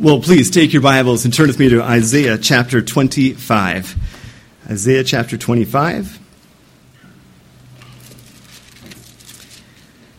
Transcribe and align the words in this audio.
Well, 0.00 0.20
please 0.20 0.48
take 0.48 0.72
your 0.72 0.80
Bibles 0.80 1.24
and 1.24 1.34
turn 1.34 1.48
with 1.48 1.58
me 1.58 1.70
to 1.70 1.82
Isaiah 1.82 2.38
chapter 2.38 2.80
25. 2.80 3.96
Isaiah 4.70 5.02
chapter 5.02 5.36
25. 5.36 6.20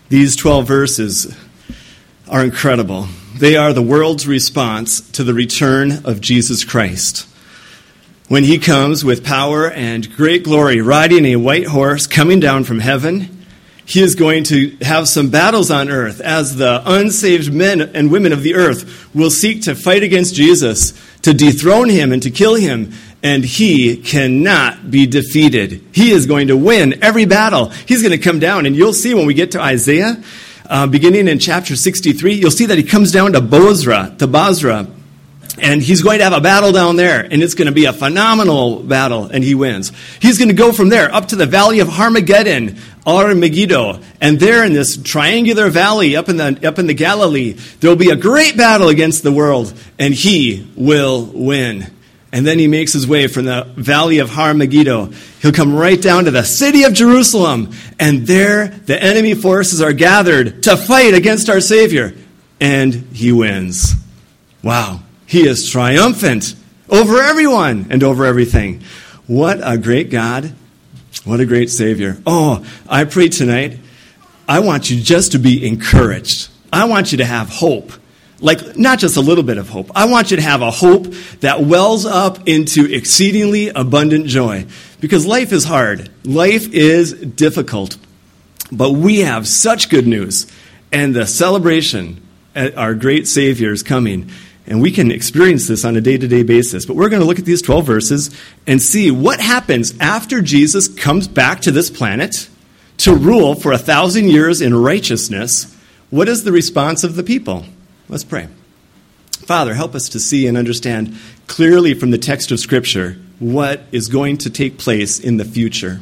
These 0.10 0.36
12 0.36 0.68
verses 0.68 1.34
are 2.28 2.44
incredible. 2.44 3.07
They 3.38 3.55
are 3.55 3.71
the 3.71 3.81
world's 3.81 4.28
response 4.28 5.00
to 5.11 5.23
the 5.23 5.34
return 5.34 6.05
of 6.05 6.20
Jesus 6.20 6.66
Christ. 6.66 7.25
When 8.27 8.43
he 8.43 8.59
comes 8.59 9.05
with 9.05 9.23
power 9.23 9.71
and 9.71 10.14
great 10.14 10.43
glory, 10.43 10.82
riding 10.82 11.23
a 11.23 11.38
white 11.38 11.68
horse, 11.68 12.05
coming 12.05 12.41
down 12.41 12.66
from 12.66 12.80
heaven, 12.80 13.38
he 13.89 14.03
is 14.03 14.13
going 14.13 14.43
to 14.43 14.77
have 14.83 15.07
some 15.07 15.31
battles 15.31 15.71
on 15.71 15.89
earth 15.89 16.21
as 16.21 16.57
the 16.57 16.83
unsaved 16.85 17.51
men 17.51 17.81
and 17.81 18.11
women 18.11 18.31
of 18.31 18.43
the 18.43 18.53
earth 18.53 19.09
will 19.15 19.31
seek 19.31 19.63
to 19.63 19.73
fight 19.73 20.03
against 20.03 20.35
Jesus, 20.35 20.93
to 21.23 21.34
dethrone 21.34 21.89
him 21.89 22.11
and 22.11 22.21
to 22.21 22.30
kill 22.30 22.53
him. 22.53 22.94
And 23.23 23.44
he 23.44 23.97
cannot 23.97 24.91
be 24.91 25.07
defeated. 25.07 25.83
He 25.91 26.11
is 26.11 26.27
going 26.27 26.49
to 26.49 26.55
win 26.55 27.03
every 27.03 27.25
battle. 27.25 27.70
He's 27.70 28.03
going 28.03 28.11
to 28.11 28.23
come 28.23 28.38
down, 28.38 28.67
and 28.67 28.75
you'll 28.75 28.94
see 28.94 29.16
when 29.16 29.25
we 29.25 29.33
get 29.33 29.52
to 29.52 29.61
Isaiah, 29.61 30.23
uh, 30.69 30.85
beginning 30.85 31.27
in 31.27 31.39
chapter 31.39 31.75
63, 31.75 32.35
you'll 32.35 32.52
see 32.52 32.67
that 32.67 32.77
he 32.77 32.83
comes 32.83 33.11
down 33.11 33.33
to 33.33 33.41
Bozrah, 33.41 34.16
to 34.19 34.27
Basra, 34.27 34.85
and 35.61 35.81
he's 35.81 36.02
going 36.02 36.19
to 36.19 36.23
have 36.23 36.33
a 36.33 36.41
battle 36.41 36.71
down 36.71 36.95
there, 36.95 37.21
and 37.21 37.41
it's 37.41 37.53
going 37.53 37.66
to 37.66 37.71
be 37.71 37.85
a 37.85 37.94
phenomenal 37.94 38.81
battle, 38.81 39.25
and 39.25 39.44
he 39.44 39.55
wins. 39.55 39.91
He's 40.19 40.38
going 40.38 40.49
to 40.49 40.55
go 40.55 40.71
from 40.71 40.89
there 40.89 41.13
up 41.13 41.30
to 41.30 41.35
the 41.35 41.45
valley 41.45 41.80
of 41.80 41.89
Armageddon, 41.89 42.77
Ar 43.05 43.34
Megiddo, 43.34 44.02
and 44.21 44.39
there 44.39 44.63
in 44.63 44.73
this 44.73 44.98
triangular 44.98 45.70
valley 45.70 46.16
up 46.16 46.30
in 46.30 46.38
the 46.38 46.67
up 46.67 46.80
in 46.80 46.88
the 46.88 46.94
Galilee, 46.94 47.53
there 47.80 47.89
will 47.89 47.98
be 47.98 48.12
a 48.12 48.16
great 48.16 48.58
battle 48.58 48.89
against 48.89 49.23
the 49.23 49.31
world, 49.31 49.73
and 49.98 50.13
he 50.13 50.67
will 50.75 51.25
win. 51.25 51.88
And 52.31 52.45
then 52.45 52.59
he 52.59 52.67
makes 52.67 52.94
his 52.94 53.08
way 53.08 53.25
from 53.25 53.45
the 53.45 53.64
valley 53.75 54.20
of 54.20 54.30
Har 54.30 54.53
Megiddo. 54.53 55.11
He'll 55.42 55.52
come 55.52 55.75
right 55.75 56.00
down 56.00 56.25
to 56.25 56.31
the 56.31 56.44
city 56.44 56.83
of 56.83 56.94
Jerusalem, 56.94 57.72
and 58.00 58.27
there 58.27 58.67
the 58.67 59.02
enemy 59.02 59.33
forces 59.33 59.81
are 59.81 59.94
gathered 59.94 60.64
to 60.64 60.77
fight 60.77 61.16
against 61.16 61.50
our 61.50 61.61
Savior, 61.61 62.14
and 62.59 62.94
he 63.14 63.31
wins. 63.31 63.95
Wow. 64.64 65.02
He 65.25 65.47
is 65.47 65.70
triumphant 65.70 66.55
over 66.89 67.22
everyone 67.22 67.88
and 67.89 68.03
over 68.03 68.25
everything. 68.25 68.83
What 69.27 69.59
a 69.64 69.77
great 69.77 70.09
God. 70.09 70.53
What 71.25 71.39
a 71.39 71.45
great 71.45 71.70
Savior. 71.70 72.17
Oh, 72.25 72.66
I 72.88 73.03
pray 73.03 73.28
tonight, 73.30 73.80
I 74.48 74.59
want 74.59 74.89
you 74.89 75.02
just 75.02 75.34
to 75.34 75.39
be 75.39 75.67
encouraged. 75.67 76.50
I 76.72 76.86
want 76.86 77.11
you 77.11 77.17
to 77.20 77.26
have 77.26 77.50
hope. 77.50 77.92
Like, 78.42 78.78
not 78.78 79.00
just 79.00 79.17
a 79.17 79.22
little 79.22 79.44
bit 79.44 79.58
of 79.58 79.67
hope. 79.67 79.92
I 79.95 80.06
want 80.06 80.31
you 80.31 80.38
to 80.38 80.44
have 80.44 80.61
a 80.61 80.72
hope 80.72 81.08
that 81.42 81.61
wells 81.61 82.06
up 82.06 82.48
into 82.48 82.86
exceedingly 82.86 83.67
abundant 83.70 84.28
joy. 84.28 84.66
Because 85.02 85.26
life 85.26 85.52
is 85.52 85.66
hard, 85.66 86.09
life 86.23 86.72
is 86.73 87.14
difficult. 87.14 87.98
But 88.72 88.94
we 88.94 89.20
have 89.20 89.45
such 89.48 89.89
good 89.89 90.08
news. 90.08 90.48
And 90.92 91.14
the 91.14 91.28
celebration 91.28 92.26
at 92.56 92.78
our 92.78 92.94
great 92.94 93.28
Savior 93.28 93.72
is 93.72 93.83
coming. 93.83 94.31
And 94.70 94.84
we 94.84 94.92
can 94.92 95.09
experience 95.09 95.67
this 95.67 95.84
on 95.84 95.98
a 95.98 96.02
day 96.02 96.17
to 96.17 96.28
day 96.28 96.44
basis. 96.44 96.86
But 96.86 96.95
we're 96.95 97.09
going 97.09 97.22
to 97.22 97.25
look 97.28 97.39
at 97.39 97.45
these 97.45 97.62
12 97.64 97.86
verses 97.86 98.30
and 98.67 98.80
see 98.80 99.09
what 99.09 99.39
happens 99.39 99.98
after 100.00 100.42
Jesus 100.42 100.88
comes 100.88 101.28
back 101.28 101.61
to 101.61 101.72
this 101.72 101.89
planet 101.89 102.48
to 102.98 103.16
rule 103.16 103.56
for 103.56 103.72
a 103.72 103.80
thousand 103.80 104.30
years 104.30 104.61
in 104.61 104.76
righteousness. 104.76 105.76
What 106.11 106.30
is 106.30 106.44
the 106.44 106.52
response 106.52 107.03
of 107.03 107.16
the 107.16 107.23
people? 107.23 107.66
Let's 108.08 108.23
pray. 108.23 108.48
Father, 109.31 109.73
help 109.73 109.95
us 109.95 110.08
to 110.09 110.20
see 110.20 110.45
and 110.45 110.56
understand 110.56 111.17
clearly 111.48 111.95
from 111.95 112.11
the 112.11 112.17
text 112.20 112.52
of 112.52 112.59
Scripture 112.59 113.17
what 113.39 113.81
is 113.92 114.08
going 114.08 114.38
to 114.39 114.50
take 114.52 114.78
place 114.78 115.20
in 115.20 115.38
the 115.38 115.45
future. 115.45 116.00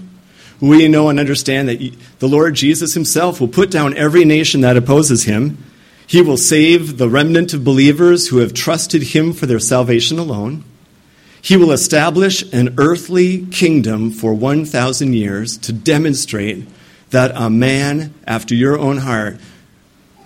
We 0.59 0.87
know 0.89 1.07
and 1.07 1.19
understand 1.19 1.69
that 1.69 1.95
the 2.19 2.27
Lord 2.27 2.55
Jesus 2.55 2.95
himself 2.95 3.39
will 3.39 3.47
put 3.47 3.71
down 3.71 3.95
every 3.95 4.25
nation 4.25 4.61
that 4.61 4.75
opposes 4.75 5.23
him 5.23 5.63
he 6.07 6.21
will 6.21 6.37
save 6.37 6.97
the 6.97 7.09
remnant 7.09 7.53
of 7.53 7.65
believers 7.65 8.29
who 8.29 8.37
have 8.37 8.53
trusted 8.53 9.03
Him 9.03 9.33
for 9.33 9.45
their 9.45 9.59
salvation 9.59 10.17
alone. 10.17 10.63
He 11.41 11.57
will 11.57 11.73
establish 11.73 12.41
an 12.53 12.75
earthly 12.77 13.45
kingdom 13.47 14.11
for 14.11 14.33
1,000 14.33 15.13
years 15.13 15.57
to 15.59 15.73
demonstrate 15.73 16.65
that 17.09 17.33
a 17.35 17.49
man 17.49 18.13
after 18.25 18.55
your 18.55 18.79
own 18.79 18.99
heart, 18.99 19.37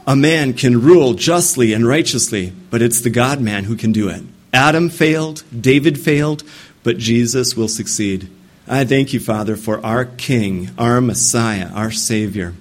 a 0.06 0.16
man 0.16 0.54
can 0.54 0.82
rule 0.82 1.16
justly 1.16 1.74
and 1.74 1.88
righteously, 1.88 2.54
but 2.70 2.84
it's 2.84 3.02
the 3.02 3.10
God 3.10 3.42
man 3.42 3.64
who 3.64 3.76
can 3.76 3.92
do 3.92 4.08
it. 4.08 4.22
Adam 4.54 4.88
failed, 4.88 5.44
David 5.60 6.00
failed, 6.00 6.44
but 6.84 7.00
Jesus 7.00 7.56
will 7.56 7.68
succeed. 7.68 8.30
I 8.68 8.86
thank 8.86 9.14
you, 9.14 9.20
Father, 9.20 9.56
for 9.56 9.84
our 9.84 10.06
King, 10.06 10.70
our 10.78 11.02
Messiah, 11.02 11.72
our 11.74 11.92
Savior. 11.92 12.54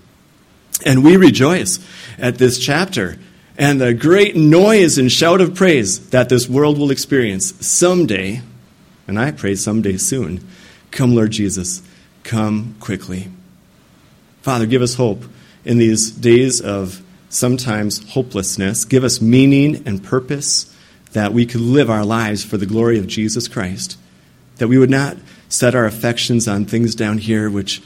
And 0.84 1.04
we 1.04 1.16
rejoice 1.16 1.78
at 2.18 2.38
this 2.38 2.58
chapter 2.58 3.16
and 3.58 3.80
the 3.80 3.92
great 3.92 4.36
noise 4.36 4.96
and 4.96 5.12
shout 5.12 5.40
of 5.40 5.54
praise 5.54 6.10
that 6.10 6.28
this 6.28 6.48
world 6.48 6.78
will 6.78 6.90
experience 6.90 7.54
someday, 7.66 8.40
and 9.06 9.18
I 9.18 9.32
pray 9.32 9.54
someday 9.54 9.98
soon. 9.98 10.46
Come, 10.90 11.14
Lord 11.14 11.30
Jesus, 11.30 11.82
come 12.24 12.74
quickly. 12.80 13.28
Father, 14.42 14.64
give 14.64 14.80
us 14.80 14.94
hope 14.94 15.24
in 15.64 15.78
these 15.78 16.10
days 16.10 16.60
of 16.60 17.02
sometimes 17.28 18.10
hopelessness. 18.12 18.84
Give 18.84 19.04
us 19.04 19.20
meaning 19.20 19.82
and 19.86 20.02
purpose 20.02 20.74
that 21.12 21.32
we 21.32 21.44
could 21.44 21.60
live 21.60 21.90
our 21.90 22.04
lives 22.04 22.44
for 22.44 22.56
the 22.56 22.66
glory 22.66 22.98
of 22.98 23.06
Jesus 23.06 23.48
Christ. 23.48 23.98
That 24.56 24.68
we 24.68 24.78
would 24.78 24.90
not 24.90 25.16
set 25.48 25.74
our 25.74 25.84
affections 25.84 26.48
on 26.48 26.64
things 26.64 26.94
down 26.94 27.18
here 27.18 27.50
which 27.50 27.82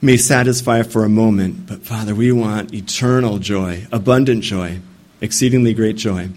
may 0.00 0.16
satisfy 0.16 0.82
for 0.82 1.04
a 1.04 1.08
moment, 1.08 1.66
but 1.66 1.82
Father, 1.82 2.14
we 2.14 2.30
want 2.30 2.72
eternal 2.72 3.38
joy, 3.38 3.86
abundant 3.90 4.44
joy, 4.44 4.80
exceedingly 5.20 5.74
great 5.74 5.96
joy. 5.96 6.28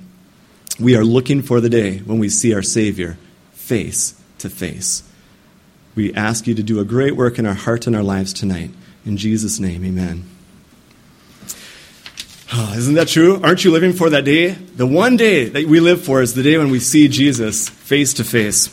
We 0.79 0.95
are 0.95 1.03
looking 1.03 1.41
for 1.41 1.61
the 1.61 1.69
day 1.69 1.99
when 1.99 2.17
we 2.17 2.29
see 2.29 2.53
our 2.53 2.63
Savior 2.63 3.17
face 3.53 4.19
to 4.39 4.49
face. 4.49 5.03
We 5.93 6.13
ask 6.13 6.47
you 6.47 6.55
to 6.55 6.63
do 6.63 6.79
a 6.79 6.85
great 6.85 7.15
work 7.15 7.37
in 7.37 7.45
our 7.45 7.53
heart 7.53 7.85
and 7.85 7.95
our 7.95 8.03
lives 8.03 8.33
tonight. 8.33 8.71
In 9.05 9.17
Jesus' 9.17 9.59
name, 9.59 9.85
amen. 9.85 10.25
Oh, 12.53 12.73
isn't 12.75 12.95
that 12.95 13.07
true? 13.07 13.39
Aren't 13.41 13.63
you 13.63 13.71
living 13.71 13.93
for 13.93 14.09
that 14.09 14.25
day? 14.25 14.49
The 14.49 14.87
one 14.87 15.17
day 15.17 15.45
that 15.45 15.67
we 15.67 15.79
live 15.79 16.03
for 16.03 16.21
is 16.21 16.33
the 16.33 16.43
day 16.43 16.57
when 16.57 16.69
we 16.69 16.79
see 16.79 17.07
Jesus 17.07 17.69
face 17.69 18.13
to 18.15 18.23
face. 18.23 18.67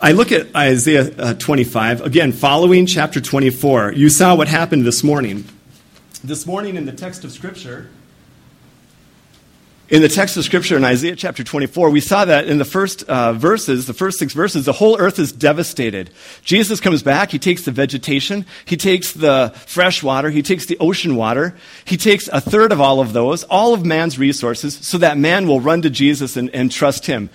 I 0.00 0.12
look 0.12 0.30
at 0.30 0.54
Isaiah 0.54 1.10
uh, 1.18 1.34
25, 1.34 2.02
again, 2.02 2.30
following 2.30 2.86
chapter 2.86 3.20
24. 3.20 3.94
You 3.94 4.08
saw 4.08 4.36
what 4.36 4.46
happened 4.46 4.86
this 4.86 5.02
morning. 5.02 5.44
This 6.22 6.46
morning 6.46 6.76
in 6.76 6.86
the 6.86 6.92
text 6.92 7.24
of 7.24 7.32
Scripture, 7.32 7.90
in 9.88 10.02
the 10.02 10.08
text 10.08 10.36
of 10.36 10.44
Scripture 10.44 10.76
in 10.76 10.84
Isaiah 10.84 11.16
chapter 11.16 11.42
24, 11.42 11.88
we 11.88 12.00
saw 12.00 12.26
that 12.26 12.46
in 12.46 12.58
the 12.58 12.66
first 12.66 13.04
uh, 13.04 13.32
verses, 13.32 13.86
the 13.86 13.94
first 13.94 14.18
six 14.18 14.34
verses, 14.34 14.66
the 14.66 14.72
whole 14.74 14.98
earth 14.98 15.18
is 15.18 15.32
devastated. 15.32 16.10
Jesus 16.44 16.78
comes 16.78 17.02
back, 17.02 17.30
he 17.30 17.38
takes 17.38 17.64
the 17.64 17.70
vegetation, 17.70 18.44
he 18.66 18.76
takes 18.76 19.12
the 19.12 19.50
fresh 19.66 20.02
water, 20.02 20.28
he 20.28 20.42
takes 20.42 20.66
the 20.66 20.76
ocean 20.78 21.16
water, 21.16 21.56
he 21.86 21.96
takes 21.96 22.28
a 22.28 22.40
third 22.40 22.70
of 22.70 22.82
all 22.82 23.00
of 23.00 23.14
those, 23.14 23.44
all 23.44 23.72
of 23.72 23.86
man's 23.86 24.18
resources, 24.18 24.74
so 24.74 24.98
that 24.98 25.16
man 25.16 25.48
will 25.48 25.60
run 25.60 25.80
to 25.80 25.88
Jesus 25.88 26.36
and, 26.36 26.50
and 26.50 26.70
trust 26.70 27.06
him. 27.06 27.30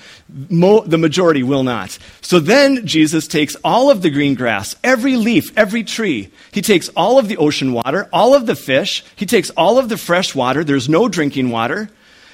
Mo- 0.49 0.83
the 0.83 0.99
majority 0.99 1.41
will 1.41 1.63
not. 1.63 1.97
So 2.21 2.39
then 2.39 2.85
Jesus 2.85 3.27
takes 3.27 3.55
all 3.63 3.89
of 3.89 4.03
the 4.03 4.11
green 4.11 4.35
grass, 4.35 4.75
every 4.83 5.15
leaf, 5.15 5.51
every 5.57 5.83
tree, 5.83 6.31
he 6.51 6.61
takes 6.61 6.89
all 6.89 7.17
of 7.17 7.27
the 7.27 7.37
ocean 7.37 7.73
water, 7.73 8.07
all 8.13 8.35
of 8.35 8.45
the 8.45 8.55
fish, 8.55 9.03
he 9.15 9.25
takes 9.25 9.49
all 9.51 9.79
of 9.79 9.89
the 9.89 9.97
fresh 9.97 10.35
water, 10.35 10.63
there's 10.63 10.87
no 10.87 11.09
drinking 11.09 11.49
water. 11.49 11.89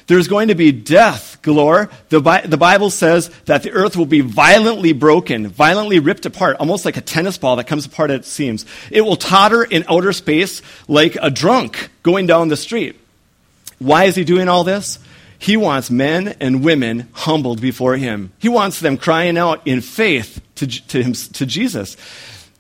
There's 0.10 0.28
going 0.28 0.48
to 0.48 0.56
be 0.56 0.72
death 0.72 1.38
galore. 1.44 1.88
The, 2.10 2.20
Bi- 2.20 2.42
the 2.42 2.58
Bible 2.58 2.90
says 2.90 3.30
that 3.46 3.62
the 3.62 3.70
earth 3.70 3.96
will 3.96 4.08
be 4.08 4.22
violently 4.22 4.92
broken, 4.92 5.48
violently 5.50 6.00
ripped 6.00 6.26
apart, 6.26 6.58
almost 6.60 6.84
like 6.84 6.98
a 6.98 7.02
tennis 7.02 7.38
ball 7.38 7.58
that 7.58 7.68
comes 7.68 7.86
apart 7.86 8.10
at 8.10 8.26
seams. 8.26 8.66
It 8.90 9.02
will 9.02 9.18
totter 9.18 9.64
in 9.64 9.86
outer 9.88 10.12
space 10.12 10.64
like 10.88 11.16
a 11.22 11.30
drunk 11.30 11.92
going 12.02 12.26
down 12.26 12.48
the 12.48 12.58
street. 12.58 13.00
Why 13.78 14.06
is 14.06 14.16
he 14.16 14.24
doing 14.24 14.50
all 14.50 14.64
this? 14.64 14.98
He 15.38 15.58
wants 15.58 15.92
men 15.92 16.30
and 16.40 16.64
women 16.64 17.08
humbled 17.12 17.62
before 17.62 17.96
him. 17.96 18.32
He 18.40 18.50
wants 18.50 18.80
them 18.80 18.98
crying 18.98 19.38
out 19.38 19.62
in 19.68 19.80
faith 19.80 20.42
to, 20.56 20.66
to, 20.66 21.04
him, 21.04 21.14
to 21.14 21.46
Jesus. 21.46 21.98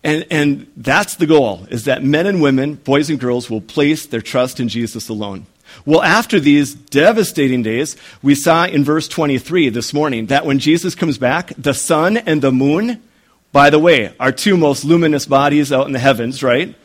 And, 0.03 0.23
and 0.29 0.71
that's 0.77 1.15
the 1.15 1.25
goal, 1.25 1.65
is 1.71 1.85
that 1.85 2.03
men 2.03 2.27
and 2.27 2.43
women, 2.43 2.75
boys 2.75 3.09
and 3.09 3.19
girls, 3.19 3.49
will 3.49 3.59
place 3.59 4.05
their 4.05 4.21
trust 4.21 4.59
in 4.59 4.69
Jesus 4.69 5.09
alone. 5.09 5.47
Well, 5.85 6.01
after 6.01 6.39
these 6.39 6.73
devastating 6.73 7.63
days, 7.63 7.95
we 8.21 8.35
saw 8.35 8.65
in 8.65 8.83
verse 8.83 9.07
23 9.07 9.69
this 9.69 9.93
morning 9.93 10.27
that 10.27 10.45
when 10.45 10.59
Jesus 10.59 10.95
comes 10.95 11.17
back, 11.17 11.53
the 11.57 11.73
sun 11.73 12.17
and 12.17 12.41
the 12.41 12.51
moon, 12.51 13.01
by 13.51 13.69
the 13.69 13.79
way, 13.79 14.13
are 14.19 14.31
two 14.31 14.57
most 14.57 14.83
luminous 14.83 15.25
bodies 15.25 15.71
out 15.71 15.87
in 15.87 15.93
the 15.93 15.99
heavens, 15.99 16.43
right? 16.43 16.75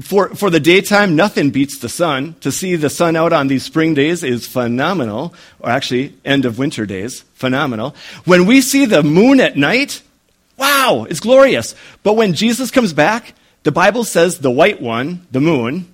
For, 0.00 0.34
for 0.34 0.48
the 0.48 0.60
daytime, 0.60 1.14
nothing 1.14 1.50
beats 1.50 1.78
the 1.78 1.88
sun. 1.88 2.36
To 2.40 2.50
see 2.50 2.76
the 2.76 2.90
sun 2.90 3.16
out 3.16 3.32
on 3.32 3.48
these 3.48 3.64
spring 3.64 3.94
days 3.94 4.22
is 4.22 4.46
phenomenal, 4.46 5.34
or 5.60 5.70
actually, 5.70 6.14
end 6.24 6.44
of 6.44 6.58
winter 6.58 6.86
days, 6.86 7.22
phenomenal. 7.34 7.94
When 8.24 8.46
we 8.46 8.60
see 8.60 8.86
the 8.86 9.02
moon 9.02 9.40
at 9.40 9.56
night, 9.56 10.02
wow, 10.56 11.06
it's 11.08 11.20
glorious. 11.20 11.74
But 12.02 12.14
when 12.14 12.32
Jesus 12.34 12.70
comes 12.70 12.92
back, 12.92 13.34
the 13.62 13.72
Bible 13.72 14.04
says 14.04 14.38
the 14.38 14.50
white 14.50 14.80
one, 14.80 15.26
the 15.30 15.40
moon, 15.40 15.86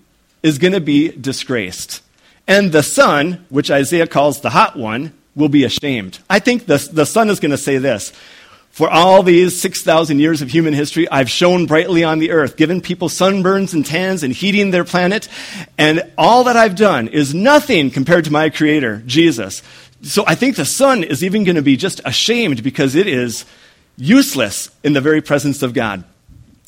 is 0.42 0.58
going 0.58 0.72
to 0.72 0.80
be 0.80 1.08
disgraced. 1.08 2.02
And 2.46 2.72
the 2.72 2.82
sun, 2.82 3.44
which 3.48 3.70
Isaiah 3.70 4.06
calls 4.06 4.40
the 4.40 4.50
hot 4.50 4.76
one, 4.76 5.12
will 5.34 5.48
be 5.48 5.64
ashamed. 5.64 6.19
I 6.28 6.38
think 6.38 6.66
the, 6.66 6.78
the 6.92 7.06
sun 7.06 7.31
is 7.31 7.40
going 7.40 7.52
to 7.52 7.58
say 7.58 7.78
this 7.78 8.12
For 8.70 8.88
all 8.90 9.22
these 9.22 9.60
6,000 9.60 10.19
years 10.19 10.42
of 10.42 10.50
human 10.50 10.75
history, 10.75 11.08
I've 11.08 11.31
shone 11.31 11.66
brightly 11.66 12.04
on 12.04 12.19
the 12.19 12.31
earth, 12.31 12.56
given 12.56 12.81
people 12.81 13.08
sunburns 13.08 13.72
and 13.72 13.84
tans 13.84 14.22
and 14.22 14.32
heating 14.32 14.70
their 14.70 14.84
planet. 14.84 15.28
And 15.78 16.10
all 16.19 16.44
that 16.44 16.56
I've 16.56 16.76
done 16.76 17.08
is 17.08 17.34
nothing 17.34 17.90
compared 17.90 18.25
to 18.25 18.32
my 18.32 18.50
Creator, 18.50 19.02
Jesus. 19.06 19.62
So 20.02 20.25
I 20.26 20.34
think 20.34 20.56
the 20.56 20.64
sun 20.64 21.04
is 21.04 21.22
even 21.22 21.44
going 21.44 21.56
to 21.56 21.62
be 21.62 21.76
just 21.76 22.00
ashamed 22.04 22.62
because 22.62 22.94
it 22.94 23.06
is 23.06 23.44
useless 23.96 24.70
in 24.82 24.94
the 24.94 25.00
very 25.00 25.20
presence 25.20 25.62
of 25.62 25.75
God. 25.75 26.04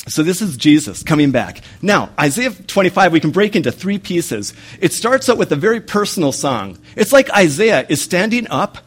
So 0.09 0.25
this 0.25 0.43
is 0.43 0.57
Jesus 0.57 1.05
coming 1.05 1.31
back. 1.31 1.61
Now, 1.81 2.11
Isaiah 2.19 2.51
25, 2.51 3.13
we 3.13 3.21
can 3.21 3.31
break 3.31 3.55
into 3.55 3.71
three 3.71 3.99
pieces. 3.99 4.53
It 4.81 4.93
starts 4.93 5.29
out 5.29 5.39
with 5.39 5.53
a 5.53 5.57
very 5.57 5.81
personal 5.81 6.33
song. 6.33 6.79
It's 6.97 7.13
like 7.13 7.31
Isaiah 7.31 7.87
is 7.89 8.03
standing 8.03 8.49
up 8.49 8.79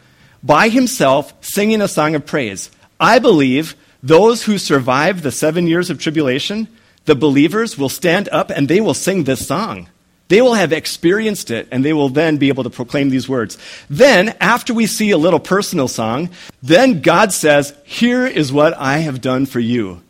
by 0.43 0.67
himself 0.67 1.33
singing 1.39 1.81
a 1.81 1.87
song 1.87 2.15
of 2.15 2.25
praise. 2.25 2.69
I 2.99 3.19
believe 3.19 3.75
those 4.03 4.43
who 4.43 4.57
survive 4.57 5.21
the 5.21 5.31
seven 5.31 5.67
years 5.67 5.89
of 5.89 5.99
tribulation, 5.99 6.67
the 7.05 7.15
believers 7.15 7.77
will 7.77 7.89
stand 7.89 8.27
up 8.29 8.49
and 8.49 8.67
they 8.67 8.81
will 8.81 8.93
sing 8.93 9.23
this 9.23 9.47
song. 9.47 9.89
They 10.27 10.41
will 10.41 10.55
have 10.55 10.73
experienced 10.73 11.49
it 11.49 11.69
and 11.71 11.85
they 11.85 11.93
will 11.93 12.09
then 12.09 12.37
be 12.37 12.49
able 12.49 12.63
to 12.63 12.69
proclaim 12.69 13.09
these 13.09 13.29
words. 13.29 13.57
Then, 13.89 14.35
after 14.41 14.73
we 14.73 14.85
see 14.85 15.11
a 15.11 15.17
little 15.17 15.39
personal 15.39 15.87
song, 15.87 16.29
then 16.61 17.01
God 17.01 17.31
says, 17.31 17.73
Here 17.85 18.25
is 18.25 18.51
what 18.51 18.73
I 18.73 18.97
have 18.99 19.21
done 19.21 19.45
for 19.45 19.59
you 19.59 20.01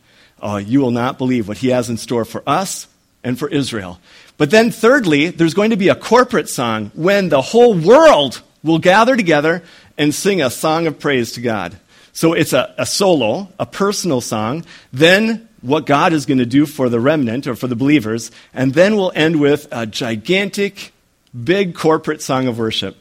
oh, 0.42 0.58
you 0.58 0.80
will 0.80 0.92
not 0.92 1.18
believe 1.18 1.48
what 1.48 1.58
he 1.58 1.70
has 1.70 1.90
in 1.90 1.98
store 1.98 2.26
for 2.26 2.44
us 2.48 2.88
and 3.24 3.38
for 3.38 3.50
Israel. 3.50 4.00
But 4.38 4.52
then, 4.52 4.72
thirdly, 4.72 5.30
there's 5.30 5.54
going 5.54 5.70
to 5.70 5.78
be 5.78 5.90
a 5.90 5.96
corporate 5.96 6.50
song 6.50 6.92
when 6.94 7.30
the 7.30 7.42
whole 7.42 7.74
world 7.74 8.42
will 8.64 8.80
gather 8.80 9.16
together 9.16 9.64
and 9.98 10.14
sing 10.14 10.42
a 10.42 10.50
song 10.50 10.88
of 10.88 11.00
praise 11.00 11.32
to 11.34 11.42
God. 11.42 11.78
So 12.12 12.34
it's 12.34 12.54
a, 12.54 12.74
a 12.78 12.86
solo, 12.86 13.50
a 13.60 13.66
personal 13.66 14.22
song. 14.22 14.66
Then, 14.92 15.48
what 15.66 15.86
God 15.86 16.14
is 16.14 16.26
going 16.26 16.38
to 16.38 16.46
do 16.46 16.66
for 16.66 16.90
the 16.90 17.00
remnant 17.00 17.48
or 17.48 17.56
for 17.56 17.68
the 17.68 17.76
believers. 17.76 18.32
And 18.54 18.74
then 18.74 18.96
we'll 18.96 19.12
end 19.16 19.40
with 19.40 19.68
a 19.72 19.86
gigantic, 19.86 20.94
big 21.44 21.76
corporate 21.76 22.22
song 22.22 22.48
of 22.48 22.60
worship. 22.60 22.98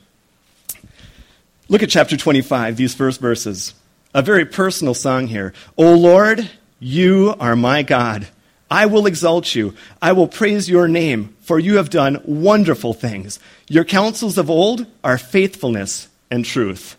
Look 1.68 1.82
at 1.82 1.90
chapter 1.90 2.16
25, 2.16 2.76
these 2.76 2.94
first 2.94 3.20
verses. 3.20 3.74
A 4.14 4.22
very 4.22 4.44
personal 4.44 4.94
song 4.94 5.26
here. 5.26 5.52
O 5.76 5.94
Lord, 5.94 6.48
you 6.84 7.34
are 7.40 7.56
my 7.56 7.82
God. 7.82 8.28
I 8.70 8.84
will 8.84 9.06
exalt 9.06 9.54
you. 9.54 9.74
I 10.02 10.12
will 10.12 10.28
praise 10.28 10.68
your 10.68 10.86
name, 10.86 11.34
for 11.40 11.58
you 11.58 11.78
have 11.78 11.88
done 11.88 12.20
wonderful 12.26 12.92
things. 12.92 13.40
Your 13.68 13.84
counsels 13.84 14.36
of 14.36 14.50
old 14.50 14.86
are 15.02 15.16
faithfulness 15.16 16.08
and 16.30 16.44
truth. 16.44 16.96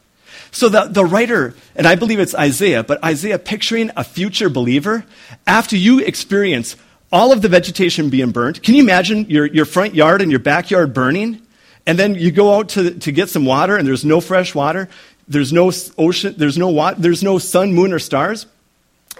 So 0.49 0.69
the, 0.69 0.85
the 0.85 1.05
writer, 1.05 1.53
and 1.75 1.85
I 1.85 1.93
believe 1.93 2.19
it's 2.19 2.33
Isaiah, 2.33 2.83
but 2.83 3.03
Isaiah 3.03 3.37
picturing 3.37 3.91
a 3.95 4.03
future 4.03 4.49
believer, 4.49 5.05
after 5.45 5.75
you 5.77 5.99
experience 5.99 6.75
all 7.11 7.31
of 7.31 7.43
the 7.43 7.49
vegetation 7.49 8.09
being 8.09 8.31
burnt, 8.31 8.63
can 8.63 8.73
you 8.73 8.81
imagine 8.81 9.29
your, 9.29 9.45
your 9.45 9.65
front 9.65 9.93
yard 9.93 10.23
and 10.23 10.31
your 10.31 10.39
backyard 10.39 10.95
burning? 10.95 11.45
And 11.85 11.99
then 11.99 12.15
you 12.15 12.31
go 12.31 12.55
out 12.55 12.69
to, 12.69 12.97
to 12.97 13.11
get 13.11 13.29
some 13.29 13.45
water 13.45 13.77
and 13.77 13.87
there's 13.87 14.03
no 14.03 14.19
fresh 14.19 14.55
water, 14.55 14.89
there's 15.27 15.53
no 15.53 15.71
ocean, 15.99 16.33
there's 16.37 16.57
no, 16.57 16.69
water, 16.69 16.99
there's 16.99 17.21
no 17.21 17.37
sun, 17.37 17.73
moon, 17.73 17.93
or 17.93 17.99
stars 17.99 18.47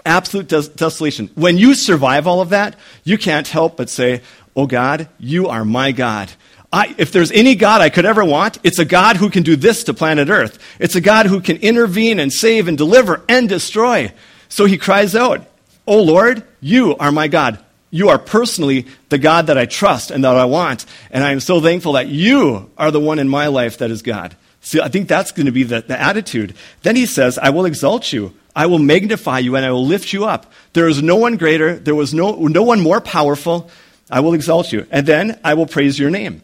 absolute 0.06 0.48
des- 0.48 0.68
desolation. 0.68 1.30
When 1.34 1.58
you 1.58 1.74
survive 1.74 2.26
all 2.26 2.40
of 2.40 2.50
that, 2.50 2.76
you 3.04 3.18
can't 3.18 3.48
help 3.48 3.76
but 3.76 3.90
say, 3.90 4.22
Oh 4.54 4.66
God, 4.66 5.08
you 5.18 5.48
are 5.48 5.64
my 5.64 5.92
God. 5.92 6.30
I, 6.72 6.94
if 6.98 7.12
there's 7.12 7.30
any 7.32 7.54
God 7.54 7.80
I 7.80 7.90
could 7.90 8.06
ever 8.06 8.24
want, 8.24 8.58
it's 8.64 8.78
a 8.78 8.84
God 8.84 9.16
who 9.16 9.30
can 9.30 9.42
do 9.42 9.56
this 9.56 9.84
to 9.84 9.94
planet 9.94 10.28
Earth. 10.28 10.58
It's 10.78 10.96
a 10.96 11.00
God 11.00 11.26
who 11.26 11.40
can 11.40 11.58
intervene 11.58 12.18
and 12.18 12.32
save 12.32 12.68
and 12.68 12.76
deliver 12.76 13.22
and 13.28 13.48
destroy. 13.48 14.12
So 14.48 14.64
he 14.64 14.78
cries 14.78 15.14
out, 15.14 15.46
Oh 15.86 16.02
Lord, 16.02 16.42
you 16.60 16.96
are 16.96 17.12
my 17.12 17.28
God. 17.28 17.62
You 17.90 18.08
are 18.08 18.18
personally 18.18 18.86
the 19.08 19.18
God 19.18 19.46
that 19.46 19.56
I 19.56 19.66
trust 19.66 20.10
and 20.10 20.24
that 20.24 20.36
I 20.36 20.44
want. 20.44 20.84
And 21.10 21.22
I 21.22 21.32
am 21.32 21.40
so 21.40 21.60
thankful 21.60 21.92
that 21.92 22.08
you 22.08 22.70
are 22.76 22.90
the 22.90 23.00
one 23.00 23.18
in 23.18 23.28
my 23.28 23.46
life 23.46 23.78
that 23.78 23.90
is 23.90 24.02
God. 24.02 24.36
See, 24.60 24.80
I 24.80 24.88
think 24.88 25.06
that's 25.06 25.30
going 25.30 25.46
to 25.46 25.52
be 25.52 25.62
the, 25.62 25.82
the 25.82 25.98
attitude. 25.98 26.54
Then 26.82 26.96
he 26.96 27.06
says, 27.06 27.38
I 27.38 27.50
will 27.50 27.66
exalt 27.66 28.12
you. 28.12 28.34
I 28.56 28.66
will 28.66 28.78
magnify 28.78 29.40
you 29.40 29.54
and 29.54 29.66
I 29.66 29.70
will 29.70 29.86
lift 29.86 30.14
you 30.14 30.24
up. 30.24 30.50
There 30.72 30.88
is 30.88 31.02
no 31.02 31.16
one 31.16 31.36
greater, 31.36 31.76
there 31.78 31.94
was 31.94 32.14
no, 32.14 32.34
no 32.48 32.62
one 32.62 32.80
more 32.80 33.02
powerful. 33.02 33.70
I 34.10 34.20
will 34.20 34.32
exalt 34.32 34.72
you. 34.72 34.86
And 34.90 35.06
then 35.06 35.38
I 35.44 35.54
will 35.54 35.66
praise 35.66 35.98
your 35.98 36.08
name. 36.08 36.40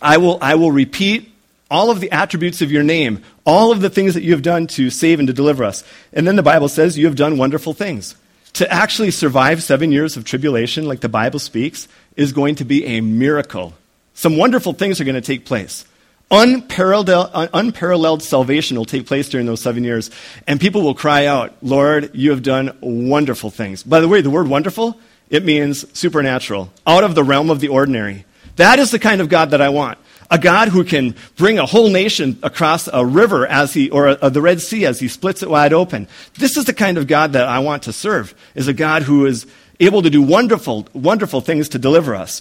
I 0.00 0.18
will, 0.18 0.38
I 0.40 0.54
will 0.54 0.70
repeat 0.70 1.32
all 1.68 1.90
of 1.90 2.00
the 2.00 2.12
attributes 2.12 2.62
of 2.62 2.70
your 2.70 2.84
name, 2.84 3.22
all 3.44 3.72
of 3.72 3.80
the 3.80 3.90
things 3.90 4.14
that 4.14 4.22
you 4.22 4.32
have 4.32 4.42
done 4.42 4.68
to 4.68 4.88
save 4.88 5.18
and 5.18 5.26
to 5.26 5.34
deliver 5.34 5.64
us. 5.64 5.82
And 6.12 6.28
then 6.28 6.36
the 6.36 6.42
Bible 6.42 6.68
says 6.68 6.96
you 6.96 7.06
have 7.06 7.16
done 7.16 7.38
wonderful 7.38 7.74
things. 7.74 8.14
To 8.54 8.70
actually 8.70 9.10
survive 9.10 9.62
seven 9.62 9.90
years 9.90 10.16
of 10.16 10.24
tribulation, 10.24 10.86
like 10.86 11.00
the 11.00 11.08
Bible 11.08 11.40
speaks, 11.40 11.88
is 12.14 12.32
going 12.32 12.56
to 12.56 12.64
be 12.64 12.84
a 12.84 13.00
miracle. 13.00 13.74
Some 14.14 14.36
wonderful 14.36 14.74
things 14.74 15.00
are 15.00 15.04
going 15.04 15.14
to 15.14 15.20
take 15.22 15.46
place. 15.46 15.86
Unparalleled, 16.34 17.30
unparalleled 17.52 18.22
salvation 18.22 18.78
will 18.78 18.86
take 18.86 19.06
place 19.06 19.28
during 19.28 19.46
those 19.46 19.60
seven 19.60 19.84
years. 19.84 20.10
And 20.46 20.58
people 20.58 20.80
will 20.80 20.94
cry 20.94 21.26
out, 21.26 21.54
Lord, 21.60 22.10
you 22.14 22.30
have 22.30 22.42
done 22.42 22.76
wonderful 22.80 23.50
things. 23.50 23.82
By 23.82 24.00
the 24.00 24.08
way, 24.08 24.22
the 24.22 24.30
word 24.30 24.48
wonderful, 24.48 24.98
it 25.28 25.44
means 25.44 25.86
supernatural, 25.96 26.72
out 26.86 27.04
of 27.04 27.14
the 27.14 27.22
realm 27.22 27.50
of 27.50 27.60
the 27.60 27.68
ordinary. 27.68 28.24
That 28.56 28.78
is 28.78 28.90
the 28.90 28.98
kind 28.98 29.20
of 29.20 29.28
God 29.28 29.50
that 29.50 29.60
I 29.60 29.68
want. 29.68 29.98
A 30.30 30.38
God 30.38 30.68
who 30.68 30.84
can 30.84 31.14
bring 31.36 31.58
a 31.58 31.66
whole 31.66 31.90
nation 31.90 32.38
across 32.42 32.88
a 32.90 33.04
river 33.04 33.46
as 33.46 33.74
he, 33.74 33.90
or 33.90 34.08
a, 34.08 34.18
a, 34.22 34.30
the 34.30 34.40
Red 34.40 34.62
Sea 34.62 34.86
as 34.86 35.00
he 35.00 35.08
splits 35.08 35.42
it 35.42 35.50
wide 35.50 35.74
open. 35.74 36.08
This 36.38 36.56
is 36.56 36.64
the 36.64 36.72
kind 36.72 36.96
of 36.96 37.06
God 37.06 37.34
that 37.34 37.46
I 37.46 37.58
want 37.58 37.82
to 37.82 37.92
serve, 37.92 38.34
is 38.54 38.68
a 38.68 38.72
God 38.72 39.02
who 39.02 39.26
is 39.26 39.46
able 39.80 40.00
to 40.00 40.08
do 40.08 40.22
wonderful, 40.22 40.88
wonderful 40.94 41.42
things 41.42 41.68
to 41.70 41.78
deliver 41.78 42.14
us. 42.14 42.40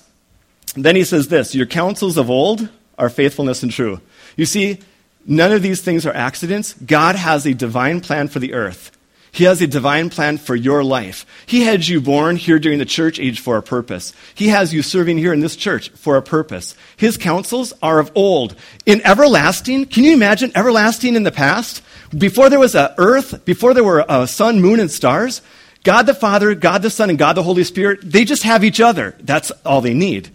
And 0.75 0.85
then 0.85 0.95
he 0.95 1.03
says 1.03 1.27
this, 1.27 1.53
your 1.53 1.65
counsels 1.65 2.15
of 2.15 2.29
old 2.29 2.69
are 3.01 3.09
faithfulness 3.09 3.63
and 3.63 3.71
true. 3.71 3.99
You 4.37 4.45
see, 4.45 4.79
none 5.25 5.51
of 5.51 5.61
these 5.61 5.81
things 5.81 6.05
are 6.05 6.13
accidents. 6.13 6.73
God 6.73 7.15
has 7.17 7.45
a 7.45 7.53
divine 7.53 7.99
plan 7.99 8.29
for 8.29 8.39
the 8.39 8.53
earth. 8.53 8.91
He 9.33 9.45
has 9.45 9.61
a 9.61 9.67
divine 9.67 10.09
plan 10.09 10.37
for 10.37 10.55
your 10.55 10.83
life. 10.83 11.25
He 11.45 11.61
had 11.61 11.87
you 11.87 12.01
born 12.01 12.35
here 12.35 12.59
during 12.59 12.79
the 12.79 12.85
church 12.85 13.17
age 13.17 13.39
for 13.39 13.55
a 13.57 13.63
purpose. 13.63 14.13
He 14.35 14.49
has 14.49 14.73
you 14.73 14.81
serving 14.81 15.17
here 15.17 15.31
in 15.31 15.39
this 15.39 15.55
church 15.55 15.89
for 15.91 16.17
a 16.17 16.21
purpose. 16.21 16.75
His 16.97 17.17
counsels 17.17 17.73
are 17.81 17.99
of 17.99 18.11
old. 18.13 18.55
In 18.85 19.01
everlasting, 19.05 19.85
can 19.85 20.03
you 20.03 20.13
imagine 20.13 20.51
everlasting 20.53 21.15
in 21.15 21.23
the 21.23 21.31
past? 21.31 21.81
Before 22.15 22.49
there 22.49 22.59
was 22.59 22.75
a 22.75 22.93
earth, 22.97 23.45
before 23.45 23.73
there 23.73 23.85
were 23.85 24.05
a 24.07 24.27
sun, 24.27 24.59
moon, 24.59 24.81
and 24.81 24.91
stars, 24.91 25.41
God 25.83 26.05
the 26.05 26.13
Father, 26.13 26.53
God 26.53 26.81
the 26.81 26.89
Son, 26.89 27.09
and 27.09 27.17
God 27.17 27.33
the 27.33 27.43
Holy 27.43 27.63
Spirit, 27.63 27.99
they 28.03 28.25
just 28.25 28.43
have 28.43 28.65
each 28.65 28.81
other. 28.81 29.15
That's 29.21 29.49
all 29.65 29.79
they 29.79 29.93
need. 29.93 30.29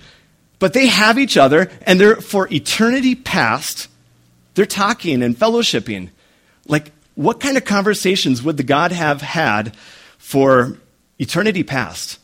But 0.58 0.72
they 0.72 0.86
have 0.86 1.18
each 1.18 1.36
other, 1.36 1.70
and 1.82 2.00
they're 2.00 2.16
for 2.16 2.48
eternity 2.52 3.14
past, 3.14 3.88
they're 4.54 4.66
talking 4.66 5.22
and 5.22 5.36
fellowshipping. 5.36 6.10
Like, 6.66 6.92
what 7.14 7.40
kind 7.40 7.56
of 7.56 7.64
conversations 7.64 8.42
would 8.42 8.56
the 8.56 8.62
God 8.62 8.92
have 8.92 9.20
had 9.22 9.76
for 10.18 10.78
eternity 11.18 11.62
past? 11.62 12.18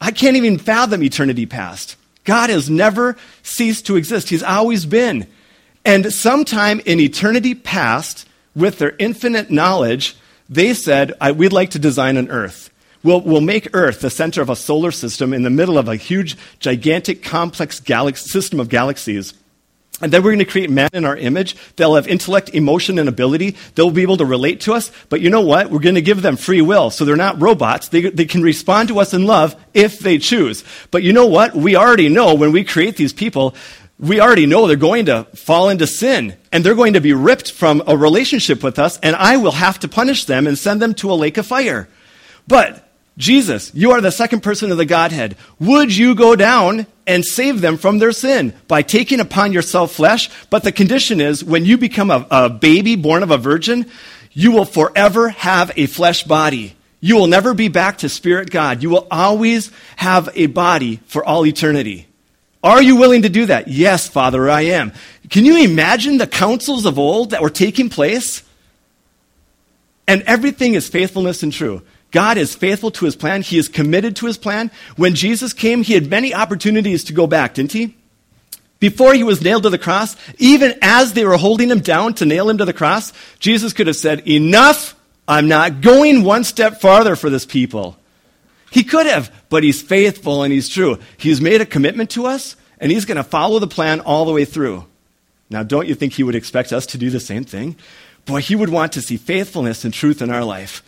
I 0.00 0.10
can't 0.10 0.36
even 0.36 0.58
fathom 0.58 1.02
eternity 1.02 1.46
past. 1.46 1.96
God 2.24 2.50
has 2.50 2.68
never 2.68 3.16
ceased 3.42 3.86
to 3.86 3.96
exist, 3.96 4.28
He's 4.28 4.42
always 4.42 4.86
been. 4.86 5.26
And 5.84 6.12
sometime 6.12 6.80
in 6.84 6.98
eternity 6.98 7.54
past, 7.54 8.26
with 8.56 8.78
their 8.78 8.96
infinite 8.98 9.50
knowledge, 9.50 10.16
they 10.48 10.74
said, 10.74 11.12
We'd 11.36 11.52
like 11.52 11.70
to 11.70 11.78
design 11.78 12.16
an 12.16 12.30
earth. 12.30 12.70
We'll, 13.06 13.20
we'll 13.20 13.40
make 13.40 13.68
Earth 13.72 14.00
the 14.00 14.10
center 14.10 14.42
of 14.42 14.50
a 14.50 14.56
solar 14.56 14.90
system 14.90 15.32
in 15.32 15.44
the 15.44 15.50
middle 15.50 15.78
of 15.78 15.86
a 15.86 15.94
huge, 15.94 16.36
gigantic, 16.58 17.22
complex 17.22 17.78
galaxy, 17.78 18.28
system 18.28 18.58
of 18.58 18.68
galaxies. 18.68 19.32
And 20.00 20.12
then 20.12 20.24
we're 20.24 20.30
going 20.30 20.40
to 20.40 20.44
create 20.44 20.70
man 20.70 20.90
in 20.92 21.04
our 21.04 21.16
image. 21.16 21.54
They'll 21.76 21.94
have 21.94 22.08
intellect, 22.08 22.50
emotion, 22.50 22.98
and 22.98 23.08
ability. 23.08 23.54
They'll 23.76 23.92
be 23.92 24.02
able 24.02 24.16
to 24.16 24.24
relate 24.24 24.62
to 24.62 24.74
us. 24.74 24.90
But 25.08 25.20
you 25.20 25.30
know 25.30 25.42
what? 25.42 25.70
We're 25.70 25.78
going 25.78 25.94
to 25.94 26.02
give 26.02 26.20
them 26.20 26.36
free 26.36 26.60
will. 26.60 26.90
So 26.90 27.04
they're 27.04 27.14
not 27.14 27.40
robots. 27.40 27.90
They, 27.90 28.10
they 28.10 28.24
can 28.24 28.42
respond 28.42 28.88
to 28.88 28.98
us 28.98 29.14
in 29.14 29.24
love 29.24 29.54
if 29.72 30.00
they 30.00 30.18
choose. 30.18 30.64
But 30.90 31.04
you 31.04 31.12
know 31.12 31.26
what? 31.26 31.54
We 31.54 31.76
already 31.76 32.08
know 32.08 32.34
when 32.34 32.50
we 32.50 32.64
create 32.64 32.96
these 32.96 33.12
people, 33.12 33.54
we 34.00 34.20
already 34.20 34.46
know 34.46 34.66
they're 34.66 34.74
going 34.76 35.06
to 35.06 35.28
fall 35.36 35.68
into 35.68 35.86
sin. 35.86 36.36
And 36.50 36.64
they're 36.64 36.74
going 36.74 36.94
to 36.94 37.00
be 37.00 37.12
ripped 37.12 37.52
from 37.52 37.84
a 37.86 37.96
relationship 37.96 38.64
with 38.64 38.80
us. 38.80 38.98
And 38.98 39.14
I 39.14 39.36
will 39.36 39.52
have 39.52 39.78
to 39.78 39.88
punish 39.88 40.24
them 40.24 40.48
and 40.48 40.58
send 40.58 40.82
them 40.82 40.92
to 40.94 41.12
a 41.12 41.14
lake 41.14 41.38
of 41.38 41.46
fire. 41.46 41.88
But 42.48 42.85
Jesus, 43.18 43.72
you 43.74 43.92
are 43.92 44.00
the 44.00 44.10
second 44.10 44.42
person 44.42 44.70
of 44.70 44.76
the 44.76 44.84
Godhead. 44.84 45.36
Would 45.58 45.96
you 45.96 46.14
go 46.14 46.36
down 46.36 46.86
and 47.06 47.24
save 47.24 47.60
them 47.60 47.78
from 47.78 47.98
their 47.98 48.12
sin 48.12 48.52
by 48.68 48.82
taking 48.82 49.20
upon 49.20 49.52
yourself 49.52 49.92
flesh? 49.92 50.28
But 50.50 50.64
the 50.64 50.72
condition 50.72 51.20
is 51.20 51.42
when 51.42 51.64
you 51.64 51.78
become 51.78 52.10
a, 52.10 52.26
a 52.30 52.50
baby 52.50 52.94
born 52.94 53.22
of 53.22 53.30
a 53.30 53.38
virgin, 53.38 53.86
you 54.32 54.52
will 54.52 54.66
forever 54.66 55.30
have 55.30 55.72
a 55.76 55.86
flesh 55.86 56.24
body. 56.24 56.76
You 57.00 57.16
will 57.16 57.26
never 57.26 57.54
be 57.54 57.68
back 57.68 57.98
to 57.98 58.08
spirit 58.08 58.50
God. 58.50 58.82
You 58.82 58.90
will 58.90 59.06
always 59.10 59.70
have 59.96 60.28
a 60.34 60.46
body 60.46 61.00
for 61.06 61.24
all 61.24 61.46
eternity. 61.46 62.08
Are 62.62 62.82
you 62.82 62.96
willing 62.96 63.22
to 63.22 63.28
do 63.28 63.46
that? 63.46 63.68
Yes, 63.68 64.08
Father, 64.08 64.50
I 64.50 64.62
am. 64.62 64.92
Can 65.30 65.44
you 65.44 65.62
imagine 65.62 66.18
the 66.18 66.26
councils 66.26 66.84
of 66.84 66.98
old 66.98 67.30
that 67.30 67.40
were 67.40 67.48
taking 67.48 67.88
place? 67.88 68.42
And 70.08 70.22
everything 70.22 70.74
is 70.74 70.88
faithfulness 70.88 71.42
and 71.42 71.52
true. 71.52 71.82
God 72.10 72.38
is 72.38 72.54
faithful 72.54 72.90
to 72.92 73.04
his 73.04 73.16
plan. 73.16 73.42
He 73.42 73.58
is 73.58 73.68
committed 73.68 74.16
to 74.16 74.26
his 74.26 74.38
plan. 74.38 74.70
When 74.96 75.14
Jesus 75.14 75.52
came, 75.52 75.82
he 75.82 75.94
had 75.94 76.08
many 76.08 76.34
opportunities 76.34 77.04
to 77.04 77.12
go 77.12 77.26
back, 77.26 77.54
didn't 77.54 77.72
he? 77.72 77.94
Before 78.78 79.14
he 79.14 79.22
was 79.22 79.42
nailed 79.42 79.62
to 79.62 79.70
the 79.70 79.78
cross, 79.78 80.16
even 80.38 80.74
as 80.82 81.14
they 81.14 81.24
were 81.24 81.36
holding 81.36 81.70
him 81.70 81.80
down 81.80 82.14
to 82.14 82.26
nail 82.26 82.48
him 82.48 82.58
to 82.58 82.64
the 82.64 82.72
cross, 82.72 83.12
Jesus 83.38 83.72
could 83.72 83.86
have 83.86 83.96
said, 83.96 84.28
Enough! 84.28 84.94
I'm 85.28 85.48
not 85.48 85.80
going 85.80 86.22
one 86.22 86.44
step 86.44 86.80
farther 86.80 87.16
for 87.16 87.30
this 87.30 87.44
people. 87.44 87.96
He 88.70 88.84
could 88.84 89.06
have, 89.06 89.32
but 89.48 89.64
he's 89.64 89.82
faithful 89.82 90.42
and 90.42 90.52
he's 90.52 90.68
true. 90.68 90.98
He's 91.16 91.40
made 91.40 91.60
a 91.60 91.66
commitment 91.66 92.10
to 92.10 92.26
us, 92.26 92.54
and 92.78 92.92
he's 92.92 93.06
going 93.06 93.16
to 93.16 93.24
follow 93.24 93.58
the 93.58 93.66
plan 93.66 94.00
all 94.00 94.24
the 94.24 94.32
way 94.32 94.44
through. 94.44 94.84
Now, 95.50 95.62
don't 95.62 95.88
you 95.88 95.94
think 95.94 96.12
he 96.12 96.22
would 96.22 96.34
expect 96.34 96.72
us 96.72 96.86
to 96.86 96.98
do 96.98 97.10
the 97.10 97.20
same 97.20 97.44
thing? 97.44 97.76
Boy, 98.24 98.40
he 98.40 98.56
would 98.56 98.68
want 98.68 98.92
to 98.92 99.02
see 99.02 99.16
faithfulness 99.16 99.84
and 99.84 99.94
truth 99.94 100.20
in 100.20 100.30
our 100.30 100.44
life. 100.44 100.82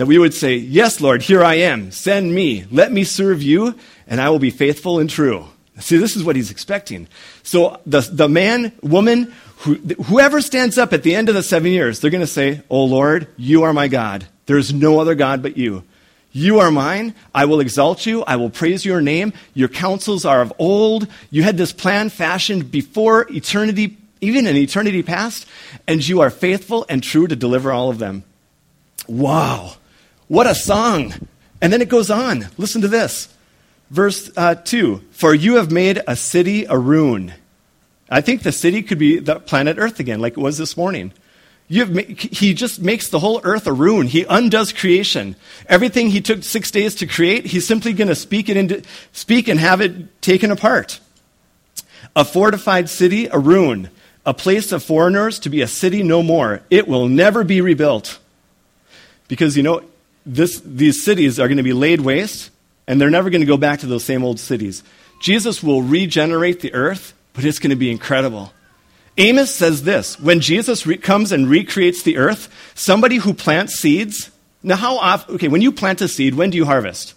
That 0.00 0.06
we 0.06 0.16
would 0.16 0.32
say, 0.32 0.56
Yes, 0.56 1.02
Lord, 1.02 1.20
here 1.20 1.44
I 1.44 1.56
am. 1.56 1.90
Send 1.90 2.34
me. 2.34 2.64
Let 2.70 2.90
me 2.90 3.04
serve 3.04 3.42
you, 3.42 3.74
and 4.06 4.18
I 4.18 4.30
will 4.30 4.38
be 4.38 4.48
faithful 4.48 4.98
and 4.98 5.10
true. 5.10 5.44
See, 5.78 5.98
this 5.98 6.16
is 6.16 6.24
what 6.24 6.36
he's 6.36 6.50
expecting. 6.50 7.06
So 7.42 7.78
the, 7.84 8.00
the 8.00 8.26
man, 8.26 8.72
woman, 8.80 9.34
who, 9.58 9.74
whoever 10.04 10.40
stands 10.40 10.78
up 10.78 10.94
at 10.94 11.02
the 11.02 11.14
end 11.14 11.28
of 11.28 11.34
the 11.34 11.42
seven 11.42 11.70
years, 11.70 12.00
they're 12.00 12.10
going 12.10 12.22
to 12.22 12.26
say, 12.26 12.62
Oh 12.70 12.86
Lord, 12.86 13.26
you 13.36 13.64
are 13.64 13.74
my 13.74 13.88
God. 13.88 14.26
There 14.46 14.56
is 14.56 14.72
no 14.72 15.00
other 15.00 15.14
God 15.14 15.42
but 15.42 15.58
you. 15.58 15.84
You 16.32 16.60
are 16.60 16.70
mine. 16.70 17.14
I 17.34 17.44
will 17.44 17.60
exalt 17.60 18.06
you. 18.06 18.24
I 18.24 18.36
will 18.36 18.48
praise 18.48 18.86
your 18.86 19.02
name. 19.02 19.34
Your 19.52 19.68
counsels 19.68 20.24
are 20.24 20.40
of 20.40 20.50
old. 20.58 21.08
You 21.30 21.42
had 21.42 21.58
this 21.58 21.72
plan 21.72 22.08
fashioned 22.08 22.70
before 22.70 23.30
eternity, 23.30 23.98
even 24.22 24.46
in 24.46 24.56
eternity 24.56 25.02
past, 25.02 25.46
and 25.86 26.08
you 26.08 26.22
are 26.22 26.30
faithful 26.30 26.86
and 26.88 27.02
true 27.02 27.26
to 27.26 27.36
deliver 27.36 27.70
all 27.70 27.90
of 27.90 27.98
them. 27.98 28.24
Wow. 29.06 29.74
What 30.30 30.46
a 30.46 30.54
song. 30.54 31.12
And 31.60 31.72
then 31.72 31.82
it 31.82 31.88
goes 31.88 32.08
on. 32.08 32.46
Listen 32.56 32.82
to 32.82 32.88
this. 32.88 33.34
Verse 33.90 34.30
uh, 34.36 34.54
2 34.54 35.02
For 35.10 35.34
you 35.34 35.56
have 35.56 35.72
made 35.72 36.00
a 36.06 36.14
city 36.14 36.66
a 36.66 36.78
ruin. 36.78 37.34
I 38.08 38.20
think 38.20 38.44
the 38.44 38.52
city 38.52 38.84
could 38.84 38.98
be 38.98 39.18
the 39.18 39.40
planet 39.40 39.76
Earth 39.76 39.98
again, 39.98 40.20
like 40.20 40.34
it 40.34 40.40
was 40.40 40.56
this 40.56 40.76
morning. 40.76 41.12
Have, 41.68 41.96
he 41.96 42.54
just 42.54 42.80
makes 42.80 43.08
the 43.08 43.18
whole 43.18 43.40
earth 43.42 43.66
a 43.66 43.72
ruin. 43.72 44.06
He 44.06 44.24
undoes 44.28 44.72
creation. 44.72 45.34
Everything 45.68 46.10
he 46.10 46.20
took 46.20 46.44
six 46.44 46.70
days 46.70 46.94
to 46.96 47.08
create, 47.08 47.46
he's 47.46 47.66
simply 47.66 47.92
going 47.92 48.06
to 48.06 48.14
speak 48.14 48.48
it 48.48 48.56
into 48.56 48.84
speak 49.10 49.48
and 49.48 49.58
have 49.58 49.80
it 49.80 50.22
taken 50.22 50.52
apart. 50.52 51.00
A 52.14 52.24
fortified 52.24 52.88
city, 52.88 53.26
a 53.26 53.38
ruin. 53.38 53.90
A 54.24 54.32
place 54.32 54.70
of 54.70 54.84
foreigners 54.84 55.40
to 55.40 55.50
be 55.50 55.60
a 55.60 55.66
city 55.66 56.04
no 56.04 56.22
more. 56.22 56.62
It 56.70 56.86
will 56.86 57.08
never 57.08 57.42
be 57.42 57.60
rebuilt. 57.60 58.20
Because, 59.26 59.56
you 59.56 59.64
know, 59.64 59.82
this, 60.26 60.60
these 60.60 61.02
cities 61.02 61.40
are 61.40 61.48
going 61.48 61.56
to 61.56 61.62
be 61.62 61.72
laid 61.72 62.00
waste, 62.00 62.50
and 62.86 63.00
they're 63.00 63.10
never 63.10 63.30
going 63.30 63.40
to 63.40 63.46
go 63.46 63.56
back 63.56 63.80
to 63.80 63.86
those 63.86 64.04
same 64.04 64.24
old 64.24 64.38
cities. 64.38 64.82
Jesus 65.20 65.62
will 65.62 65.82
regenerate 65.82 66.60
the 66.60 66.74
earth, 66.74 67.14
but 67.34 67.44
it's 67.44 67.58
going 67.58 67.70
to 67.70 67.76
be 67.76 67.90
incredible. 67.90 68.52
Amos 69.16 69.54
says 69.54 69.82
this 69.82 70.18
when 70.18 70.40
Jesus 70.40 70.86
re- 70.86 70.96
comes 70.96 71.32
and 71.32 71.48
recreates 71.48 72.02
the 72.02 72.16
earth, 72.16 72.48
somebody 72.74 73.16
who 73.16 73.34
plants 73.34 73.74
seeds. 73.74 74.30
Now, 74.62 74.76
how 74.76 74.98
often, 74.98 75.36
okay, 75.36 75.48
when 75.48 75.62
you 75.62 75.72
plant 75.72 76.00
a 76.00 76.08
seed, 76.08 76.34
when 76.34 76.50
do 76.50 76.56
you 76.56 76.64
harvest? 76.64 77.14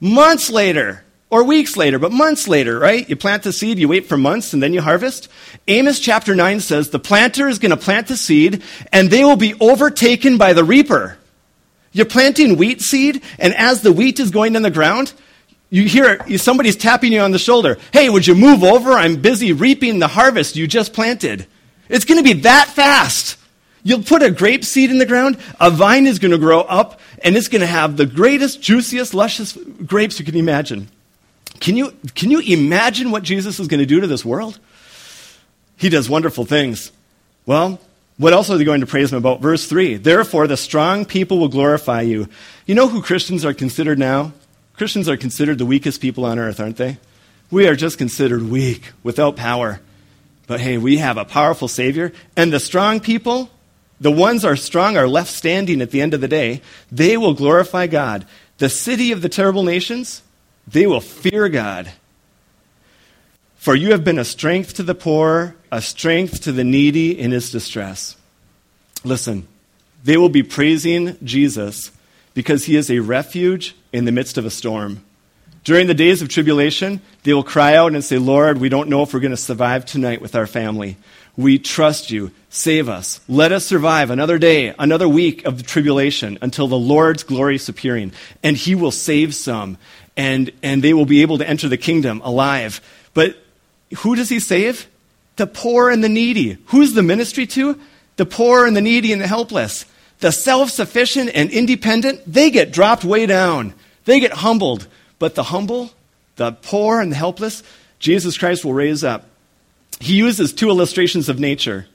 Months 0.00 0.50
later 0.50 1.04
or 1.30 1.42
weeks 1.42 1.76
later, 1.76 1.98
but 1.98 2.12
months 2.12 2.46
later, 2.46 2.78
right? 2.78 3.08
You 3.08 3.16
plant 3.16 3.42
the 3.42 3.52
seed, 3.52 3.78
you 3.78 3.88
wait 3.88 4.06
for 4.06 4.16
months, 4.16 4.52
and 4.52 4.62
then 4.62 4.72
you 4.72 4.80
harvest. 4.80 5.28
Amos 5.66 5.98
chapter 5.98 6.34
9 6.34 6.60
says 6.60 6.90
the 6.90 6.98
planter 6.98 7.48
is 7.48 7.58
going 7.58 7.70
to 7.70 7.76
plant 7.76 8.08
the 8.08 8.16
seed, 8.16 8.62
and 8.92 9.10
they 9.10 9.24
will 9.24 9.36
be 9.36 9.54
overtaken 9.60 10.38
by 10.38 10.52
the 10.52 10.64
reaper. 10.64 11.18
You're 11.94 12.06
planting 12.06 12.58
wheat 12.58 12.82
seed, 12.82 13.22
and 13.38 13.54
as 13.54 13.80
the 13.80 13.92
wheat 13.92 14.20
is 14.20 14.30
going 14.30 14.56
in 14.56 14.62
the 14.62 14.70
ground, 14.70 15.14
you 15.70 15.84
hear 15.84 16.20
somebody's 16.36 16.76
tapping 16.76 17.12
you 17.12 17.20
on 17.20 17.30
the 17.30 17.38
shoulder. 17.38 17.78
Hey, 17.92 18.10
would 18.10 18.26
you 18.26 18.34
move 18.34 18.62
over? 18.62 18.92
I'm 18.92 19.22
busy 19.22 19.52
reaping 19.52 20.00
the 20.00 20.08
harvest 20.08 20.56
you 20.56 20.66
just 20.66 20.92
planted. 20.92 21.46
It's 21.88 22.04
going 22.04 22.18
to 22.18 22.24
be 22.24 22.40
that 22.42 22.66
fast. 22.68 23.38
You'll 23.84 24.02
put 24.02 24.22
a 24.22 24.30
grape 24.30 24.64
seed 24.64 24.90
in 24.90 24.98
the 24.98 25.06
ground, 25.06 25.38
a 25.60 25.70
vine 25.70 26.06
is 26.06 26.18
going 26.18 26.32
to 26.32 26.38
grow 26.38 26.60
up, 26.60 27.00
and 27.22 27.36
it's 27.36 27.48
going 27.48 27.60
to 27.60 27.66
have 27.66 27.96
the 27.96 28.06
greatest, 28.06 28.60
juiciest, 28.60 29.14
luscious 29.14 29.56
grapes 29.86 30.18
you 30.18 30.24
can 30.24 30.36
imagine. 30.36 30.88
Can 31.60 31.76
you, 31.76 31.92
can 32.14 32.30
you 32.30 32.40
imagine 32.40 33.10
what 33.10 33.22
Jesus 33.22 33.60
is 33.60 33.68
going 33.68 33.80
to 33.80 33.86
do 33.86 34.00
to 34.00 34.06
this 34.06 34.24
world? 34.24 34.58
He 35.76 35.90
does 35.90 36.08
wonderful 36.08 36.44
things. 36.44 36.92
Well, 37.46 37.78
what 38.16 38.32
else 38.32 38.48
are 38.48 38.56
they 38.56 38.64
going 38.64 38.80
to 38.80 38.86
praise 38.86 39.12
him 39.12 39.18
about? 39.18 39.40
Verse 39.40 39.66
3 39.66 39.96
Therefore, 39.96 40.46
the 40.46 40.56
strong 40.56 41.04
people 41.04 41.38
will 41.38 41.48
glorify 41.48 42.02
you. 42.02 42.28
You 42.66 42.74
know 42.74 42.88
who 42.88 43.02
Christians 43.02 43.44
are 43.44 43.54
considered 43.54 43.98
now? 43.98 44.32
Christians 44.74 45.08
are 45.08 45.16
considered 45.16 45.58
the 45.58 45.66
weakest 45.66 46.00
people 46.00 46.24
on 46.24 46.38
earth, 46.38 46.60
aren't 46.60 46.76
they? 46.76 46.98
We 47.50 47.68
are 47.68 47.76
just 47.76 47.98
considered 47.98 48.42
weak, 48.42 48.92
without 49.02 49.36
power. 49.36 49.80
But 50.46 50.60
hey, 50.60 50.78
we 50.78 50.98
have 50.98 51.16
a 51.16 51.24
powerful 51.24 51.68
Savior. 51.68 52.12
And 52.36 52.52
the 52.52 52.60
strong 52.60 53.00
people, 53.00 53.50
the 54.00 54.10
ones 54.10 54.44
are 54.44 54.56
strong, 54.56 54.96
are 54.96 55.08
left 55.08 55.30
standing 55.30 55.80
at 55.80 55.90
the 55.90 56.00
end 56.00 56.14
of 56.14 56.20
the 56.20 56.28
day, 56.28 56.62
they 56.90 57.16
will 57.16 57.34
glorify 57.34 57.86
God. 57.86 58.26
The 58.58 58.68
city 58.68 59.12
of 59.12 59.22
the 59.22 59.28
terrible 59.28 59.62
nations, 59.62 60.22
they 60.66 60.86
will 60.86 61.00
fear 61.00 61.48
God. 61.48 61.92
For 63.64 63.74
you 63.74 63.92
have 63.92 64.04
been 64.04 64.18
a 64.18 64.26
strength 64.26 64.74
to 64.74 64.82
the 64.82 64.94
poor, 64.94 65.56
a 65.72 65.80
strength 65.80 66.42
to 66.42 66.52
the 66.52 66.64
needy 66.64 67.18
in 67.18 67.30
his 67.30 67.50
distress. 67.50 68.14
Listen, 69.04 69.48
they 70.04 70.18
will 70.18 70.28
be 70.28 70.42
praising 70.42 71.16
Jesus 71.24 71.90
because 72.34 72.66
he 72.66 72.76
is 72.76 72.90
a 72.90 72.98
refuge 72.98 73.74
in 73.90 74.04
the 74.04 74.12
midst 74.12 74.36
of 74.36 74.44
a 74.44 74.50
storm. 74.50 75.02
During 75.64 75.86
the 75.86 75.94
days 75.94 76.20
of 76.20 76.28
tribulation, 76.28 77.00
they 77.22 77.32
will 77.32 77.42
cry 77.42 77.74
out 77.74 77.94
and 77.94 78.04
say, 78.04 78.18
Lord, 78.18 78.58
we 78.58 78.68
don't 78.68 78.90
know 78.90 79.00
if 79.00 79.14
we're 79.14 79.20
going 79.20 79.30
to 79.30 79.36
survive 79.38 79.86
tonight 79.86 80.20
with 80.20 80.36
our 80.36 80.46
family. 80.46 80.98
We 81.34 81.58
trust 81.58 82.10
you. 82.10 82.32
Save 82.50 82.90
us. 82.90 83.20
Let 83.28 83.50
us 83.50 83.64
survive 83.64 84.10
another 84.10 84.36
day, 84.36 84.74
another 84.78 85.08
week 85.08 85.46
of 85.46 85.56
the 85.56 85.64
tribulation 85.64 86.36
until 86.42 86.68
the 86.68 86.76
Lord's 86.76 87.22
glorious 87.22 87.70
appearing. 87.70 88.12
And 88.42 88.58
he 88.58 88.74
will 88.74 88.90
save 88.90 89.34
some, 89.34 89.78
and, 90.18 90.50
and 90.62 90.82
they 90.82 90.92
will 90.92 91.06
be 91.06 91.22
able 91.22 91.38
to 91.38 91.48
enter 91.48 91.70
the 91.70 91.78
kingdom 91.78 92.20
alive. 92.22 92.82
But 93.14 93.38
who 93.96 94.14
does 94.14 94.28
he 94.28 94.40
save? 94.40 94.88
The 95.36 95.46
poor 95.46 95.90
and 95.90 96.02
the 96.02 96.08
needy. 96.08 96.58
Who's 96.66 96.94
the 96.94 97.02
ministry 97.02 97.46
to? 97.48 97.78
The 98.16 98.26
poor 98.26 98.66
and 98.66 98.76
the 98.76 98.80
needy 98.80 99.12
and 99.12 99.20
the 99.20 99.26
helpless. 99.26 99.84
The 100.20 100.30
self 100.30 100.70
sufficient 100.70 101.30
and 101.34 101.50
independent, 101.50 102.20
they 102.26 102.50
get 102.50 102.72
dropped 102.72 103.04
way 103.04 103.26
down. 103.26 103.74
They 104.04 104.20
get 104.20 104.32
humbled. 104.32 104.86
But 105.18 105.34
the 105.34 105.44
humble, 105.44 105.90
the 106.36 106.52
poor, 106.52 107.00
and 107.00 107.10
the 107.10 107.16
helpless, 107.16 107.62
Jesus 107.98 108.36
Christ 108.36 108.64
will 108.64 108.74
raise 108.74 109.04
up. 109.04 109.26
He 110.00 110.14
uses 110.14 110.52
two 110.52 110.68
illustrations 110.68 111.28
of 111.28 111.38
nature. 111.38 111.86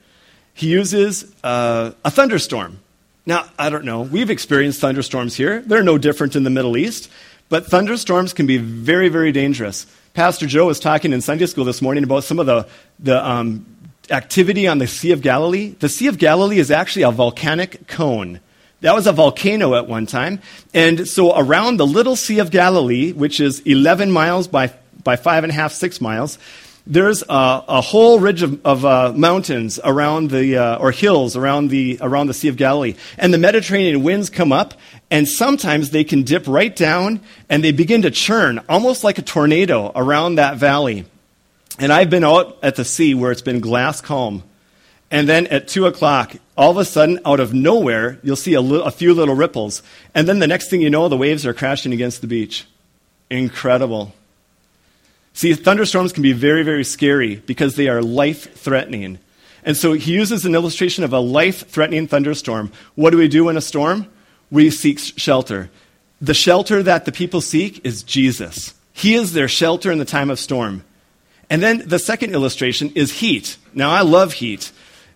He 0.54 0.68
uses 0.68 1.32
uh, 1.44 1.92
a 2.04 2.10
thunderstorm. 2.10 2.80
Now, 3.26 3.44
I 3.58 3.70
don't 3.70 3.84
know. 3.84 4.00
We've 4.00 4.30
experienced 4.30 4.80
thunderstorms 4.80 5.36
here. 5.36 5.60
They're 5.60 5.82
no 5.82 5.98
different 5.98 6.34
in 6.34 6.42
the 6.42 6.50
Middle 6.50 6.76
East. 6.76 7.10
But 7.48 7.66
thunderstorms 7.66 8.32
can 8.32 8.46
be 8.46 8.56
very, 8.56 9.08
very 9.08 9.32
dangerous. 9.32 9.86
Pastor 10.12 10.46
Joe 10.46 10.66
was 10.66 10.80
talking 10.80 11.12
in 11.12 11.20
Sunday 11.20 11.46
school 11.46 11.64
this 11.64 11.80
morning 11.80 12.02
about 12.02 12.24
some 12.24 12.40
of 12.40 12.46
the, 12.46 12.66
the 12.98 13.24
um, 13.24 13.64
activity 14.10 14.66
on 14.66 14.78
the 14.78 14.88
Sea 14.88 15.12
of 15.12 15.22
Galilee. 15.22 15.76
The 15.78 15.88
Sea 15.88 16.08
of 16.08 16.18
Galilee 16.18 16.58
is 16.58 16.70
actually 16.72 17.02
a 17.02 17.12
volcanic 17.12 17.86
cone. 17.86 18.40
That 18.80 18.94
was 18.94 19.06
a 19.06 19.12
volcano 19.12 19.76
at 19.76 19.86
one 19.86 20.06
time. 20.06 20.40
And 20.74 21.06
so 21.06 21.38
around 21.38 21.76
the 21.76 21.86
little 21.86 22.16
Sea 22.16 22.40
of 22.40 22.50
Galilee, 22.50 23.12
which 23.12 23.38
is 23.38 23.60
11 23.60 24.10
miles 24.10 24.48
by, 24.48 24.72
by 25.04 25.14
five 25.14 25.44
and 25.44 25.52
a 25.52 25.54
half, 25.54 25.72
six 25.72 26.00
miles, 26.00 26.38
there's 26.86 27.22
a, 27.22 27.64
a 27.68 27.80
whole 27.80 28.20
ridge 28.20 28.42
of, 28.42 28.64
of 28.64 28.84
uh, 28.84 29.12
mountains 29.14 29.78
around 29.82 30.30
the, 30.30 30.56
uh, 30.56 30.78
or 30.78 30.90
hills 30.90 31.36
around 31.36 31.68
the, 31.68 31.98
around 32.00 32.26
the 32.26 32.34
Sea 32.34 32.48
of 32.48 32.56
Galilee. 32.56 32.94
And 33.18 33.32
the 33.32 33.38
Mediterranean 33.38 34.02
winds 34.02 34.30
come 34.30 34.52
up, 34.52 34.74
and 35.10 35.28
sometimes 35.28 35.90
they 35.90 36.04
can 36.04 36.22
dip 36.22 36.46
right 36.46 36.74
down 36.74 37.20
and 37.48 37.62
they 37.62 37.72
begin 37.72 38.02
to 38.02 38.10
churn, 38.10 38.60
almost 38.68 39.04
like 39.04 39.18
a 39.18 39.22
tornado, 39.22 39.92
around 39.94 40.36
that 40.36 40.56
valley. 40.56 41.04
And 41.78 41.92
I've 41.92 42.10
been 42.10 42.24
out 42.24 42.58
at 42.62 42.76
the 42.76 42.84
sea 42.84 43.14
where 43.14 43.32
it's 43.32 43.42
been 43.42 43.60
glass 43.60 44.00
calm. 44.00 44.42
And 45.10 45.28
then 45.28 45.48
at 45.48 45.66
2 45.66 45.86
o'clock, 45.86 46.36
all 46.56 46.70
of 46.70 46.76
a 46.76 46.84
sudden, 46.84 47.18
out 47.24 47.40
of 47.40 47.52
nowhere, 47.52 48.18
you'll 48.22 48.36
see 48.36 48.54
a, 48.54 48.60
li- 48.60 48.82
a 48.84 48.90
few 48.90 49.12
little 49.12 49.34
ripples. 49.34 49.82
And 50.14 50.28
then 50.28 50.38
the 50.38 50.46
next 50.46 50.70
thing 50.70 50.82
you 50.82 50.90
know, 50.90 51.08
the 51.08 51.16
waves 51.16 51.44
are 51.46 51.54
crashing 51.54 51.92
against 51.92 52.20
the 52.20 52.26
beach. 52.26 52.66
Incredible. 53.28 54.14
See, 55.32 55.54
thunderstorms 55.54 56.12
can 56.12 56.22
be 56.22 56.32
very, 56.32 56.62
very 56.62 56.84
scary 56.84 57.36
because 57.36 57.76
they 57.76 57.88
are 57.88 58.02
life 58.02 58.54
threatening. 58.54 59.18
And 59.64 59.76
so 59.76 59.92
he 59.92 60.12
uses 60.12 60.44
an 60.44 60.54
illustration 60.54 61.04
of 61.04 61.12
a 61.12 61.20
life 61.20 61.68
threatening 61.68 62.06
thunderstorm. 62.06 62.72
What 62.94 63.10
do 63.10 63.18
we 63.18 63.28
do 63.28 63.48
in 63.48 63.56
a 63.56 63.60
storm? 63.60 64.06
We 64.50 64.70
seek 64.70 64.98
shelter. 64.98 65.70
The 66.20 66.34
shelter 66.34 66.82
that 66.82 67.04
the 67.04 67.12
people 67.12 67.40
seek 67.40 67.84
is 67.84 68.02
Jesus. 68.02 68.74
He 68.92 69.14
is 69.14 69.32
their 69.32 69.48
shelter 69.48 69.90
in 69.90 69.98
the 69.98 70.04
time 70.04 70.30
of 70.30 70.38
storm. 70.38 70.84
And 71.48 71.62
then 71.62 71.88
the 71.88 71.98
second 71.98 72.32
illustration 72.32 72.92
is 72.94 73.20
heat. 73.20 73.56
Now, 73.74 73.90
I 73.90 74.02
love 74.02 74.34
heat. 74.34 74.72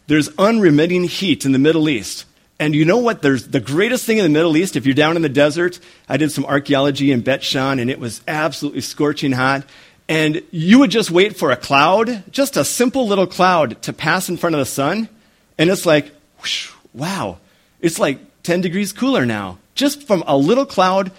There's 0.06 0.28
unremitting 0.38 1.04
heat 1.04 1.44
in 1.44 1.52
the 1.52 1.58
Middle 1.58 1.88
East. 1.88 2.24
And 2.58 2.74
you 2.74 2.84
know 2.84 2.98
what? 2.98 3.22
There's 3.22 3.48
the 3.48 3.60
greatest 3.60 4.04
thing 4.04 4.18
in 4.18 4.24
the 4.24 4.30
Middle 4.30 4.56
East. 4.56 4.76
If 4.76 4.86
you're 4.86 4.94
down 4.94 5.16
in 5.16 5.22
the 5.22 5.28
desert, 5.28 5.80
I 6.08 6.16
did 6.16 6.30
some 6.32 6.44
archaeology 6.44 7.10
in 7.10 7.20
Bet 7.20 7.42
Shan, 7.42 7.78
and 7.78 7.90
it 7.90 7.98
was 7.98 8.20
absolutely 8.28 8.80
scorching 8.80 9.32
hot. 9.32 9.64
And 10.08 10.42
you 10.50 10.78
would 10.80 10.90
just 10.90 11.10
wait 11.10 11.36
for 11.36 11.50
a 11.50 11.56
cloud, 11.56 12.30
just 12.30 12.56
a 12.56 12.64
simple 12.64 13.06
little 13.06 13.26
cloud, 13.26 13.80
to 13.82 13.92
pass 13.92 14.28
in 14.28 14.36
front 14.36 14.54
of 14.54 14.58
the 14.58 14.66
sun. 14.66 15.08
And 15.56 15.70
it's 15.70 15.86
like, 15.86 16.12
whoosh, 16.40 16.70
wow, 16.92 17.38
it's 17.80 17.98
like 17.98 18.18
10 18.42 18.60
degrees 18.60 18.92
cooler 18.92 19.24
now, 19.24 19.58
just 19.74 20.06
from 20.06 20.22
a 20.26 20.36
little 20.36 20.66
cloud 20.66 21.10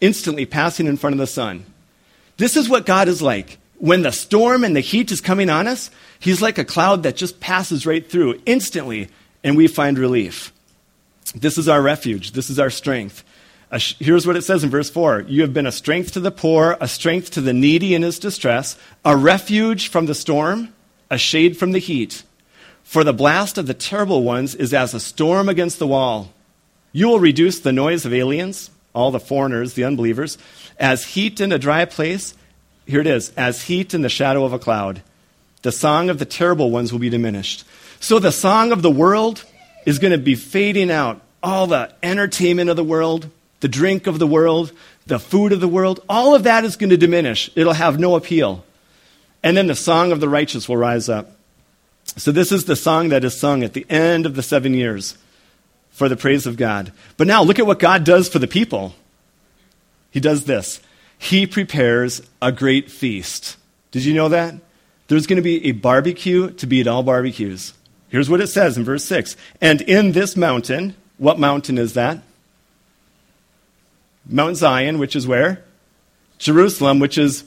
instantly 0.00 0.46
passing 0.46 0.86
in 0.86 0.96
front 0.96 1.14
of 1.14 1.18
the 1.18 1.26
sun. 1.26 1.64
This 2.36 2.56
is 2.56 2.68
what 2.68 2.86
God 2.86 3.08
is 3.08 3.22
like. 3.22 3.58
When 3.78 4.02
the 4.02 4.12
storm 4.12 4.64
and 4.64 4.74
the 4.74 4.80
heat 4.80 5.10
is 5.10 5.20
coming 5.20 5.48
on 5.50 5.66
us, 5.66 5.90
He's 6.20 6.42
like 6.42 6.58
a 6.58 6.64
cloud 6.64 7.04
that 7.04 7.16
just 7.16 7.40
passes 7.40 7.86
right 7.86 8.08
through 8.08 8.40
instantly, 8.44 9.08
and 9.44 9.56
we 9.56 9.68
find 9.68 9.98
relief. 9.98 10.52
This 11.34 11.58
is 11.58 11.68
our 11.68 11.80
refuge. 11.80 12.32
This 12.32 12.50
is 12.50 12.58
our 12.58 12.70
strength. 12.70 13.22
Here's 13.70 14.26
what 14.26 14.36
it 14.36 14.42
says 14.42 14.64
in 14.64 14.70
verse 14.70 14.88
4 14.88 15.22
You 15.28 15.42
have 15.42 15.52
been 15.52 15.66
a 15.66 15.72
strength 15.72 16.12
to 16.12 16.20
the 16.20 16.30
poor, 16.30 16.76
a 16.80 16.88
strength 16.88 17.30
to 17.32 17.40
the 17.40 17.52
needy 17.52 17.94
in 17.94 18.02
his 18.02 18.18
distress, 18.18 18.78
a 19.04 19.16
refuge 19.16 19.88
from 19.88 20.06
the 20.06 20.14
storm, 20.14 20.72
a 21.10 21.18
shade 21.18 21.56
from 21.56 21.72
the 21.72 21.78
heat. 21.78 22.22
For 22.82 23.04
the 23.04 23.12
blast 23.12 23.58
of 23.58 23.66
the 23.66 23.74
terrible 23.74 24.22
ones 24.22 24.54
is 24.54 24.72
as 24.72 24.94
a 24.94 25.00
storm 25.00 25.48
against 25.48 25.78
the 25.78 25.86
wall. 25.86 26.32
You 26.92 27.08
will 27.08 27.20
reduce 27.20 27.60
the 27.60 27.72
noise 27.72 28.06
of 28.06 28.14
aliens, 28.14 28.70
all 28.94 29.10
the 29.10 29.20
foreigners, 29.20 29.74
the 29.74 29.84
unbelievers, 29.84 30.38
as 30.78 31.04
heat 31.04 31.38
in 31.38 31.52
a 31.52 31.58
dry 31.58 31.84
place. 31.84 32.34
Here 32.86 33.00
it 33.00 33.06
is 33.06 33.30
as 33.36 33.64
heat 33.64 33.92
in 33.92 34.00
the 34.00 34.08
shadow 34.08 34.44
of 34.44 34.54
a 34.54 34.58
cloud. 34.58 35.02
The 35.60 35.72
song 35.72 36.08
of 36.08 36.18
the 36.18 36.24
terrible 36.24 36.70
ones 36.70 36.90
will 36.90 37.00
be 37.00 37.10
diminished. 37.10 37.64
So 38.00 38.18
the 38.18 38.32
song 38.32 38.72
of 38.72 38.80
the 38.80 38.90
world 38.90 39.44
is 39.84 39.98
going 39.98 40.12
to 40.12 40.18
be 40.18 40.34
fading 40.34 40.90
out. 40.90 41.20
All 41.42 41.66
the 41.66 41.92
entertainment 42.02 42.70
of 42.70 42.76
the 42.76 42.82
world, 42.82 43.30
the 43.60 43.68
drink 43.68 44.06
of 44.06 44.18
the 44.18 44.26
world, 44.26 44.72
the 45.06 45.18
food 45.18 45.52
of 45.52 45.60
the 45.60 45.68
world, 45.68 46.00
all 46.08 46.34
of 46.34 46.44
that 46.44 46.64
is 46.64 46.76
going 46.76 46.90
to 46.90 46.96
diminish. 46.96 47.50
It'll 47.54 47.72
have 47.72 47.98
no 47.98 48.14
appeal. 48.14 48.64
And 49.42 49.56
then 49.56 49.66
the 49.66 49.74
song 49.74 50.12
of 50.12 50.20
the 50.20 50.28
righteous 50.28 50.68
will 50.68 50.76
rise 50.76 51.08
up. 51.08 51.32
So, 52.16 52.32
this 52.32 52.52
is 52.52 52.64
the 52.64 52.76
song 52.76 53.10
that 53.10 53.24
is 53.24 53.38
sung 53.38 53.62
at 53.62 53.74
the 53.74 53.86
end 53.90 54.26
of 54.26 54.34
the 54.34 54.42
seven 54.42 54.74
years 54.74 55.16
for 55.90 56.08
the 56.08 56.16
praise 56.16 56.46
of 56.46 56.56
God. 56.56 56.92
But 57.16 57.26
now, 57.26 57.42
look 57.42 57.58
at 57.58 57.66
what 57.66 57.78
God 57.78 58.04
does 58.04 58.28
for 58.28 58.38
the 58.38 58.48
people. 58.48 58.94
He 60.10 60.20
does 60.20 60.44
this 60.44 60.80
He 61.18 61.46
prepares 61.46 62.22
a 62.40 62.50
great 62.50 62.90
feast. 62.90 63.56
Did 63.90 64.04
you 64.04 64.14
know 64.14 64.28
that? 64.30 64.54
There's 65.08 65.26
going 65.26 65.36
to 65.36 65.42
be 65.42 65.66
a 65.66 65.72
barbecue 65.72 66.50
to 66.50 66.66
beat 66.66 66.86
all 66.86 67.02
barbecues. 67.02 67.72
Here's 68.08 68.30
what 68.30 68.40
it 68.40 68.48
says 68.48 68.76
in 68.76 68.84
verse 68.84 69.04
6 69.04 69.36
And 69.60 69.80
in 69.82 70.12
this 70.12 70.36
mountain, 70.36 70.94
what 71.18 71.38
mountain 71.38 71.78
is 71.78 71.94
that? 71.94 72.22
Mount 74.28 74.56
Zion, 74.56 74.98
which 74.98 75.16
is 75.16 75.26
where? 75.26 75.64
Jerusalem, 76.38 76.98
which 76.98 77.18
is 77.18 77.44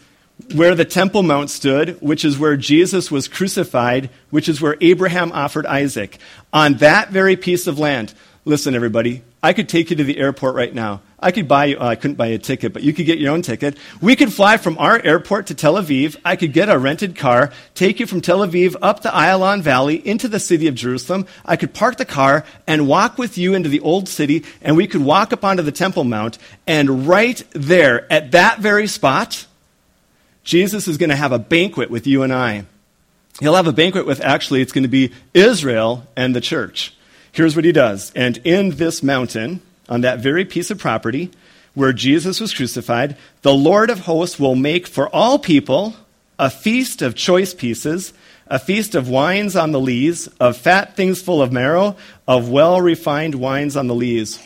where 0.55 0.75
the 0.75 0.85
Temple 0.85 1.23
Mount 1.23 1.49
stood, 1.49 2.01
which 2.01 2.25
is 2.25 2.39
where 2.39 2.57
Jesus 2.57 3.11
was 3.11 3.27
crucified, 3.27 4.09
which 4.31 4.49
is 4.49 4.59
where 4.59 4.75
Abraham 4.81 5.31
offered 5.31 5.65
Isaac. 5.65 6.17
On 6.51 6.75
that 6.75 7.09
very 7.09 7.35
piece 7.35 7.67
of 7.67 7.79
land, 7.79 8.13
listen, 8.43 8.75
everybody, 8.75 9.21
I 9.43 9.53
could 9.53 9.67
take 9.67 9.89
you 9.89 9.95
to 9.95 10.03
the 10.03 10.19
airport 10.19 10.55
right 10.55 10.73
now. 10.73 11.01
I 11.19 11.31
could 11.31 11.47
buy 11.47 11.65
you, 11.65 11.77
oh, 11.77 11.85
I 11.85 11.95
couldn't 11.95 12.15
buy 12.15 12.27
you 12.27 12.35
a 12.35 12.39
ticket, 12.39 12.73
but 12.73 12.83
you 12.83 12.93
could 12.93 13.05
get 13.05 13.19
your 13.19 13.31
own 13.31 13.41
ticket. 13.41 13.77
We 14.01 14.15
could 14.15 14.33
fly 14.33 14.57
from 14.57 14.77
our 14.79 14.99
airport 15.03 15.47
to 15.47 15.55
Tel 15.55 15.75
Aviv. 15.75 16.15
I 16.25 16.35
could 16.35 16.53
get 16.53 16.69
a 16.69 16.77
rented 16.77 17.15
car, 17.15 17.51
take 17.75 17.99
you 17.99 18.07
from 18.07 18.21
Tel 18.21 18.39
Aviv 18.39 18.75
up 18.81 19.01
the 19.01 19.09
Ayalon 19.09 19.61
Valley 19.61 19.95
into 20.07 20.27
the 20.27 20.39
city 20.39 20.67
of 20.67 20.75
Jerusalem. 20.75 21.27
I 21.45 21.57
could 21.57 21.73
park 21.73 21.97
the 21.97 22.05
car 22.05 22.43
and 22.65 22.87
walk 22.87 23.17
with 23.17 23.37
you 23.37 23.53
into 23.53 23.69
the 23.69 23.79
old 23.81 24.09
city, 24.09 24.43
and 24.61 24.75
we 24.75 24.87
could 24.87 25.03
walk 25.03 25.31
up 25.31 25.43
onto 25.43 25.63
the 25.63 25.71
Temple 25.71 26.03
Mount. 26.03 26.39
And 26.65 27.07
right 27.07 27.43
there, 27.51 28.11
at 28.11 28.31
that 28.31 28.59
very 28.59 28.87
spot, 28.87 29.45
Jesus 30.43 30.87
is 30.87 30.97
going 30.97 31.11
to 31.11 31.15
have 31.15 31.31
a 31.31 31.39
banquet 31.39 31.91
with 31.91 32.07
you 32.07 32.23
and 32.23 32.33
I. 32.33 32.65
He'll 33.39 33.55
have 33.55 33.67
a 33.67 33.73
banquet 33.73 34.05
with, 34.05 34.21
actually, 34.21 34.61
it's 34.61 34.71
going 34.71 34.83
to 34.83 34.87
be 34.87 35.11
Israel 35.33 36.05
and 36.15 36.35
the 36.35 36.41
church. 36.41 36.95
Here's 37.31 37.55
what 37.55 37.65
he 37.65 37.71
does. 37.71 38.11
And 38.15 38.37
in 38.43 38.71
this 38.71 39.01
mountain, 39.01 39.61
on 39.87 40.01
that 40.01 40.19
very 40.19 40.45
piece 40.45 40.71
of 40.71 40.79
property 40.79 41.31
where 41.73 41.93
Jesus 41.93 42.39
was 42.39 42.53
crucified, 42.53 43.15
the 43.41 43.53
Lord 43.53 43.89
of 43.89 44.01
hosts 44.01 44.39
will 44.39 44.55
make 44.55 44.87
for 44.87 45.07
all 45.09 45.39
people 45.39 45.95
a 46.37 46.49
feast 46.49 47.01
of 47.01 47.15
choice 47.15 47.53
pieces, 47.53 48.13
a 48.47 48.59
feast 48.59 48.95
of 48.95 49.07
wines 49.07 49.55
on 49.55 49.71
the 49.71 49.79
lees, 49.79 50.27
of 50.39 50.57
fat 50.57 50.95
things 50.95 51.21
full 51.21 51.41
of 51.41 51.51
marrow, 51.51 51.95
of 52.27 52.49
well 52.49 52.81
refined 52.81 53.35
wines 53.35 53.77
on 53.77 53.87
the 53.87 53.95
lees. 53.95 54.39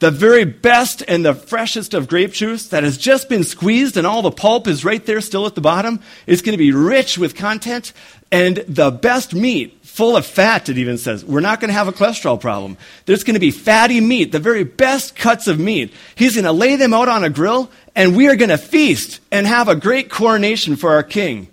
The 0.00 0.10
very 0.10 0.44
best 0.44 1.02
and 1.08 1.24
the 1.24 1.34
freshest 1.34 1.92
of 1.92 2.08
grape 2.08 2.32
juice 2.32 2.68
that 2.68 2.84
has 2.84 2.96
just 2.96 3.28
been 3.28 3.44
squeezed 3.44 3.98
and 3.98 4.06
all 4.06 4.22
the 4.22 4.30
pulp 4.30 4.66
is 4.66 4.84
right 4.84 5.04
there 5.04 5.20
still 5.20 5.46
at 5.46 5.54
the 5.54 5.60
bottom 5.60 6.00
is 6.26 6.40
going 6.40 6.54
to 6.54 6.58
be 6.58 6.72
rich 6.72 7.18
with 7.18 7.34
content. 7.34 7.92
And 8.32 8.58
the 8.68 8.90
best 8.90 9.34
meat 9.34 9.78
full 9.82 10.16
of 10.16 10.24
fat, 10.24 10.68
it 10.68 10.78
even 10.78 10.98
says. 10.98 11.24
We're 11.24 11.40
not 11.40 11.60
going 11.60 11.68
to 11.68 11.74
have 11.74 11.88
a 11.88 11.92
cholesterol 11.92 12.40
problem. 12.40 12.76
There's 13.06 13.24
going 13.24 13.34
to 13.34 13.40
be 13.40 13.50
fatty 13.50 14.00
meat, 14.00 14.30
the 14.30 14.38
very 14.38 14.62
best 14.62 15.16
cuts 15.16 15.48
of 15.48 15.58
meat. 15.58 15.92
He's 16.14 16.36
going 16.36 16.44
to 16.44 16.52
lay 16.52 16.76
them 16.76 16.94
out 16.94 17.08
on 17.08 17.24
a 17.24 17.30
grill, 17.30 17.70
and 17.96 18.16
we 18.16 18.28
are 18.28 18.36
going 18.36 18.50
to 18.50 18.58
feast 18.58 19.20
and 19.32 19.46
have 19.46 19.68
a 19.68 19.74
great 19.74 20.08
coronation 20.08 20.76
for 20.76 20.92
our 20.92 21.02
king. 21.02 21.48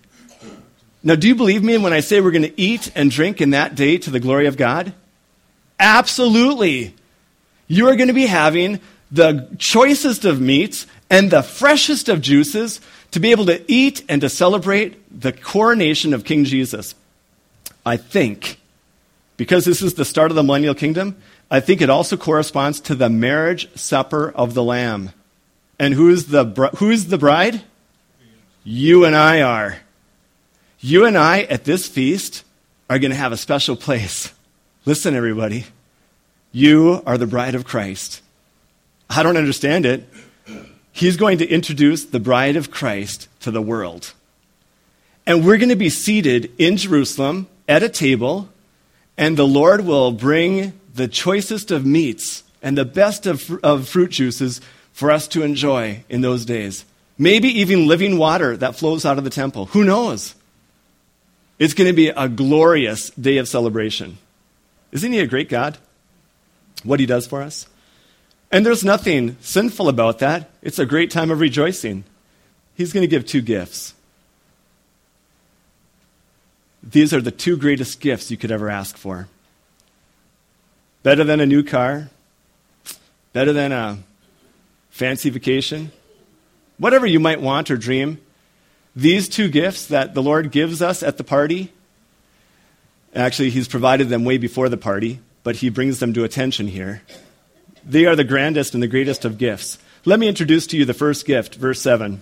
Now, 1.04 1.16
do 1.16 1.28
you 1.28 1.36
believe 1.36 1.64
me 1.64 1.78
when 1.78 1.94
I 1.94 2.02
say 2.02 2.22
we're 2.22 2.32
going 2.32 2.44
to 2.44 2.62
eat 2.62 2.92
and 2.96 3.10
drink 3.10 3.42
in 3.42 3.52
that 3.52 3.76
day 3.76 3.98
to 3.98 4.12
the 4.12 4.20
glory 4.20 4.46
of 4.46 4.56
God? 4.56 4.94
Absolutely. 5.80 6.94
You 7.68 7.88
are 7.88 7.96
going 7.96 8.08
to 8.08 8.14
be 8.14 8.28
having 8.28 8.80
the 9.12 9.48
choicest 9.58 10.26
of 10.26 10.42
meats 10.42 10.86
and 11.10 11.32
the 11.32 11.44
freshest 11.44 12.10
of 12.10 12.22
juices 12.22 12.82
to 13.12 13.20
be 13.20 13.32
able 13.32 13.46
to 13.46 13.64
eat 13.72 14.04
and 14.10 14.22
to 14.22 14.30
celebrate 14.30 15.22
the 15.22 15.32
coronation 15.32 16.14
of 16.14 16.26
King 16.26 16.44
Jesus. 16.44 16.96
I 17.86 17.98
think, 17.98 18.60
because 19.38 19.66
this 19.66 19.82
is 19.82 19.94
the 19.94 20.06
start 20.06 20.32
of 20.32 20.36
the 20.36 20.44
millennial 20.44 20.76
kingdom, 20.76 21.16
I 21.50 21.62
think 21.62 21.82
it 21.82 21.90
also 21.90 22.18
corresponds 22.18 22.82
to 22.82 22.96
the 22.96 23.10
marriage 23.10 23.74
supper 23.78 24.32
of 24.32 24.54
the 24.54 24.64
Lamb. 24.64 25.12
And 25.80 25.94
who's 25.94 26.26
the, 26.26 26.44
who's 26.78 27.06
the 27.06 27.18
bride? 27.18 27.62
You 28.64 29.06
and 29.06 29.16
I 29.16 29.42
are. 29.42 29.78
You 30.80 31.06
and 31.06 31.18
I 31.18 31.44
at 31.44 31.64
this 31.64 31.88
feast 31.88 32.44
are 32.90 33.00
going 33.00 33.12
to 33.12 33.18
have 33.18 33.32
a 33.32 33.38
special 33.38 33.78
place. 33.78 34.34
Listen, 34.86 35.16
everybody. 35.16 35.66
You 36.52 37.02
are 37.06 37.18
the 37.18 37.28
bride 37.28 37.56
of 37.56 37.66
Christ. 37.66 38.22
I 39.10 39.24
don't 39.24 39.38
understand 39.38 39.86
it. 39.86 40.08
He's 40.98 41.16
going 41.16 41.38
to 41.38 41.48
introduce 41.48 42.06
the 42.06 42.20
bride 42.20 42.56
of 42.56 42.72
Christ 42.72 43.28
to 43.42 43.52
the 43.52 43.62
world. 43.62 44.16
And 45.28 45.46
we're 45.46 45.58
going 45.58 45.70
to 45.70 45.76
be 45.76 45.92
seated 45.92 46.52
in 46.58 46.76
Jerusalem 46.76 47.46
at 47.68 47.84
a 47.84 47.90
table, 47.90 48.50
and 49.16 49.38
the 49.38 49.46
Lord 49.46 49.82
will 49.82 50.12
bring 50.12 50.74
the 50.96 51.08
choicest 51.08 51.70
of 51.70 51.86
meats 51.86 52.42
and 52.64 52.76
the 52.76 52.84
best 52.84 53.28
of, 53.28 53.48
of 53.64 53.88
fruit 53.88 54.10
juices 54.10 54.60
for 54.92 55.12
us 55.12 55.28
to 55.28 55.44
enjoy 55.44 56.04
in 56.10 56.22
those 56.22 56.46
days. 56.46 56.84
Maybe 57.16 57.48
even 57.60 57.86
living 57.86 58.18
water 58.18 58.58
that 58.58 58.76
flows 58.76 59.06
out 59.06 59.20
of 59.20 59.24
the 59.24 59.30
temple. 59.30 59.68
Who 59.68 59.84
knows? 59.84 60.34
It's 61.60 61.76
going 61.76 61.92
to 61.92 61.96
be 61.96 62.08
a 62.08 62.28
glorious 62.28 63.12
day 63.12 63.38
of 63.38 63.48
celebration. 63.48 64.18
Isn't 64.92 65.12
he 65.12 65.20
a 65.20 65.28
great 65.28 65.48
God? 65.48 65.78
What 66.84 67.00
he 67.00 67.06
does 67.06 67.28
for 67.28 67.44
us? 67.44 67.68
And 68.52 68.66
there's 68.66 68.84
nothing 68.84 69.38
sinful 69.42 69.90
about 69.90 70.20
that. 70.20 70.50
It's 70.62 70.80
a 70.80 70.86
great 70.86 71.12
time 71.12 71.32
of 71.32 71.40
rejoicing. 71.40 72.06
He's 72.76 72.94
going 72.94 73.02
to 73.02 73.08
give 73.08 73.26
two 73.26 73.42
gifts 73.42 73.94
these 76.92 77.14
are 77.14 77.22
the 77.22 77.32
two 77.32 77.58
greatest 77.58 78.00
gifts 78.00 78.32
you 78.32 78.38
could 78.38 78.52
ever 78.52 78.70
ask 78.70 78.96
for. 78.96 79.28
Better 81.04 81.24
than 81.24 81.40
a 81.40 81.46
new 81.46 81.64
car, 81.64 82.10
better 83.34 83.52
than 83.52 83.72
a 83.72 83.98
fancy 84.90 85.30
vacation, 85.30 85.92
whatever 86.78 87.06
you 87.06 87.20
might 87.20 87.42
want 87.42 87.70
or 87.70 87.78
dream. 87.78 88.22
These 88.96 89.28
two 89.30 89.50
gifts 89.50 89.88
that 89.88 90.14
the 90.14 90.24
Lord 90.24 90.52
gives 90.52 90.82
us 90.82 91.04
at 91.04 91.18
the 91.18 91.24
party, 91.24 91.72
Actually, 93.16 93.50
he's 93.50 93.68
provided 93.68 94.10
them 94.10 94.26
way 94.26 94.38
before 94.38 94.70
the 94.70 94.78
party, 94.78 95.20
but 95.42 95.56
he 95.56 95.70
brings 95.70 96.00
them 96.00 96.14
to 96.14 96.24
attention 96.24 96.68
here. 96.68 97.02
They 97.88 98.06
are 98.06 98.18
the 98.18 98.26
grandest 98.26 98.74
and 98.74 98.84
the 98.84 98.88
greatest 98.88 99.24
of 99.24 99.38
gifts. 99.38 99.80
Let 100.04 100.20
me 100.20 100.28
introduce 100.28 100.68
to 100.68 100.78
you 100.78 100.84
the 100.84 100.94
first 100.94 101.26
gift, 101.26 101.56
verse 101.56 101.82
7. 101.82 102.22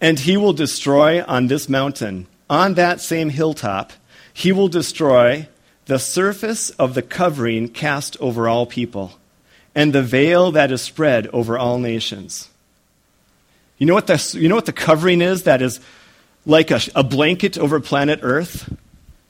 And 0.00 0.18
he 0.18 0.36
will 0.36 0.52
destroy 0.52 1.24
on 1.24 1.46
this 1.46 1.68
mountain, 1.68 2.26
on 2.50 2.74
that 2.74 3.00
same 3.00 3.30
hilltop, 3.30 3.92
he 4.32 4.50
will 4.50 4.66
destroy 4.66 5.48
the 5.86 6.00
surface 6.00 6.70
of 6.70 6.94
the 6.94 7.02
covering 7.02 7.68
cast 7.68 8.16
over 8.20 8.48
all 8.48 8.66
people, 8.66 9.12
and 9.76 9.92
the 9.92 10.02
veil 10.02 10.50
that 10.50 10.72
is 10.72 10.82
spread 10.82 11.28
over 11.28 11.56
all 11.56 11.78
nations. 11.78 12.48
You 13.78 13.86
know 13.86 13.94
what 13.94 14.08
the, 14.08 14.36
you 14.38 14.48
know 14.48 14.56
what 14.56 14.66
the 14.66 14.72
covering 14.72 15.22
is 15.22 15.44
that 15.44 15.62
is 15.62 15.78
like 16.44 16.72
a, 16.72 16.80
a 16.96 17.04
blanket 17.04 17.56
over 17.58 17.78
planet 17.78 18.20
Earth? 18.22 18.72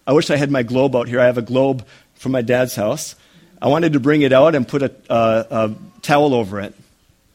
I 0.06 0.12
wish 0.12 0.30
I 0.30 0.36
had 0.36 0.50
my 0.50 0.62
globe 0.62 0.96
out 0.96 1.08
here. 1.08 1.20
I 1.20 1.26
have 1.26 1.38
a 1.38 1.42
globe 1.42 1.86
from 2.14 2.32
my 2.32 2.42
dad's 2.42 2.76
house. 2.76 3.14
I 3.64 3.68
wanted 3.68 3.94
to 3.94 4.00
bring 4.00 4.20
it 4.20 4.30
out 4.30 4.54
and 4.54 4.68
put 4.68 4.82
a, 4.82 4.92
a, 5.08 5.46
a 5.50 5.74
towel 6.02 6.34
over 6.34 6.60
it. 6.60 6.74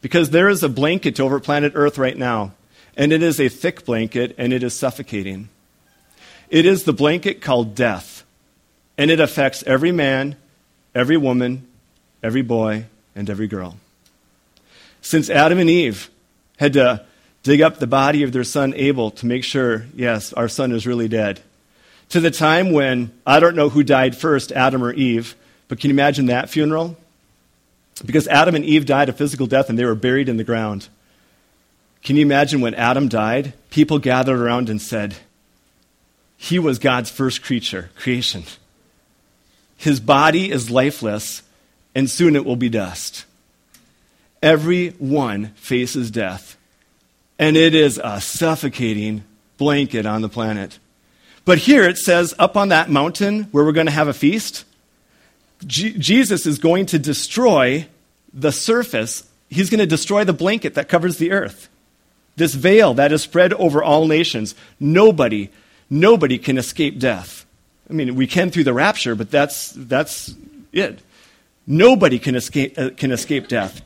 Because 0.01 0.29
there 0.29 0.47
is 0.47 0.61
a 0.61 0.69
blanket 0.69 1.19
over 1.19 1.39
planet 1.39 1.71
Earth 1.73 1.97
right 1.97 2.15
now, 2.15 2.53
and 2.95 3.11
it 3.11 3.23
is 3.23 3.39
a 3.39 3.49
thick 3.49 3.83
blanket, 3.83 4.35
and 4.37 4.53
it 4.53 4.61
is 4.61 4.75
suffocating. 4.75 5.49
It 6.51 6.67
is 6.67 6.83
the 6.83 6.93
blanket 6.93 7.41
called 7.41 7.73
death, 7.73 8.23
and 8.95 9.09
it 9.09 9.19
affects 9.19 9.63
every 9.63 9.91
man, 9.91 10.35
every 10.93 11.17
woman, 11.17 11.65
every 12.21 12.43
boy, 12.43 12.85
and 13.15 13.27
every 13.27 13.47
girl. 13.47 13.77
Since 15.01 15.31
Adam 15.31 15.57
and 15.57 15.69
Eve 15.69 16.11
had 16.57 16.73
to 16.73 17.07
dig 17.41 17.59
up 17.59 17.79
the 17.79 17.87
body 17.87 18.21
of 18.21 18.33
their 18.33 18.43
son 18.43 18.75
Abel 18.75 19.09
to 19.11 19.25
make 19.25 19.43
sure, 19.43 19.87
yes, 19.95 20.31
our 20.33 20.47
son 20.47 20.73
is 20.73 20.85
really 20.85 21.07
dead, 21.07 21.39
to 22.09 22.19
the 22.19 22.29
time 22.29 22.71
when 22.71 23.11
I 23.25 23.39
don't 23.39 23.55
know 23.55 23.69
who 23.69 23.81
died 23.81 24.15
first, 24.15 24.51
Adam 24.51 24.83
or 24.83 24.93
Eve, 24.93 25.35
but 25.69 25.79
can 25.79 25.89
you 25.89 25.93
imagine 25.93 26.25
that 26.25 26.49
funeral? 26.49 26.97
Because 28.05 28.27
Adam 28.27 28.55
and 28.55 28.65
Eve 28.65 28.85
died 28.85 29.07
a 29.07 29.13
physical 29.13 29.47
death 29.47 29.69
and 29.69 29.79
they 29.79 29.85
were 29.85 29.95
buried 29.95 30.27
in 30.27 30.35
the 30.35 30.43
ground. 30.43 30.89
Can 32.03 32.15
you 32.15 32.21
imagine 32.23 32.59
when 32.59 32.73
Adam 32.73 33.07
died? 33.07 33.53
People 33.69 33.99
gathered 33.99 34.39
around 34.39 34.69
and 34.69 34.81
said, 34.81 35.15
He 36.37 36.59
was 36.59 36.79
God's 36.79 37.09
first 37.09 37.41
creature, 37.41 37.91
creation. 37.95 38.43
His 39.77 39.99
body 39.99 40.51
is 40.51 40.71
lifeless, 40.71 41.43
and 41.93 42.09
soon 42.09 42.35
it 42.35 42.45
will 42.45 42.55
be 42.55 42.69
dust. 42.69 43.25
Everyone 44.41 45.47
faces 45.55 46.09
death, 46.09 46.57
and 47.37 47.55
it 47.55 47.75
is 47.75 47.99
a 48.03 48.19
suffocating 48.21 49.23
blanket 49.57 50.05
on 50.05 50.21
the 50.21 50.29
planet. 50.29 50.79
But 51.45 51.59
here 51.59 51.83
it 51.83 51.97
says, 51.97 52.33
up 52.39 52.57
on 52.57 52.69
that 52.69 52.89
mountain 52.89 53.43
where 53.51 53.63
we're 53.63 53.71
going 53.71 53.87
to 53.87 53.91
have 53.91 54.07
a 54.07 54.13
feast, 54.13 54.65
G- 55.65 55.97
Jesus 55.97 56.45
is 56.45 56.59
going 56.59 56.87
to 56.87 56.99
destroy 56.99 57.87
the 58.33 58.51
surface. 58.51 59.23
He's 59.49 59.69
going 59.69 59.79
to 59.79 59.85
destroy 59.85 60.23
the 60.23 60.33
blanket 60.33 60.75
that 60.75 60.89
covers 60.89 61.17
the 61.17 61.31
earth. 61.31 61.69
This 62.35 62.53
veil 62.53 62.93
that 62.93 63.11
is 63.11 63.21
spread 63.21 63.53
over 63.53 63.83
all 63.83 64.07
nations. 64.07 64.55
Nobody, 64.79 65.49
nobody 65.89 66.37
can 66.37 66.57
escape 66.57 66.99
death. 66.99 67.45
I 67.89 67.93
mean, 67.93 68.15
we 68.15 68.27
can 68.27 68.51
through 68.51 68.63
the 68.63 68.73
rapture, 68.73 69.15
but 69.15 69.31
that's, 69.31 69.71
that's 69.75 70.33
it. 70.71 70.99
Nobody 71.65 72.19
can 72.19 72.35
escape, 72.35 72.77
uh, 72.77 72.91
can 72.95 73.11
escape 73.11 73.47
death. 73.47 73.81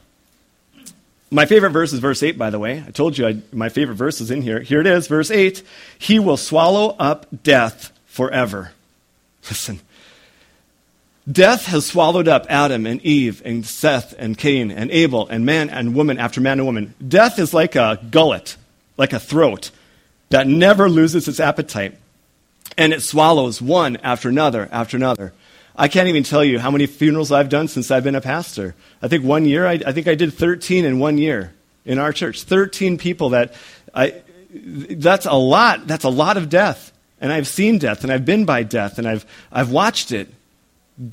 My 1.31 1.47
favorite 1.47 1.71
verse 1.71 1.93
is 1.93 1.99
verse 1.99 2.21
8, 2.21 2.37
by 2.37 2.51
the 2.51 2.59
way. 2.59 2.83
I 2.85 2.91
told 2.91 3.17
you 3.17 3.27
I, 3.27 3.41
my 3.51 3.69
favorite 3.69 3.95
verse 3.95 4.21
is 4.21 4.29
in 4.29 4.43
here. 4.43 4.59
Here 4.59 4.81
it 4.81 4.87
is, 4.87 5.07
verse 5.07 5.31
8. 5.31 5.63
He 5.97 6.19
will 6.19 6.37
swallow 6.37 6.95
up 6.99 7.25
death 7.43 7.91
forever. 8.05 8.71
Listen. 9.49 9.79
Death 11.31 11.67
has 11.67 11.85
swallowed 11.85 12.27
up 12.27 12.45
Adam 12.49 12.85
and 12.85 13.01
Eve 13.01 13.41
and 13.45 13.65
Seth 13.65 14.13
and 14.17 14.37
Cain 14.37 14.71
and 14.71 14.91
Abel 14.91 15.27
and 15.27 15.45
man 15.45 15.69
and 15.69 15.95
woman 15.95 16.17
after 16.17 16.41
man 16.41 16.59
and 16.59 16.65
woman. 16.65 16.93
Death 17.05 17.39
is 17.39 17.53
like 17.53 17.75
a 17.75 17.99
gullet, 18.11 18.57
like 18.97 19.13
a 19.13 19.19
throat 19.19 19.71
that 20.29 20.47
never 20.47 20.89
loses 20.89 21.27
its 21.27 21.39
appetite. 21.39 21.97
And 22.77 22.91
it 22.91 23.01
swallows 23.01 23.61
one 23.61 23.97
after 23.97 24.29
another 24.29 24.67
after 24.71 24.97
another. 24.97 25.31
I 25.75 25.87
can't 25.87 26.09
even 26.09 26.23
tell 26.23 26.43
you 26.43 26.59
how 26.59 26.71
many 26.71 26.87
funerals 26.87 27.31
I've 27.31 27.49
done 27.49 27.67
since 27.67 27.89
I've 27.89 28.03
been 28.03 28.15
a 28.15 28.21
pastor. 28.21 28.75
I 29.01 29.07
think 29.07 29.23
one 29.23 29.45
year, 29.45 29.65
I, 29.65 29.79
I 29.85 29.91
think 29.91 30.07
I 30.07 30.15
did 30.15 30.33
13 30.33 30.85
in 30.85 30.99
one 30.99 31.17
year 31.17 31.53
in 31.85 31.99
our 31.99 32.11
church. 32.11 32.43
13 32.43 32.97
people 32.97 33.29
that 33.29 33.53
I, 33.93 34.21
that's 34.51 35.25
a 35.25 35.33
lot. 35.33 35.87
That's 35.87 36.03
a 36.03 36.09
lot 36.09 36.37
of 36.37 36.49
death. 36.49 36.91
And 37.21 37.31
I've 37.31 37.47
seen 37.47 37.77
death, 37.77 38.03
and 38.03 38.11
I've 38.11 38.25
been 38.25 38.43
by 38.43 38.63
death, 38.63 38.97
and 38.97 39.07
I've, 39.07 39.25
I've 39.51 39.71
watched 39.71 40.11
it. 40.11 40.27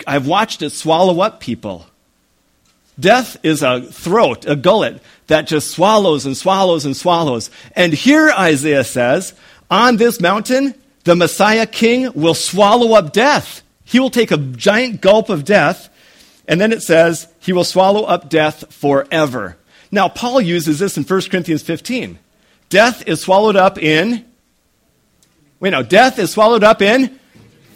I've 0.06 0.26
watched 0.26 0.62
it 0.62 0.70
swallow 0.70 1.20
up 1.20 1.40
people. 1.40 1.86
Death 2.98 3.38
is 3.42 3.62
a 3.62 3.80
throat, 3.82 4.44
a 4.46 4.56
gullet 4.56 5.02
that 5.28 5.46
just 5.46 5.70
swallows 5.70 6.26
and 6.26 6.36
swallows 6.36 6.84
and 6.84 6.96
swallows. 6.96 7.50
And 7.74 7.92
here 7.92 8.30
Isaiah 8.30 8.84
says, 8.84 9.32
on 9.70 9.96
this 9.96 10.20
mountain, 10.20 10.74
the 11.04 11.16
Messiah 11.16 11.66
King 11.66 12.12
will 12.12 12.34
swallow 12.34 12.94
up 12.94 13.12
death. 13.12 13.62
He 13.84 13.98
will 13.98 14.10
take 14.10 14.30
a 14.30 14.36
giant 14.36 15.00
gulp 15.00 15.30
of 15.30 15.44
death, 15.44 15.88
and 16.46 16.60
then 16.60 16.72
it 16.72 16.82
says, 16.82 17.28
He 17.38 17.52
will 17.52 17.64
swallow 17.64 18.02
up 18.02 18.28
death 18.28 18.72
forever. 18.72 19.56
Now, 19.90 20.08
Paul 20.08 20.40
uses 20.40 20.78
this 20.78 20.96
in 20.96 21.04
1 21.04 21.22
Corinthians 21.22 21.62
15. 21.62 22.18
Death 22.68 23.06
is 23.08 23.20
swallowed 23.20 23.56
up 23.56 23.78
in. 23.78 24.24
Wait, 25.58 25.70
no, 25.70 25.82
death 25.82 26.18
is 26.18 26.30
swallowed 26.30 26.64
up 26.64 26.82
in 26.82 27.19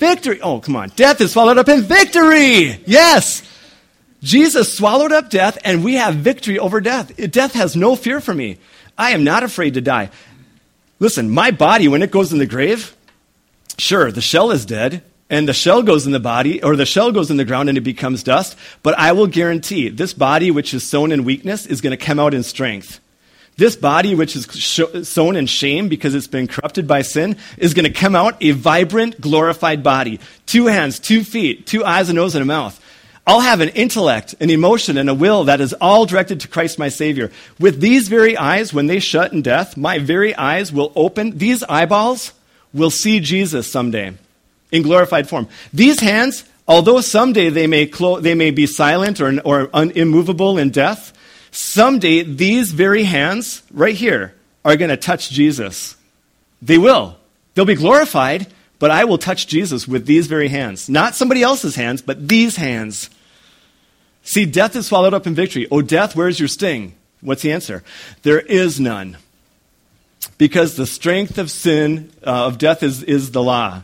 victory. 0.04 0.40
Oh, 0.40 0.60
come 0.60 0.76
on. 0.76 0.90
Death 0.90 1.20
is 1.20 1.32
swallowed 1.32 1.58
up 1.58 1.68
in 1.68 1.82
victory. 1.82 2.82
Yes. 2.86 3.42
Jesus 4.22 4.72
swallowed 4.72 5.12
up 5.12 5.30
death, 5.30 5.58
and 5.64 5.84
we 5.84 5.94
have 5.94 6.14
victory 6.16 6.58
over 6.58 6.80
death. 6.80 7.14
Death 7.30 7.52
has 7.52 7.76
no 7.76 7.94
fear 7.94 8.20
for 8.20 8.34
me. 8.34 8.58
I 8.96 9.10
am 9.10 9.24
not 9.24 9.42
afraid 9.42 9.74
to 9.74 9.80
die. 9.80 10.10
Listen, 10.98 11.30
my 11.30 11.50
body, 11.50 11.88
when 11.88 12.02
it 12.02 12.10
goes 12.10 12.32
in 12.32 12.38
the 12.38 12.46
grave, 12.46 12.96
sure, 13.76 14.10
the 14.10 14.22
shell 14.22 14.50
is 14.50 14.64
dead, 14.64 15.02
and 15.28 15.48
the 15.48 15.52
shell 15.52 15.82
goes 15.82 16.06
in 16.06 16.12
the 16.12 16.20
body, 16.20 16.62
or 16.62 16.76
the 16.76 16.86
shell 16.86 17.12
goes 17.12 17.30
in 17.30 17.36
the 17.36 17.44
ground 17.44 17.68
and 17.68 17.76
it 17.76 17.82
becomes 17.82 18.22
dust. 18.22 18.56
But 18.82 18.98
I 18.98 19.12
will 19.12 19.26
guarantee 19.26 19.88
this 19.88 20.14
body, 20.14 20.50
which 20.50 20.72
is 20.72 20.88
sown 20.88 21.12
in 21.12 21.24
weakness, 21.24 21.66
is 21.66 21.80
going 21.80 21.96
to 21.96 22.02
come 22.02 22.18
out 22.18 22.34
in 22.34 22.42
strength. 22.42 23.00
This 23.56 23.76
body, 23.76 24.14
which 24.16 24.34
is 24.34 25.08
sown 25.08 25.36
in 25.36 25.46
shame 25.46 25.88
because 25.88 26.14
it's 26.14 26.26
been 26.26 26.48
corrupted 26.48 26.88
by 26.88 27.02
sin, 27.02 27.36
is 27.56 27.72
going 27.72 27.84
to 27.84 27.92
come 27.92 28.16
out 28.16 28.42
a 28.42 28.50
vibrant, 28.50 29.20
glorified 29.20 29.82
body. 29.82 30.18
Two 30.44 30.66
hands, 30.66 30.98
two 30.98 31.22
feet, 31.22 31.66
two 31.66 31.84
eyes, 31.84 32.08
a 32.08 32.12
nose, 32.12 32.34
and 32.34 32.42
a 32.42 32.46
mouth. 32.46 32.80
I'll 33.26 33.40
have 33.40 33.60
an 33.60 33.70
intellect, 33.70 34.34
an 34.40 34.50
emotion, 34.50 34.98
and 34.98 35.08
a 35.08 35.14
will 35.14 35.44
that 35.44 35.60
is 35.60 35.72
all 35.74 36.04
directed 36.04 36.40
to 36.40 36.48
Christ 36.48 36.78
my 36.78 36.88
Savior. 36.88 37.30
With 37.58 37.80
these 37.80 38.08
very 38.08 38.36
eyes, 38.36 38.74
when 38.74 38.86
they 38.86 38.98
shut 38.98 39.32
in 39.32 39.40
death, 39.40 39.76
my 39.76 39.98
very 39.98 40.34
eyes 40.34 40.72
will 40.72 40.92
open. 40.94 41.38
These 41.38 41.62
eyeballs 41.62 42.32
will 42.74 42.90
see 42.90 43.20
Jesus 43.20 43.70
someday 43.70 44.12
in 44.72 44.82
glorified 44.82 45.28
form. 45.28 45.48
These 45.72 46.00
hands, 46.00 46.44
although 46.68 47.00
someday 47.00 47.48
they 47.48 47.66
may, 47.66 47.86
clo- 47.86 48.20
they 48.20 48.34
may 48.34 48.50
be 48.50 48.66
silent 48.66 49.20
or, 49.20 49.40
or 49.40 49.70
un- 49.72 49.92
immovable 49.92 50.58
in 50.58 50.70
death, 50.70 51.12
someday 51.54 52.22
these 52.22 52.72
very 52.72 53.04
hands, 53.04 53.62
right 53.72 53.94
here, 53.94 54.34
are 54.64 54.76
going 54.76 54.90
to 54.90 54.96
touch 54.96 55.30
Jesus. 55.30 55.96
They 56.60 56.78
will. 56.78 57.16
They'll 57.54 57.64
be 57.64 57.74
glorified, 57.74 58.46
but 58.78 58.90
I 58.90 59.04
will 59.04 59.18
touch 59.18 59.46
Jesus 59.46 59.86
with 59.86 60.06
these 60.06 60.26
very 60.26 60.48
hands. 60.48 60.88
Not 60.88 61.14
somebody 61.14 61.42
else's 61.42 61.76
hands, 61.76 62.02
but 62.02 62.28
these 62.28 62.56
hands. 62.56 63.10
See, 64.22 64.46
death 64.46 64.74
is 64.74 64.86
swallowed 64.86 65.14
up 65.14 65.26
in 65.26 65.34
victory. 65.34 65.68
Oh, 65.70 65.82
death, 65.82 66.16
where's 66.16 66.38
your 66.38 66.48
sting? 66.48 66.94
What's 67.20 67.42
the 67.42 67.52
answer? 67.52 67.84
There 68.22 68.40
is 68.40 68.80
none. 68.80 69.18
Because 70.38 70.76
the 70.76 70.86
strength 70.86 71.38
of 71.38 71.50
sin, 71.50 72.10
uh, 72.26 72.46
of 72.46 72.58
death, 72.58 72.82
is, 72.82 73.02
is 73.02 73.30
the 73.30 73.42
law 73.42 73.82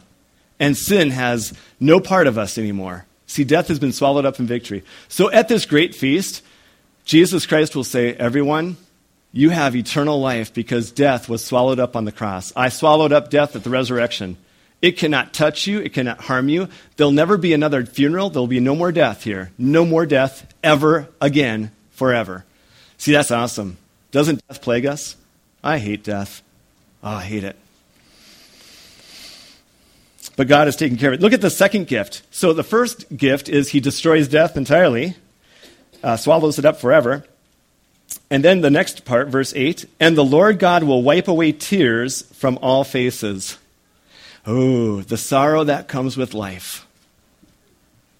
and 0.60 0.76
sin 0.76 1.10
has 1.10 1.52
no 1.80 1.98
part 1.98 2.26
of 2.26 2.38
us 2.38 2.58
anymore. 2.58 3.06
See, 3.26 3.44
death 3.44 3.68
has 3.68 3.78
been 3.78 3.92
swallowed 3.92 4.26
up 4.26 4.38
in 4.38 4.46
victory. 4.46 4.84
So 5.08 5.30
at 5.30 5.48
this 5.48 5.64
great 5.64 5.94
feast, 5.94 6.42
Jesus 7.10 7.44
Christ 7.44 7.74
will 7.74 7.82
say, 7.82 8.14
Everyone, 8.14 8.76
you 9.32 9.50
have 9.50 9.74
eternal 9.74 10.20
life 10.20 10.54
because 10.54 10.92
death 10.92 11.28
was 11.28 11.44
swallowed 11.44 11.80
up 11.80 11.96
on 11.96 12.04
the 12.04 12.12
cross. 12.12 12.52
I 12.54 12.68
swallowed 12.68 13.12
up 13.12 13.30
death 13.30 13.56
at 13.56 13.64
the 13.64 13.70
resurrection. 13.70 14.36
It 14.80 14.92
cannot 14.92 15.34
touch 15.34 15.66
you, 15.66 15.80
it 15.80 15.92
cannot 15.92 16.20
harm 16.20 16.48
you. 16.48 16.68
There'll 16.96 17.10
never 17.10 17.36
be 17.36 17.52
another 17.52 17.84
funeral. 17.84 18.30
There'll 18.30 18.46
be 18.46 18.60
no 18.60 18.76
more 18.76 18.92
death 18.92 19.24
here. 19.24 19.50
No 19.58 19.84
more 19.84 20.06
death 20.06 20.54
ever 20.62 21.08
again, 21.20 21.72
forever. 21.90 22.44
See, 22.96 23.10
that's 23.10 23.32
awesome. 23.32 23.76
Doesn't 24.12 24.46
death 24.46 24.62
plague 24.62 24.86
us? 24.86 25.16
I 25.64 25.78
hate 25.78 26.04
death. 26.04 26.42
Oh, 27.02 27.10
I 27.10 27.24
hate 27.24 27.42
it 27.42 27.56
but 30.36 30.48
God 30.48 30.68
has 30.68 30.76
taken 30.76 30.96
care 30.96 31.12
of 31.12 31.14
it. 31.18 31.20
Look 31.20 31.34
at 31.34 31.42
the 31.42 31.50
second 31.50 31.86
gift. 31.86 32.22
So 32.30 32.54
the 32.54 32.62
first 32.62 33.14
gift 33.14 33.48
is 33.48 33.70
he 33.70 33.80
destroys 33.80 34.26
death 34.26 34.56
entirely, 34.56 35.16
uh, 36.02 36.16
swallows 36.16 36.58
it 36.58 36.64
up 36.64 36.80
forever. 36.80 37.24
And 38.30 38.44
then 38.44 38.60
the 38.60 38.70
next 38.70 39.04
part, 39.04 39.28
verse 39.28 39.52
8 39.54 39.86
and 39.98 40.16
the 40.16 40.24
Lord 40.24 40.58
God 40.58 40.82
will 40.82 41.02
wipe 41.02 41.28
away 41.28 41.52
tears 41.52 42.22
from 42.32 42.58
all 42.62 42.84
faces. 42.84 43.58
Oh, 44.46 45.02
the 45.02 45.16
sorrow 45.16 45.64
that 45.64 45.88
comes 45.88 46.16
with 46.16 46.34
life. 46.34 46.86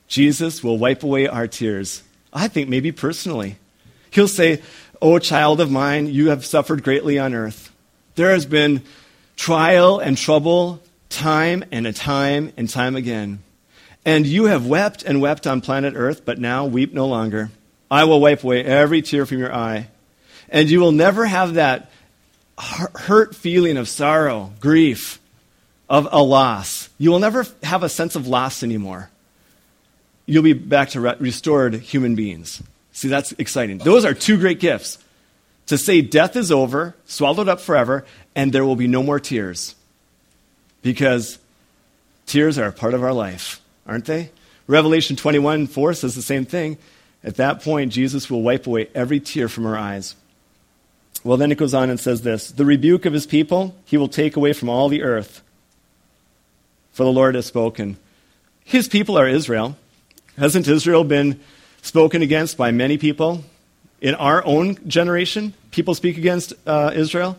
Jesus 0.07 0.63
will 0.63 0.79
wipe 0.79 1.03
away 1.03 1.27
our 1.27 1.47
tears. 1.47 2.03
I 2.33 2.49
think 2.49 2.69
maybe 2.69 2.93
personally. 2.93 3.57
He'll 4.11 4.29
say, 4.29 4.63
Oh, 5.03 5.19
child 5.19 5.61
of 5.61 5.71
mine, 5.71 6.09
you 6.09 6.29
have 6.29 6.45
suffered 6.45 6.83
greatly 6.83 7.19
on 7.19 7.33
earth. 7.33 7.73
There 8.17 8.31
has 8.33 8.45
been 8.45 8.83
trial 9.37 9.99
and 9.99 10.19
trouble 10.19 10.83
time 11.09 11.65
and 11.73 11.87
a 11.87 11.93
time 11.93 12.53
and 12.57 12.69
time 12.69 12.97
again. 12.97 13.43
And 14.05 14.27
you 14.27 14.45
have 14.47 14.67
wept 14.67 15.03
and 15.03 15.21
wept 15.21 15.47
on 15.47 15.61
planet 15.61 15.95
earth, 15.97 16.25
but 16.25 16.39
now 16.39 16.67
weep 16.67 16.93
no 16.93 17.07
longer. 17.07 17.51
I 17.91 18.05
will 18.05 18.21
wipe 18.21 18.45
away 18.45 18.65
every 18.65 19.03
tear 19.03 19.27
from 19.27 19.39
your 19.39 19.53
eye. 19.53 19.89
And 20.49 20.71
you 20.71 20.81
will 20.81 20.93
never 20.93 21.25
have 21.25 21.55
that 21.55 21.91
hurt 22.59 23.35
feeling 23.35 23.77
of 23.77 23.89
sorrow, 23.89 24.53
grief, 24.61 25.21
of 25.89 26.09
a 26.13 26.23
loss. 26.23 26.89
You 26.99 27.11
will 27.11 27.19
never 27.19 27.47
have 27.63 27.83
a 27.83 27.89
sense 27.89 28.17
of 28.17 28.27
loss 28.27 28.63
anymore. 28.63 29.11
You'll 30.27 30.45
be 30.45 30.53
back 30.53 30.91
to 30.91 31.01
re- 31.01 31.17
restored 31.19 31.75
human 31.75 32.15
beings. 32.15 32.63
See, 32.93 33.09
that's 33.09 33.33
exciting. 33.33 33.79
Those 33.79 34.05
are 34.05 34.15
two 34.15 34.39
great 34.39 34.61
gifts. 34.61 34.99
To 35.67 35.79
say 35.79 36.01
death 36.03 36.37
is 36.37 36.53
over, 36.53 36.95
swallowed 37.07 37.49
up 37.49 37.61
forever, 37.61 38.05
and 38.35 38.53
there 38.53 38.65
will 38.65 38.77
be 38.77 38.89
no 38.89 39.03
more 39.03 39.21
tears. 39.21 39.75
Because 40.83 41.39
tears 42.27 42.59
are 42.59 42.67
a 42.67 42.73
part 42.73 42.95
of 42.95 43.03
our 43.03 43.13
life, 43.13 43.61
aren't 43.87 44.05
they? 44.05 44.31
Revelation 44.67 45.17
21 45.17 45.67
4 45.67 45.95
says 45.95 46.15
the 46.15 46.23
same 46.23 46.45
thing. 46.45 46.79
At 47.23 47.37
that 47.37 47.63
point, 47.63 47.93
Jesus 47.93 48.31
will 48.31 48.43
wipe 48.43 48.67
away 48.67 48.89
every 48.95 49.21
tear 49.21 49.49
from 49.49 49.67
our 49.67 49.77
eyes. 49.77 50.15
Well, 51.23 51.37
then 51.37 51.53
it 51.53 51.59
goes 51.59 51.75
on 51.75 51.91
and 51.91 52.01
says 52.01 52.23
this 52.23 52.51
The 52.51 52.65
rebuke 52.65 53.05
of 53.05 53.13
his 53.13 53.27
people 53.27 53.75
he 53.85 53.97
will 53.97 54.09
take 54.09 54.37
away 54.37 54.53
from 54.53 54.69
all 54.69 54.89
the 54.89 55.03
earth. 55.03 55.43
For 56.93 57.05
the 57.05 57.13
Lord 57.13 57.35
has 57.35 57.47
spoken. 57.47 57.99
His 58.65 58.89
people 58.89 59.19
are 59.19 59.29
Israel. 59.29 59.77
Hasn't 60.39 60.69
Israel 60.69 61.05
been 61.05 61.41
spoken 61.83 62.23
against 62.23 62.57
by 62.57 62.71
many 62.71 62.99
people. 62.99 63.45
In 64.01 64.15
our 64.15 64.45
own 64.47 64.79
generation, 64.89 65.53
people 65.71 65.95
speak 65.95 66.17
against 66.17 66.55
uh, 66.67 66.93
Israel. 66.95 67.37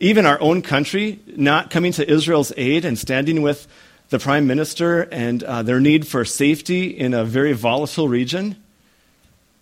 Even 0.00 0.24
our 0.24 0.40
own 0.40 0.62
country 0.62 1.18
not 1.26 1.70
coming 1.70 1.92
to 1.92 2.10
Israel's 2.10 2.52
aid 2.56 2.84
and 2.84 2.98
standing 2.98 3.42
with 3.42 3.66
the 4.08 4.18
prime 4.18 4.46
minister 4.46 5.02
and 5.02 5.42
uh, 5.42 5.62
their 5.62 5.80
need 5.80 6.06
for 6.06 6.24
safety 6.24 6.86
in 6.86 7.12
a 7.12 7.24
very 7.24 7.52
volatile 7.52 8.08
region. 8.08 8.56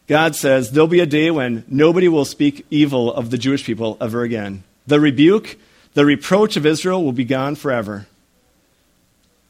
God 0.06 0.36
says 0.36 0.70
there'll 0.70 0.86
be 0.86 1.00
a 1.00 1.06
day 1.06 1.30
when 1.30 1.64
nobody 1.68 2.08
will 2.08 2.24
speak 2.24 2.64
evil 2.70 3.12
of 3.12 3.30
the 3.30 3.38
Jewish 3.38 3.64
people 3.64 3.96
ever 4.00 4.22
again. 4.22 4.62
The 4.86 5.00
rebuke, 5.00 5.58
the 5.94 6.04
reproach 6.04 6.56
of 6.56 6.64
Israel 6.64 7.02
will 7.02 7.12
be 7.12 7.24
gone 7.24 7.56
forever. 7.56 8.06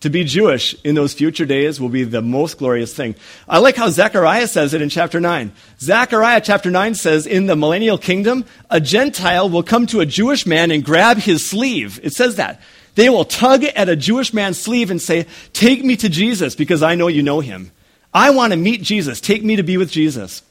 To 0.01 0.11
be 0.11 0.25
Jewish 0.25 0.75
in 0.85 0.95
those 0.95 1.15
future 1.15 1.47
days 1.47 1.81
will 1.81 1.89
be 1.89 2.05
the 2.05 2.23
most 2.23 2.59
glorious 2.59 2.95
thing. 2.95 3.17
I 3.49 3.59
like 3.59 3.77
how 3.77 3.89
Zechariah 3.89 4.47
says 4.47 4.75
it 4.75 4.83
in 4.83 4.89
chapter 4.89 5.21
9. 5.21 5.53
Zechariah 5.81 6.43
chapter 6.43 6.71
9 6.71 6.95
says, 6.95 7.27
In 7.27 7.47
the 7.47 7.57
millennial 7.57 7.99
kingdom, 7.99 8.45
a 8.71 8.81
Gentile 8.81 9.49
will 9.49 9.63
come 9.63 9.87
to 9.87 10.01
a 10.01 10.07
Jewish 10.07 10.47
man 10.47 10.71
and 10.71 10.85
grab 10.85 11.17
his 11.17 11.49
sleeve. 11.49 11.99
It 12.03 12.13
says 12.13 12.37
that. 12.37 12.61
They 12.95 13.09
will 13.09 13.25
tug 13.25 13.65
at 13.65 13.89
a 13.89 13.97
Jewish 13.97 14.33
man's 14.33 14.61
sleeve 14.61 14.91
and 14.91 15.01
say, 15.01 15.27
Take 15.53 15.83
me 15.83 15.97
to 15.97 16.09
Jesus 16.09 16.55
because 16.55 16.83
I 16.83 16.95
know 16.95 17.09
you 17.09 17.23
know 17.23 17.41
him. 17.41 17.73
I 18.17 18.31
want 18.31 18.55
to 18.55 18.57
meet 18.57 18.81
Jesus. 18.81 19.21
Take 19.21 19.45
me 19.45 19.57
to 19.57 19.63
be 19.63 19.77
with 19.77 19.91
Jesus. 19.91 20.43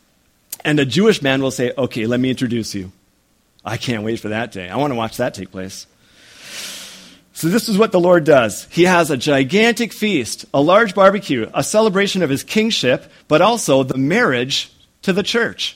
And 0.64 0.80
a 0.80 0.86
Jewish 0.86 1.24
man 1.24 1.42
will 1.42 1.50
say, 1.50 1.74
Okay, 1.76 2.06
let 2.06 2.20
me 2.20 2.30
introduce 2.30 2.76
you. 2.76 2.92
I 3.66 3.78
can't 3.78 4.04
wait 4.04 4.20
for 4.20 4.30
that 4.30 4.52
day. 4.52 4.70
I 4.70 4.78
want 4.78 4.92
to 4.92 4.96
watch 4.96 5.18
that 5.18 5.34
take 5.34 5.50
place. 5.50 5.88
So, 7.34 7.48
this 7.48 7.68
is 7.68 7.76
what 7.76 7.92
the 7.92 8.00
Lord 8.00 8.24
does. 8.24 8.66
He 8.66 8.84
has 8.84 9.10
a 9.10 9.18
gigantic 9.18 9.94
feast, 9.94 10.46
a 10.54 10.62
large 10.62 10.94
barbecue, 10.94 11.50
a 11.56 11.64
celebration 11.64 12.22
of 12.22 12.30
his 12.30 12.44
kingship, 12.44 13.12
but 13.28 13.42
also 13.42 13.82
the 13.82 13.98
marriage 13.98 14.72
to 15.02 15.12
the 15.12 15.24
church. 15.24 15.76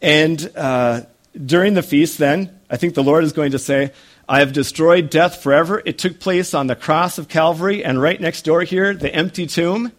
And 0.00 0.52
uh, 0.54 1.00
during 1.34 1.74
the 1.74 1.82
feast, 1.82 2.18
then, 2.18 2.60
I 2.70 2.76
think 2.76 2.94
the 2.94 3.02
Lord 3.02 3.24
is 3.24 3.32
going 3.32 3.50
to 3.50 3.58
say, 3.58 3.92
I 4.28 4.38
have 4.38 4.52
destroyed 4.52 5.10
death 5.10 5.42
forever. 5.42 5.82
It 5.84 5.98
took 5.98 6.20
place 6.20 6.54
on 6.54 6.68
the 6.68 6.76
cross 6.76 7.18
of 7.18 7.28
Calvary, 7.28 7.84
and 7.84 8.00
right 8.00 8.20
next 8.20 8.44
door 8.44 8.62
here, 8.62 8.94
the 8.94 9.12
empty 9.12 9.48
tomb. 9.48 9.90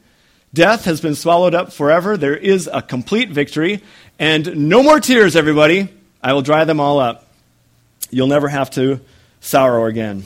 Death 0.53 0.85
has 0.85 1.01
been 1.01 1.15
swallowed 1.15 1.55
up 1.55 1.73
forever. 1.73 2.15
There 2.15 2.37
is 2.37 2.69
a 2.71 2.81
complete 2.81 3.29
victory, 3.29 3.81
and 4.19 4.69
no 4.69 4.83
more 4.83 4.99
tears, 4.99 5.35
everybody. 5.35 5.89
I 6.21 6.33
will 6.33 6.43
dry 6.43 6.63
them 6.63 6.79
all 6.79 6.99
up. 6.99 7.27
You'll 8.11 8.27
never 8.27 8.47
have 8.47 8.69
to 8.71 8.99
sorrow 9.41 9.85
again. 9.85 10.25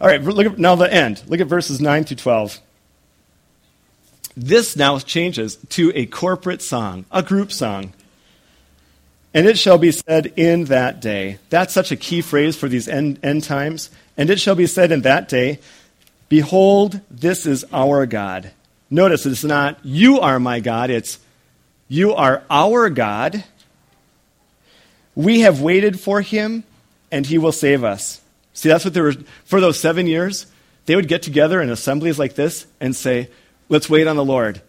All 0.00 0.08
right, 0.08 0.20
look 0.22 0.46
at 0.46 0.58
now 0.58 0.74
the 0.74 0.92
end. 0.92 1.22
Look 1.26 1.40
at 1.40 1.46
verses 1.46 1.80
9 1.80 2.04
through 2.04 2.16
12. 2.16 2.58
This 4.36 4.76
now 4.76 4.98
changes 4.98 5.56
to 5.70 5.92
a 5.94 6.06
corporate 6.06 6.62
song, 6.62 7.04
a 7.12 7.22
group 7.22 7.52
song. 7.52 7.92
And 9.32 9.46
it 9.46 9.58
shall 9.58 9.78
be 9.78 9.92
said 9.92 10.32
in 10.36 10.64
that 10.64 11.00
day. 11.00 11.38
That's 11.50 11.72
such 11.72 11.92
a 11.92 11.96
key 11.96 12.20
phrase 12.20 12.56
for 12.56 12.68
these 12.68 12.88
end, 12.88 13.20
end 13.22 13.44
times. 13.44 13.90
And 14.16 14.28
it 14.28 14.40
shall 14.40 14.56
be 14.56 14.66
said 14.66 14.90
in 14.90 15.02
that 15.02 15.28
day, 15.28 15.60
Behold, 16.28 17.00
this 17.10 17.46
is 17.46 17.64
our 17.72 18.06
God. 18.06 18.50
Notice 18.90 19.26
it's 19.26 19.44
not, 19.44 19.78
You 19.84 20.20
are 20.20 20.40
my 20.40 20.60
God, 20.60 20.90
it's, 20.90 21.18
You 21.88 22.14
are 22.14 22.42
our 22.50 22.90
God. 22.90 23.44
We 25.14 25.40
have 25.40 25.60
waited 25.60 26.00
for 26.00 26.20
him, 26.20 26.64
and 27.10 27.26
he 27.26 27.38
will 27.38 27.52
save 27.52 27.84
us. 27.84 28.20
See, 28.52 28.68
that's 28.68 28.84
what 28.84 28.94
they 28.94 29.00
were, 29.00 29.14
for 29.44 29.60
those 29.60 29.78
seven 29.78 30.06
years, 30.06 30.46
they 30.86 30.96
would 30.96 31.08
get 31.08 31.22
together 31.22 31.60
in 31.60 31.70
assemblies 31.70 32.18
like 32.18 32.34
this 32.34 32.66
and 32.80 32.94
say, 32.96 33.28
let's 33.68 33.88
wait 33.88 34.06
on 34.06 34.16
the 34.16 34.24
Lord. 34.24 34.60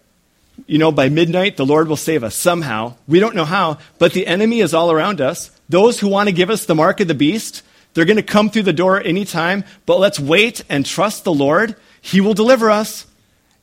You 0.68 0.78
know, 0.78 0.92
by 0.92 1.10
midnight, 1.10 1.58
the 1.58 1.66
Lord 1.66 1.88
will 1.88 1.98
save 1.98 2.24
us 2.24 2.36
somehow. 2.36 2.96
We 3.08 3.20
don't 3.20 3.36
know 3.36 3.46
how, 3.46 3.80
but 3.98 4.14
the 4.14 4.28
enemy 4.28 4.60
is 4.60 4.74
all 4.74 4.92
around 4.92 5.22
us. 5.22 5.50
Those 5.70 6.00
who 6.00 6.08
want 6.08 6.30
to 6.30 6.36
give 6.36 6.50
us 6.50 6.66
the 6.66 6.76
mark 6.76 7.00
of 7.00 7.08
the 7.08 7.16
beast, 7.16 7.64
they're 7.94 8.06
going 8.06 8.18
to 8.18 8.24
come 8.24 8.50
through 8.50 8.64
the 8.64 8.74
door 8.74 9.02
anytime, 9.02 9.64
but 9.86 10.00
let's 10.00 10.20
wait 10.20 10.64
and 10.70 10.86
trust 10.86 11.24
the 11.24 11.34
Lord. 11.34 11.76
He 12.02 12.22
will 12.22 12.34
deliver 12.34 12.70
us. 12.70 13.06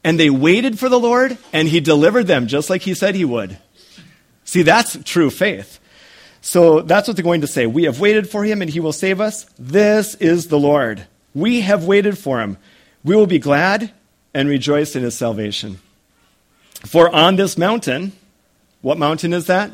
And 0.05 0.19
they 0.19 0.31
waited 0.31 0.79
for 0.79 0.89
the 0.89 0.99
Lord, 0.99 1.37
and 1.53 1.69
He 1.69 1.81
delivered 1.81 2.27
them 2.27 2.47
just 2.47 2.71
like 2.71 2.83
He 2.83 2.95
said 2.95 3.15
He 3.15 3.25
would. 3.25 3.59
See, 4.45 4.63
that's 4.63 4.97
true 5.05 5.31
faith. 5.31 5.79
So 6.41 6.81
that's 6.81 7.07
what 7.07 7.17
they're 7.17 7.25
going 7.25 7.43
to 7.43 7.47
say. 7.47 7.67
We 7.67 7.85
have 7.85 8.01
waited 8.01 8.31
for 8.31 8.45
him 8.45 8.63
and 8.63 8.71
he 8.71 8.81
will 8.81 8.93
save 8.93 9.21
us. 9.21 9.45
This 9.59 10.15
is 10.15 10.49
the 10.49 10.59
Lord. 10.59 11.07
We 11.35 11.61
have 11.61 11.85
waited 11.85 12.17
for 12.17 12.41
him. 12.41 12.57
We 13.05 13.17
will 13.17 13.27
be 13.27 13.39
glad 13.39 13.93
and 14.33 14.49
rejoice 14.49 14.97
in 14.97 15.03
his 15.03 15.15
salvation. 15.15 15.81
For 16.87 17.15
on 17.15 17.37
this 17.37 17.59
mountain, 17.59 18.13
what 18.81 18.97
mountain 18.99 19.33
is 19.35 19.47
that? 19.47 19.71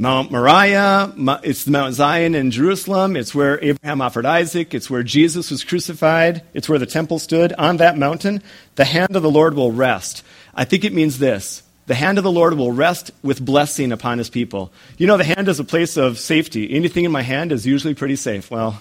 Mount 0.00 0.30
Moriah, 0.30 1.12
it's 1.42 1.64
the 1.64 1.72
Mount 1.72 1.92
Zion 1.92 2.36
in 2.36 2.52
Jerusalem. 2.52 3.16
It's 3.16 3.34
where 3.34 3.58
Abraham 3.60 4.00
offered 4.00 4.26
Isaac. 4.26 4.72
It's 4.72 4.88
where 4.88 5.02
Jesus 5.02 5.50
was 5.50 5.64
crucified. 5.64 6.44
It's 6.54 6.68
where 6.68 6.78
the 6.78 6.86
temple 6.86 7.18
stood. 7.18 7.52
On 7.54 7.78
that 7.78 7.98
mountain, 7.98 8.40
the 8.76 8.84
hand 8.84 9.16
of 9.16 9.24
the 9.24 9.30
Lord 9.30 9.54
will 9.54 9.72
rest. 9.72 10.22
I 10.54 10.64
think 10.64 10.84
it 10.84 10.92
means 10.92 11.18
this 11.18 11.64
the 11.86 11.96
hand 11.96 12.16
of 12.16 12.22
the 12.22 12.30
Lord 12.30 12.54
will 12.54 12.70
rest 12.70 13.10
with 13.24 13.44
blessing 13.44 13.90
upon 13.90 14.18
his 14.18 14.30
people. 14.30 14.70
You 14.98 15.08
know, 15.08 15.16
the 15.16 15.24
hand 15.24 15.48
is 15.48 15.58
a 15.58 15.64
place 15.64 15.96
of 15.96 16.16
safety. 16.20 16.72
Anything 16.72 17.04
in 17.04 17.10
my 17.10 17.22
hand 17.22 17.50
is 17.50 17.66
usually 17.66 17.94
pretty 17.94 18.16
safe. 18.16 18.52
Well, 18.52 18.80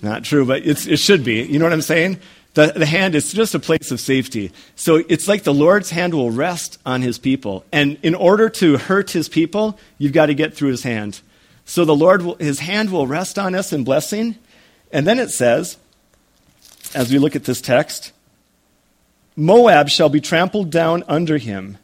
not 0.00 0.24
true, 0.24 0.46
but 0.46 0.64
it 0.64 0.96
should 0.96 1.24
be. 1.24 1.42
You 1.42 1.58
know 1.58 1.66
what 1.66 1.74
I'm 1.74 1.82
saying? 1.82 2.20
The, 2.54 2.72
the 2.74 2.86
hand 2.86 3.14
is 3.14 3.32
just 3.32 3.54
a 3.54 3.60
place 3.60 3.90
of 3.90 4.00
safety. 4.00 4.52
So 4.76 5.02
it's 5.08 5.28
like 5.28 5.42
the 5.42 5.54
Lord's 5.54 5.90
hand 5.90 6.14
will 6.14 6.30
rest 6.30 6.78
on 6.86 7.02
his 7.02 7.18
people. 7.18 7.64
And 7.72 7.98
in 8.02 8.14
order 8.14 8.48
to 8.48 8.78
hurt 8.78 9.10
his 9.10 9.28
people, 9.28 9.78
you've 9.98 10.12
got 10.12 10.26
to 10.26 10.34
get 10.34 10.54
through 10.54 10.70
his 10.70 10.84
hand. 10.84 11.20
So 11.64 11.84
the 11.84 11.96
Lord, 11.96 12.22
will, 12.22 12.36
his 12.36 12.60
hand 12.60 12.92
will 12.92 13.06
rest 13.06 13.38
on 13.38 13.54
us 13.54 13.72
in 13.72 13.84
blessing. 13.84 14.36
And 14.92 15.06
then 15.06 15.18
it 15.18 15.30
says, 15.30 15.76
as 16.94 17.10
we 17.10 17.18
look 17.18 17.34
at 17.34 17.44
this 17.44 17.60
text, 17.60 18.12
Moab 19.36 19.88
shall 19.88 20.08
be 20.08 20.20
trampled 20.20 20.70
down 20.70 21.02
under 21.08 21.38
him 21.38 21.78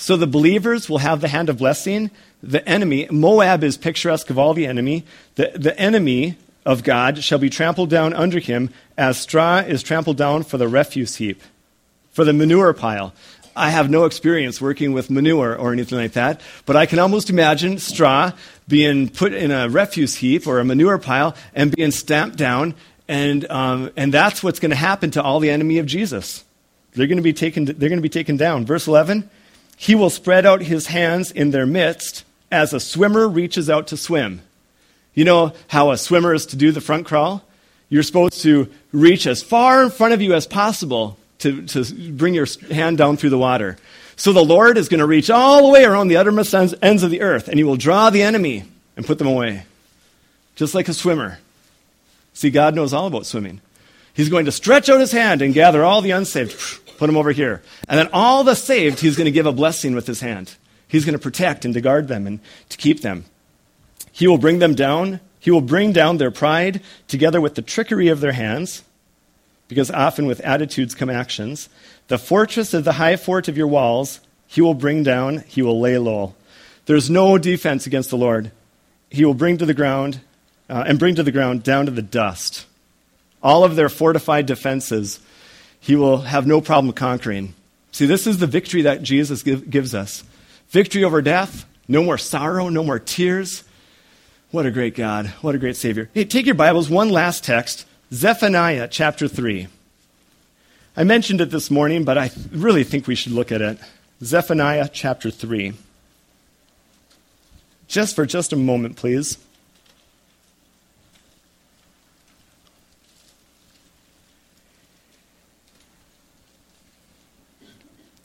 so 0.00 0.16
the 0.16 0.28
believers 0.28 0.88
will 0.88 0.98
have 0.98 1.20
the 1.20 1.28
hand 1.28 1.48
of 1.48 1.58
blessing. 1.58 2.12
The 2.40 2.66
enemy, 2.68 3.08
Moab 3.10 3.64
is 3.64 3.76
picturesque 3.76 4.30
of 4.30 4.38
all 4.38 4.54
the 4.54 4.64
enemy. 4.64 5.04
The, 5.34 5.50
the 5.56 5.78
enemy 5.78 6.36
of 6.64 6.82
God 6.82 7.22
shall 7.22 7.38
be 7.38 7.50
trampled 7.50 7.90
down 7.90 8.12
under 8.12 8.38
him 8.38 8.70
as 8.96 9.18
straw 9.18 9.58
is 9.58 9.82
trampled 9.82 10.16
down 10.16 10.42
for 10.42 10.58
the 10.58 10.68
refuse 10.68 11.16
heap, 11.16 11.42
for 12.10 12.24
the 12.24 12.32
manure 12.32 12.72
pile. 12.72 13.14
I 13.56 13.70
have 13.70 13.90
no 13.90 14.04
experience 14.04 14.60
working 14.60 14.92
with 14.92 15.10
manure 15.10 15.56
or 15.56 15.72
anything 15.72 15.98
like 15.98 16.12
that, 16.12 16.40
but 16.64 16.76
I 16.76 16.86
can 16.86 16.98
almost 16.98 17.30
imagine 17.30 17.78
straw 17.78 18.32
being 18.68 19.08
put 19.08 19.32
in 19.32 19.50
a 19.50 19.68
refuse 19.68 20.14
heap 20.14 20.46
or 20.46 20.60
a 20.60 20.64
manure 20.64 20.98
pile 20.98 21.34
and 21.54 21.74
being 21.74 21.90
stamped 21.90 22.36
down, 22.36 22.74
and, 23.08 23.50
um, 23.50 23.90
and 23.96 24.14
that's 24.14 24.42
what's 24.42 24.60
going 24.60 24.70
to 24.70 24.76
happen 24.76 25.10
to 25.12 25.22
all 25.22 25.40
the 25.40 25.50
enemy 25.50 25.78
of 25.78 25.86
Jesus. 25.86 26.44
They're 26.92 27.06
going 27.06 27.16
to 27.16 27.22
be 27.22 27.32
taken, 27.32 27.64
they're 27.64 27.88
going 27.88 27.96
to 27.96 28.00
be 28.02 28.08
taken 28.08 28.36
down. 28.36 28.64
Verse 28.64 28.86
11 28.86 29.28
he 29.80 29.94
will 29.94 30.10
spread 30.10 30.44
out 30.44 30.60
his 30.60 30.88
hands 30.88 31.30
in 31.30 31.52
their 31.52 31.64
midst 31.64 32.24
as 32.50 32.74
a 32.74 32.80
swimmer 32.80 33.28
reaches 33.28 33.70
out 33.70 33.86
to 33.86 33.96
swim. 33.96 34.42
You 35.18 35.24
know 35.24 35.52
how 35.66 35.90
a 35.90 35.98
swimmer 35.98 36.32
is 36.32 36.46
to 36.46 36.56
do 36.56 36.70
the 36.70 36.80
front 36.80 37.04
crawl? 37.04 37.42
You're 37.88 38.04
supposed 38.04 38.40
to 38.42 38.72
reach 38.92 39.26
as 39.26 39.42
far 39.42 39.82
in 39.82 39.90
front 39.90 40.14
of 40.14 40.22
you 40.22 40.32
as 40.32 40.46
possible 40.46 41.18
to, 41.40 41.66
to 41.66 42.12
bring 42.12 42.34
your 42.34 42.46
hand 42.70 42.98
down 42.98 43.16
through 43.16 43.30
the 43.30 43.36
water. 43.36 43.78
So 44.14 44.32
the 44.32 44.44
Lord 44.44 44.78
is 44.78 44.88
going 44.88 45.00
to 45.00 45.06
reach 45.08 45.28
all 45.28 45.66
the 45.66 45.72
way 45.72 45.84
around 45.84 46.06
the 46.06 46.18
uttermost 46.18 46.54
ends 46.54 47.02
of 47.02 47.10
the 47.10 47.20
earth, 47.20 47.48
and 47.48 47.58
he 47.58 47.64
will 47.64 47.74
draw 47.74 48.10
the 48.10 48.22
enemy 48.22 48.62
and 48.96 49.04
put 49.04 49.18
them 49.18 49.26
away, 49.26 49.64
just 50.54 50.72
like 50.72 50.88
a 50.88 50.94
swimmer. 50.94 51.40
See, 52.32 52.50
God 52.50 52.76
knows 52.76 52.92
all 52.92 53.08
about 53.08 53.26
swimming. 53.26 53.60
He's 54.14 54.28
going 54.28 54.44
to 54.44 54.52
stretch 54.52 54.88
out 54.88 55.00
his 55.00 55.10
hand 55.10 55.42
and 55.42 55.52
gather 55.52 55.84
all 55.84 56.00
the 56.00 56.12
unsaved, 56.12 56.56
put 56.96 57.08
them 57.08 57.16
over 57.16 57.32
here. 57.32 57.60
And 57.88 57.98
then 57.98 58.08
all 58.12 58.44
the 58.44 58.54
saved, 58.54 59.00
he's 59.00 59.16
going 59.16 59.24
to 59.24 59.32
give 59.32 59.46
a 59.46 59.52
blessing 59.52 59.96
with 59.96 60.06
his 60.06 60.20
hand. 60.20 60.54
He's 60.86 61.04
going 61.04 61.18
to 61.18 61.18
protect 61.18 61.64
and 61.64 61.74
to 61.74 61.80
guard 61.80 62.06
them 62.06 62.24
and 62.28 62.38
to 62.68 62.76
keep 62.76 63.00
them. 63.00 63.24
He 64.18 64.26
will 64.26 64.36
bring 64.36 64.58
them 64.58 64.74
down. 64.74 65.20
He 65.38 65.52
will 65.52 65.60
bring 65.60 65.92
down 65.92 66.18
their 66.18 66.32
pride 66.32 66.82
together 67.06 67.40
with 67.40 67.54
the 67.54 67.62
trickery 67.62 68.08
of 68.08 68.18
their 68.18 68.32
hands, 68.32 68.82
because 69.68 69.92
often 69.92 70.26
with 70.26 70.40
attitudes 70.40 70.96
come 70.96 71.08
actions. 71.08 71.68
The 72.08 72.18
fortress 72.18 72.74
of 72.74 72.82
the 72.82 72.94
high 72.94 73.14
fort 73.14 73.46
of 73.46 73.56
your 73.56 73.68
walls, 73.68 74.18
he 74.48 74.60
will 74.60 74.74
bring 74.74 75.04
down, 75.04 75.44
he 75.46 75.62
will 75.62 75.78
lay 75.78 75.98
low. 75.98 76.34
There's 76.86 77.08
no 77.08 77.38
defense 77.38 77.86
against 77.86 78.10
the 78.10 78.16
Lord. 78.16 78.50
He 79.08 79.24
will 79.24 79.34
bring 79.34 79.56
to 79.58 79.66
the 79.66 79.72
ground, 79.72 80.20
uh, 80.68 80.82
and 80.84 80.98
bring 80.98 81.14
to 81.14 81.22
the 81.22 81.30
ground 81.30 81.62
down 81.62 81.86
to 81.86 81.92
the 81.92 82.02
dust. 82.02 82.66
All 83.40 83.62
of 83.62 83.76
their 83.76 83.88
fortified 83.88 84.46
defenses, 84.46 85.20
he 85.78 85.94
will 85.94 86.22
have 86.22 86.44
no 86.44 86.60
problem 86.60 86.92
conquering. 86.92 87.54
See, 87.92 88.06
this 88.06 88.26
is 88.26 88.38
the 88.38 88.48
victory 88.48 88.82
that 88.82 89.04
Jesus 89.04 89.44
give, 89.44 89.70
gives 89.70 89.94
us 89.94 90.24
victory 90.70 91.04
over 91.04 91.22
death, 91.22 91.66
no 91.86 92.02
more 92.02 92.18
sorrow, 92.18 92.68
no 92.68 92.82
more 92.82 92.98
tears. 92.98 93.62
What 94.50 94.64
a 94.64 94.70
great 94.70 94.94
God. 94.94 95.26
What 95.42 95.54
a 95.54 95.58
great 95.58 95.76
Savior. 95.76 96.08
Hey, 96.14 96.24
take 96.24 96.46
your 96.46 96.54
Bibles, 96.54 96.88
one 96.88 97.10
last 97.10 97.44
text 97.44 97.84
Zephaniah 98.14 98.88
chapter 98.88 99.28
3. 99.28 99.68
I 100.96 101.04
mentioned 101.04 101.42
it 101.42 101.50
this 101.50 101.70
morning, 101.70 102.04
but 102.04 102.16
I 102.16 102.30
really 102.50 102.82
think 102.82 103.06
we 103.06 103.14
should 103.14 103.32
look 103.32 103.52
at 103.52 103.60
it. 103.60 103.78
Zephaniah 104.24 104.88
chapter 104.90 105.30
3. 105.30 105.74
Just 107.88 108.16
for 108.16 108.24
just 108.24 108.54
a 108.54 108.56
moment, 108.56 108.96
please. 108.96 109.36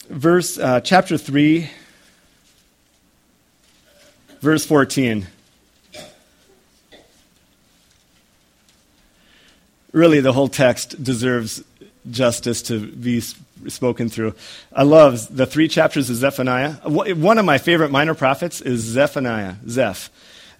Verse, 0.08 0.58
uh, 0.58 0.80
chapter 0.80 1.18
3, 1.18 1.68
verse 4.40 4.64
14. 4.64 5.26
Really, 9.94 10.18
the 10.18 10.32
whole 10.32 10.48
text 10.48 11.00
deserves 11.04 11.62
justice 12.10 12.62
to 12.62 12.84
be 12.84 13.20
spoken 13.20 14.08
through. 14.08 14.34
I 14.72 14.82
love 14.82 15.34
the 15.34 15.46
three 15.46 15.68
chapters 15.68 16.10
of 16.10 16.16
Zephaniah. 16.16 16.72
One 16.82 17.38
of 17.38 17.44
my 17.44 17.58
favorite 17.58 17.92
minor 17.92 18.14
prophets 18.14 18.60
is 18.60 18.80
Zephaniah, 18.80 19.54
Zeph, 19.68 20.10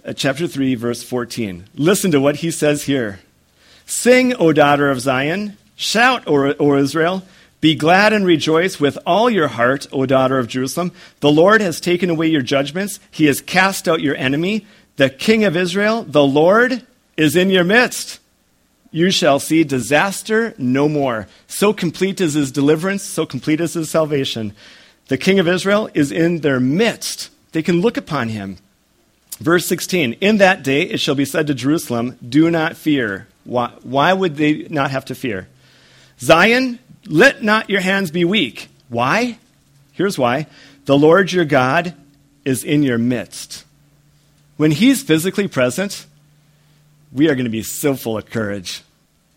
uh, 0.07 0.13
chapter 0.13 0.47
3, 0.47 0.77
verse 0.77 1.03
14. 1.03 1.65
Listen 1.75 2.13
to 2.13 2.21
what 2.21 2.37
he 2.37 2.53
says 2.53 2.85
here 2.85 3.19
Sing, 3.87 4.37
O 4.37 4.53
daughter 4.53 4.89
of 4.89 5.01
Zion, 5.01 5.59
shout, 5.75 6.23
O, 6.29 6.55
o 6.55 6.77
Israel. 6.77 7.25
Be 7.61 7.75
glad 7.75 8.13
and 8.13 8.25
rejoice 8.25 8.79
with 8.79 8.97
all 9.05 9.29
your 9.29 9.49
heart, 9.49 9.89
O 9.91 10.07
daughter 10.07 10.39
of 10.39 10.47
Jerusalem. 10.47 10.93
The 11.19 11.33
Lord 11.33 11.61
has 11.61 11.81
taken 11.81 12.09
away 12.09 12.29
your 12.29 12.43
judgments. 12.43 13.01
He 13.11 13.27
has 13.27 13.41
cast 13.41 13.89
out 13.89 14.01
your 14.01 14.15
enemy. 14.15 14.65
The 14.95 15.11
King 15.11 15.43
of 15.43 15.57
Israel, 15.57 16.05
the 16.05 16.25
Lord, 16.25 16.87
is 17.17 17.35
in 17.35 17.51
your 17.51 17.65
midst 17.65 18.21
you 18.95 19.11
shall 19.11 19.41
see 19.41 19.65
disaster 19.65 20.55
no 20.57 20.89
more. 20.89 21.27
So 21.49 21.73
complete 21.73 22.21
is 22.21 22.35
his 22.35 22.53
deliverance, 22.53 23.03
so 23.03 23.27
complete 23.27 23.61
is 23.61 23.75
his 23.75 23.91
salvation. 23.91 24.55
The 25.09 25.19
king 25.19 25.41
of 25.41 25.49
Israel 25.49 25.91
is 25.95 26.13
in 26.13 26.43
their 26.43 26.61
midst. 26.61 27.29
They 27.51 27.61
can 27.61 27.81
look 27.81 27.97
upon 27.97 28.29
him. 28.29 28.57
Verse 29.41 29.67
16 29.67 30.13
In 30.21 30.37
that 30.37 30.63
day 30.63 30.83
it 30.83 31.01
shall 31.01 31.17
be 31.17 31.25
said 31.25 31.49
to 31.49 31.55
Jerusalem, 31.55 32.17
Do 32.27 32.53
not 32.53 32.77
fear. 32.77 33.27
Why, 33.43 33.73
why 33.83 34.13
would 34.13 34.37
they 34.37 34.69
not 34.71 34.93
have 34.93 35.07
to 35.07 35.17
fear? 35.17 35.49
Zion, 36.21 36.79
let 37.05 37.43
not 37.43 37.69
your 37.69 37.81
hands 37.81 38.13
be 38.13 38.25
weak. 38.25 38.69
Why? 38.89 39.39
Here's 39.91 40.21
why. 40.21 40.47
The 40.85 40.97
Lord 40.97 41.33
your 41.33 41.45
God 41.45 41.95
is 42.45 42.63
in 42.63 42.85
your 42.85 42.99
midst. 42.99 43.65
When 44.57 44.71
he's 44.71 45.03
physically 45.03 45.49
present, 45.49 46.07
we 47.15 47.29
are 47.29 47.35
going 47.35 47.45
to 47.45 47.51
be 47.51 47.63
so 47.63 47.95
full 47.95 48.19
of 48.19 48.27
courage. 48.27 48.83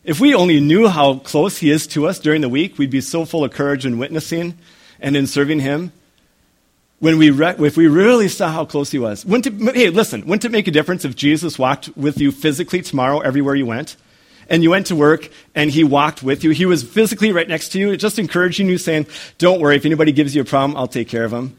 If 0.03 0.19
we 0.19 0.33
only 0.33 0.59
knew 0.59 0.87
how 0.87 1.19
close 1.19 1.59
He 1.59 1.69
is 1.69 1.85
to 1.87 2.07
us 2.07 2.19
during 2.19 2.41
the 2.41 2.49
week, 2.49 2.77
we'd 2.77 2.89
be 2.89 3.01
so 3.01 3.23
full 3.23 3.43
of 3.43 3.51
courage 3.51 3.85
in 3.85 3.99
witnessing 3.99 4.57
and 4.99 5.15
in 5.15 5.27
serving 5.27 5.59
Him. 5.59 5.91
When 6.99 7.19
we 7.19 7.29
re- 7.29 7.55
if 7.59 7.77
we 7.77 7.87
really 7.87 8.27
saw 8.27 8.49
how 8.49 8.65
close 8.65 8.89
He 8.89 8.97
was. 8.97 9.23
Wouldn't 9.25 9.61
it, 9.61 9.75
hey, 9.75 9.89
listen, 9.91 10.21
wouldn't 10.21 10.45
it 10.45 10.51
make 10.51 10.67
a 10.67 10.71
difference 10.71 11.05
if 11.05 11.15
Jesus 11.15 11.59
walked 11.59 11.95
with 11.95 12.19
you 12.19 12.31
physically 12.31 12.81
tomorrow 12.81 13.19
everywhere 13.19 13.53
you 13.53 13.67
went? 13.67 13.95
And 14.49 14.63
you 14.63 14.71
went 14.71 14.87
to 14.87 14.95
work 14.95 15.29
and 15.53 15.69
He 15.69 15.83
walked 15.83 16.23
with 16.23 16.43
you. 16.43 16.49
He 16.49 16.65
was 16.65 16.83
physically 16.83 17.31
right 17.31 17.47
next 17.47 17.69
to 17.73 17.79
you, 17.79 17.95
just 17.97 18.17
encouraging 18.17 18.67
you, 18.67 18.79
saying, 18.79 19.05
Don't 19.37 19.61
worry, 19.61 19.75
if 19.75 19.85
anybody 19.85 20.11
gives 20.13 20.33
you 20.33 20.41
a 20.41 20.45
problem, 20.45 20.75
I'll 20.75 20.87
take 20.87 21.09
care 21.09 21.25
of 21.25 21.31
them. 21.31 21.57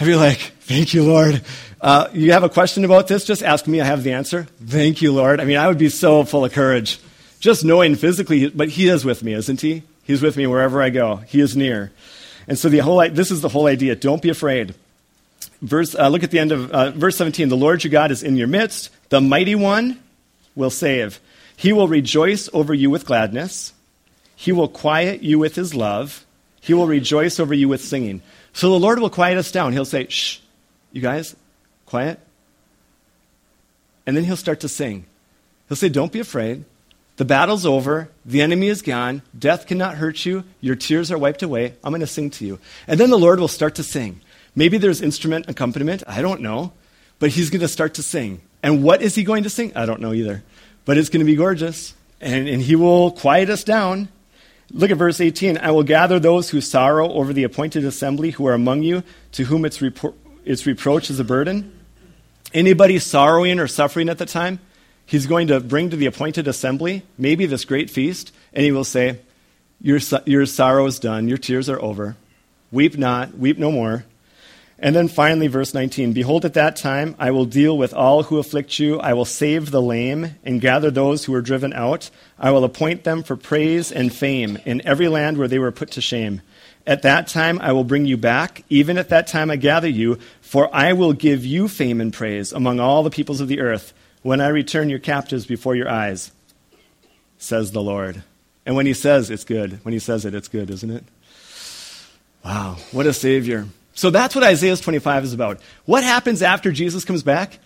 I'd 0.00 0.06
be 0.06 0.14
like, 0.14 0.38
Thank 0.68 0.92
you, 0.92 1.02
Lord. 1.02 1.40
Uh, 1.80 2.08
you 2.12 2.32
have 2.32 2.42
a 2.42 2.50
question 2.50 2.84
about 2.84 3.08
this? 3.08 3.24
Just 3.24 3.42
ask 3.42 3.66
me. 3.66 3.80
I 3.80 3.86
have 3.86 4.02
the 4.02 4.12
answer. 4.12 4.46
Thank 4.62 5.00
you, 5.00 5.12
Lord. 5.12 5.40
I 5.40 5.44
mean, 5.44 5.56
I 5.56 5.66
would 5.66 5.78
be 5.78 5.88
so 5.88 6.24
full 6.24 6.44
of 6.44 6.52
courage. 6.52 7.00
Just 7.40 7.64
knowing 7.64 7.94
physically, 7.94 8.50
but 8.50 8.68
He 8.68 8.88
is 8.88 9.02
with 9.04 9.22
me, 9.22 9.32
isn't 9.32 9.62
He? 9.62 9.82
He's 10.04 10.20
with 10.20 10.36
me 10.36 10.46
wherever 10.46 10.82
I 10.82 10.90
go. 10.90 11.16
He 11.16 11.40
is 11.40 11.56
near. 11.56 11.90
And 12.46 12.58
so 12.58 12.68
the 12.68 12.78
whole, 12.78 13.08
this 13.08 13.30
is 13.30 13.40
the 13.40 13.48
whole 13.48 13.66
idea. 13.66 13.96
Don't 13.96 14.20
be 14.20 14.28
afraid. 14.28 14.74
Verse, 15.62 15.94
uh, 15.94 16.08
look 16.08 16.22
at 16.22 16.30
the 16.30 16.38
end 16.38 16.52
of 16.52 16.70
uh, 16.70 16.90
verse 16.90 17.16
17. 17.16 17.48
The 17.48 17.56
Lord 17.56 17.82
your 17.82 17.90
God 17.90 18.10
is 18.10 18.22
in 18.22 18.36
your 18.36 18.46
midst. 18.46 18.90
The 19.08 19.22
mighty 19.22 19.54
one 19.54 20.02
will 20.54 20.70
save. 20.70 21.18
He 21.56 21.72
will 21.72 21.88
rejoice 21.88 22.48
over 22.52 22.74
you 22.74 22.90
with 22.90 23.06
gladness. 23.06 23.72
He 24.36 24.52
will 24.52 24.68
quiet 24.68 25.22
you 25.22 25.38
with 25.38 25.56
his 25.56 25.74
love. 25.74 26.26
He 26.60 26.74
will 26.74 26.86
rejoice 26.86 27.40
over 27.40 27.54
you 27.54 27.68
with 27.68 27.82
singing. 27.82 28.22
So 28.58 28.70
the 28.70 28.80
Lord 28.80 28.98
will 28.98 29.08
quiet 29.08 29.38
us 29.38 29.52
down. 29.52 29.72
He'll 29.72 29.84
say, 29.84 30.08
Shh, 30.08 30.40
you 30.90 31.00
guys, 31.00 31.36
quiet. 31.86 32.18
And 34.04 34.16
then 34.16 34.24
he'll 34.24 34.36
start 34.36 34.58
to 34.60 34.68
sing. 34.68 35.06
He'll 35.68 35.76
say, 35.76 35.88
Don't 35.88 36.10
be 36.10 36.18
afraid. 36.18 36.64
The 37.18 37.24
battle's 37.24 37.64
over. 37.64 38.10
The 38.24 38.40
enemy 38.40 38.66
is 38.66 38.82
gone. 38.82 39.22
Death 39.38 39.68
cannot 39.68 39.94
hurt 39.94 40.26
you. 40.26 40.42
Your 40.60 40.74
tears 40.74 41.12
are 41.12 41.18
wiped 41.18 41.44
away. 41.44 41.74
I'm 41.84 41.92
going 41.92 42.00
to 42.00 42.06
sing 42.08 42.30
to 42.30 42.44
you. 42.44 42.58
And 42.88 42.98
then 42.98 43.10
the 43.10 43.16
Lord 43.16 43.38
will 43.38 43.46
start 43.46 43.76
to 43.76 43.84
sing. 43.84 44.22
Maybe 44.56 44.76
there's 44.76 45.02
instrument 45.02 45.48
accompaniment. 45.48 46.02
I 46.08 46.20
don't 46.20 46.40
know. 46.40 46.72
But 47.20 47.30
he's 47.30 47.50
going 47.50 47.60
to 47.60 47.68
start 47.68 47.94
to 47.94 48.02
sing. 48.02 48.40
And 48.60 48.82
what 48.82 49.02
is 49.02 49.14
he 49.14 49.22
going 49.22 49.44
to 49.44 49.50
sing? 49.50 49.70
I 49.76 49.86
don't 49.86 50.00
know 50.00 50.12
either. 50.12 50.42
But 50.84 50.98
it's 50.98 51.10
going 51.10 51.24
to 51.24 51.30
be 51.30 51.36
gorgeous. 51.36 51.94
And, 52.20 52.48
and 52.48 52.60
he 52.60 52.74
will 52.74 53.12
quiet 53.12 53.50
us 53.50 53.62
down. 53.62 54.08
Look 54.72 54.90
at 54.90 54.96
verse 54.98 55.20
18. 55.20 55.58
I 55.58 55.70
will 55.70 55.82
gather 55.82 56.18
those 56.18 56.50
who 56.50 56.60
sorrow 56.60 57.10
over 57.12 57.32
the 57.32 57.44
appointed 57.44 57.84
assembly 57.84 58.32
who 58.32 58.46
are 58.46 58.54
among 58.54 58.82
you, 58.82 59.02
to 59.32 59.44
whom 59.44 59.64
its, 59.64 59.78
repro- 59.78 60.14
its 60.44 60.66
reproach 60.66 61.10
is 61.10 61.18
a 61.18 61.24
burden. 61.24 61.72
Anybody 62.52 62.98
sorrowing 62.98 63.60
or 63.60 63.66
suffering 63.66 64.08
at 64.08 64.18
the 64.18 64.26
time? 64.26 64.60
He's 65.06 65.26
going 65.26 65.46
to 65.48 65.60
bring 65.60 65.88
to 65.90 65.96
the 65.96 66.06
appointed 66.06 66.46
assembly, 66.46 67.02
maybe 67.16 67.46
this 67.46 67.64
great 67.64 67.88
feast, 67.88 68.32
and 68.52 68.64
he 68.64 68.72
will 68.72 68.84
say, 68.84 69.20
Your, 69.80 70.00
your 70.26 70.44
sorrow 70.44 70.84
is 70.86 70.98
done, 70.98 71.28
your 71.28 71.38
tears 71.38 71.70
are 71.70 71.80
over. 71.80 72.16
Weep 72.70 72.98
not, 72.98 73.38
weep 73.38 73.56
no 73.56 73.72
more. 73.72 74.04
And 74.80 74.94
then 74.94 75.08
finally, 75.08 75.48
verse 75.48 75.74
19 75.74 76.12
Behold, 76.12 76.44
at 76.44 76.54
that 76.54 76.76
time 76.76 77.16
I 77.18 77.30
will 77.30 77.44
deal 77.44 77.76
with 77.76 77.92
all 77.92 78.24
who 78.24 78.38
afflict 78.38 78.78
you. 78.78 79.00
I 79.00 79.12
will 79.12 79.24
save 79.24 79.70
the 79.70 79.82
lame 79.82 80.36
and 80.44 80.60
gather 80.60 80.90
those 80.90 81.24
who 81.24 81.34
are 81.34 81.42
driven 81.42 81.72
out. 81.72 82.10
I 82.38 82.52
will 82.52 82.64
appoint 82.64 83.04
them 83.04 83.22
for 83.22 83.36
praise 83.36 83.90
and 83.90 84.14
fame 84.14 84.58
in 84.64 84.86
every 84.86 85.08
land 85.08 85.36
where 85.36 85.48
they 85.48 85.58
were 85.58 85.72
put 85.72 85.90
to 85.92 86.00
shame. 86.00 86.42
At 86.86 87.02
that 87.02 87.26
time 87.26 87.58
I 87.60 87.72
will 87.72 87.84
bring 87.84 88.06
you 88.06 88.16
back, 88.16 88.64
even 88.70 88.98
at 88.98 89.08
that 89.08 89.26
time 89.26 89.50
I 89.50 89.56
gather 89.56 89.88
you, 89.88 90.18
for 90.40 90.74
I 90.74 90.92
will 90.92 91.12
give 91.12 91.44
you 91.44 91.68
fame 91.68 92.00
and 92.00 92.12
praise 92.12 92.52
among 92.52 92.78
all 92.78 93.02
the 93.02 93.10
peoples 93.10 93.40
of 93.40 93.48
the 93.48 93.60
earth 93.60 93.92
when 94.22 94.40
I 94.40 94.48
return 94.48 94.88
your 94.88 94.98
captives 94.98 95.44
before 95.44 95.74
your 95.74 95.88
eyes, 95.88 96.32
says 97.36 97.72
the 97.72 97.82
Lord. 97.82 98.22
And 98.64 98.76
when 98.76 98.86
he 98.86 98.94
says 98.94 99.30
it's 99.30 99.44
good, 99.44 99.80
when 99.84 99.92
he 99.92 99.98
says 99.98 100.24
it, 100.24 100.34
it's 100.34 100.48
good, 100.48 100.70
isn't 100.70 100.90
it? 100.90 101.04
Wow, 102.44 102.76
what 102.92 103.06
a 103.06 103.12
Savior. 103.12 103.66
So 103.98 104.10
that's 104.10 104.36
what 104.36 104.44
Isaiah 104.44 104.76
25 104.76 105.24
is 105.24 105.32
about. 105.32 105.60
What 105.84 106.04
happens 106.04 106.40
after 106.40 106.70
Jesus 106.70 107.04
comes 107.04 107.24
back? 107.24 107.58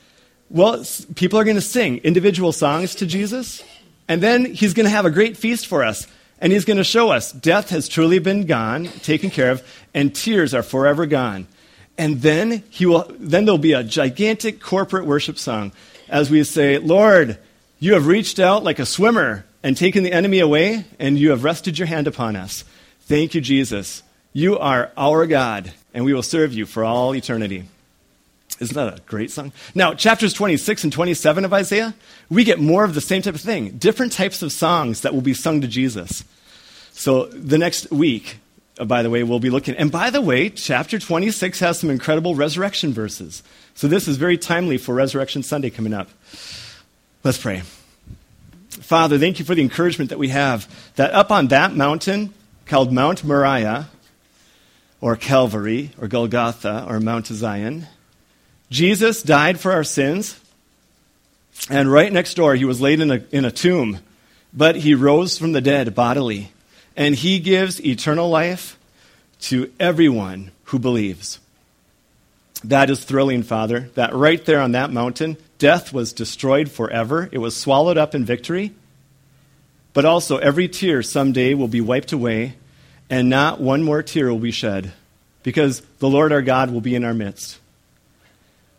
Well, 0.49 0.83
people 1.14 1.39
are 1.39 1.45
going 1.45 1.57
to 1.57 1.61
sing 1.61 1.99
individual 1.99 2.53
songs 2.53 2.95
to 2.95 3.07
Jesus, 3.07 3.62
and 4.09 4.22
then 4.22 4.47
he's 4.47 4.72
going 4.72 4.87
to 4.87 4.91
have 4.91 5.05
a 5.05 5.11
great 5.11 5.37
feast 5.37 5.66
for 5.66 5.85
us. 5.85 6.07
And 6.39 6.51
he's 6.51 6.64
going 6.64 6.78
to 6.78 6.85
show 6.85 7.11
us 7.11 7.33
death 7.33 7.68
has 7.68 7.87
truly 7.87 8.18
been 8.18 8.47
gone, 8.47 8.87
taken 9.03 9.28
care 9.28 9.51
of, 9.51 9.62
and 9.93 10.14
tears 10.14 10.55
are 10.55 10.62
forever 10.62 11.05
gone. 11.05 11.49
And 11.99 12.22
then 12.22 12.62
he 12.70 12.87
will 12.87 13.14
then 13.18 13.45
there'll 13.45 13.59
be 13.59 13.74
a 13.74 13.85
gigantic 13.85 14.59
corporate 14.59 15.05
worship 15.05 15.39
song 15.39 15.70
as 16.09 16.30
we 16.30 16.45
say, 16.45 16.78
Lord, 16.78 17.37
you 17.78 17.93
have 17.93 18.07
reached 18.07 18.39
out 18.39 18.64
like 18.64 18.78
a 18.78 18.87
swimmer 18.87 19.45
and 19.62 19.76
taken 19.76 20.03
the 20.03 20.12
enemy 20.12 20.39
away, 20.39 20.87
and 20.99 21.18
you 21.18 21.28
have 21.28 21.45
rested 21.45 21.78
your 21.78 21.89
hand 21.89 22.07
upon 22.07 22.37
us. 22.37 22.64
Thank 23.03 23.35
you, 23.35 23.43
Jesus. 23.43 24.03
You 24.33 24.59
are 24.59 24.91
our 24.97 25.26
God, 25.26 25.72
and 25.93 26.05
we 26.05 26.14
will 26.14 26.22
serve 26.22 26.55
you 26.55 26.64
for 26.64 26.85
all 26.85 27.14
eternity. 27.14 27.64
Isn't 28.61 28.74
that 28.74 28.99
a 28.99 29.03
great 29.03 29.30
song? 29.30 29.53
Now, 29.74 29.93
chapters 29.93 30.33
26 30.33 30.85
and 30.85 30.93
27 30.93 31.45
of 31.45 31.53
Isaiah, 31.53 31.95
we 32.30 32.45
get 32.45 32.61
more 32.61 32.85
of 32.85 32.95
the 32.95 33.01
same 33.01 33.20
type 33.20 33.35
of 33.35 33.41
thing. 33.41 33.70
Different 33.70 34.12
types 34.12 34.43
of 34.43 34.53
songs 34.53 35.03
that 35.03 35.12
will 35.12 35.20
be 35.20 35.35
sung 35.35 35.61
to 35.61 35.68
Jesus. 35.68 36.24
So 36.93 37.26
the 37.26 37.59
next 37.59 37.91
week, 37.91 38.39
uh, 38.78 38.85
by 38.85 39.03
the 39.03 39.11
way, 39.11 39.22
we'll 39.22 39.41
be 39.41 39.51
looking. 39.51 39.74
And 39.76 39.91
by 39.91 40.11
the 40.11 40.20
way, 40.20 40.49
chapter 40.49 40.99
26 40.99 41.61
has 41.61 41.80
some 41.80 41.91
incredible 41.91 42.35
resurrection 42.35 42.93
verses. 42.93 43.43
So 43.74 43.89
this 43.89 44.09
is 44.09 44.16
very 44.16 44.39
timely 44.39 44.78
for 44.78 44.95
Resurrection 44.95 45.43
Sunday 45.43 45.70
coming 45.70 45.93
up. 45.93 46.09
Let's 47.24 47.39
pray. 47.39 47.62
Father, 48.70 49.18
thank 49.18 49.39
you 49.39 49.45
for 49.45 49.55
the 49.55 49.62
encouragement 49.62 50.11
that 50.11 50.18
we 50.18 50.28
have 50.28 50.68
that 50.97 51.12
up 51.12 51.30
on 51.30 51.49
that 51.49 51.74
mountain 51.74 52.33
called 52.66 52.93
Mount 52.93 53.24
Moriah, 53.24 53.89
or 55.03 55.16
Calvary, 55.16 55.90
or 56.00 56.09
Golgotha, 56.09 56.86
or 56.88 57.00
Mount 57.00 57.26
Zion, 57.26 57.88
Jesus 58.70 59.22
died 59.22 59.61
for 59.61 59.72
our 59.72 59.84
sins, 59.84 60.40
and 61.68 61.92
right 61.92 62.11
next 62.11 62.34
door, 62.34 62.55
he 62.55 62.64
was 62.64 62.80
laid 62.80 63.00
in 63.00 63.11
a, 63.11 63.22
in 63.30 63.44
a 63.44 63.50
tomb, 63.50 63.98
but 64.55 64.76
he 64.76 64.94
rose 64.94 65.36
from 65.36 65.53
the 65.53 65.61
dead 65.61 65.94
bodily, 65.94 66.53
and 66.96 67.14
he 67.14 67.40
gives 67.40 67.84
eternal 67.84 68.30
life 68.30 68.78
to 69.40 69.70
everyone 69.78 70.53
who 70.66 70.78
believes. 70.78 71.40
That 72.64 72.88
is 72.88 73.05
thrilling, 73.05 73.42
Father, 73.42 73.90
that 73.94 74.14
right 74.14 74.42
there 74.44 74.61
on 74.61 74.72
that 74.72 74.92
mountain, 74.92 75.36
death 75.59 75.92
was 75.92 76.12
destroyed 76.12 76.70
forever. 76.70 77.28
It 77.32 77.38
was 77.38 77.57
swallowed 77.57 77.98
up 77.98 78.14
in 78.14 78.24
victory. 78.24 78.72
But 79.94 80.05
also, 80.05 80.38
every 80.38 80.68
tear 80.68 81.03
someday 81.03 81.55
will 81.55 81.68
be 81.68 81.80
wiped 81.80 82.12
away, 82.12 82.55
and 83.12 83.28
not 83.28 83.60
one 83.60 83.82
more 83.82 84.02
tear 84.02 84.32
will 84.32 84.38
be 84.38 84.50
shed, 84.50 84.90
because 85.42 85.82
the 85.98 86.08
Lord 86.08 86.32
our 86.32 86.40
God 86.40 86.70
will 86.70 86.80
be 86.80 86.94
in 86.94 87.04
our 87.04 87.12
midst. 87.12 87.58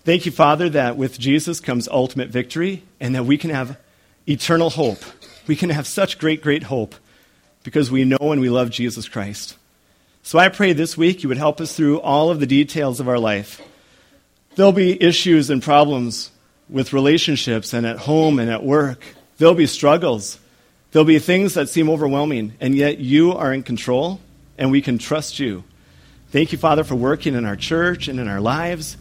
Thank 0.05 0.25
you, 0.25 0.31
Father, 0.31 0.69
that 0.69 0.97
with 0.97 1.19
Jesus 1.19 1.59
comes 1.59 1.87
ultimate 1.87 2.29
victory, 2.29 2.81
and 2.99 3.13
that 3.13 3.25
we 3.25 3.37
can 3.37 3.51
have 3.51 3.77
eternal 4.27 4.71
hope. 4.71 5.03
We 5.45 5.55
can 5.55 5.69
have 5.69 5.85
such 5.85 6.17
great, 6.17 6.41
great 6.41 6.63
hope 6.63 6.95
because 7.61 7.91
we 7.91 8.05
know 8.05 8.17
and 8.31 8.41
we 8.41 8.49
love 8.49 8.71
Jesus 8.71 9.07
Christ. 9.07 9.55
So 10.23 10.39
I 10.39 10.49
pray 10.49 10.73
this 10.73 10.97
week 10.97 11.21
you 11.21 11.29
would 11.29 11.37
help 11.37 11.61
us 11.61 11.75
through 11.75 12.01
all 12.01 12.31
of 12.31 12.39
the 12.39 12.47
details 12.47 12.99
of 12.99 13.07
our 13.07 13.19
life. 13.19 13.61
There'll 14.55 14.71
be 14.71 15.01
issues 15.01 15.51
and 15.51 15.61
problems 15.61 16.31
with 16.69 16.91
relationships 16.91 17.71
and 17.71 17.85
at 17.85 17.99
home 17.99 18.39
and 18.39 18.49
at 18.49 18.63
work. 18.63 19.05
There'll 19.37 19.53
be 19.53 19.67
struggles. 19.67 20.39
There'll 20.93 21.05
be 21.05 21.17
things 21.17 21.55
that 21.55 21.69
seem 21.69 21.89
overwhelming, 21.89 22.53
and 22.61 22.75
yet 22.75 22.99
you 22.99 23.33
are 23.33 23.51
in 23.51 23.63
control, 23.63 24.21
and 24.59 24.69
we 24.69 24.79
can 24.79 24.99
trust 24.99 25.39
you. 25.39 25.63
Thank 26.29 26.51
you, 26.51 26.59
Father, 26.59 26.83
for 26.83 26.93
working 26.93 27.33
in 27.33 27.45
our 27.45 27.55
church 27.55 28.07
and 28.07 28.19
in 28.19 28.27
our 28.27 28.39
lives. 28.39 28.95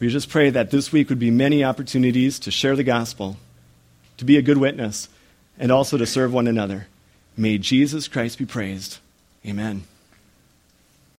We 0.00 0.08
just 0.08 0.28
pray 0.28 0.50
that 0.50 0.72
this 0.72 0.90
week 0.90 1.08
would 1.10 1.20
be 1.20 1.30
many 1.30 1.62
opportunities 1.62 2.40
to 2.40 2.50
share 2.50 2.74
the 2.74 2.82
gospel, 2.82 3.36
to 4.16 4.24
be 4.24 4.36
a 4.36 4.42
good 4.42 4.58
witness, 4.58 5.08
and 5.60 5.70
also 5.70 5.96
to 5.96 6.06
serve 6.06 6.32
one 6.32 6.48
another. 6.48 6.88
May 7.36 7.56
Jesus 7.56 8.08
Christ 8.08 8.38
be 8.38 8.44
praised. 8.44 8.98
Amen. 9.46 9.84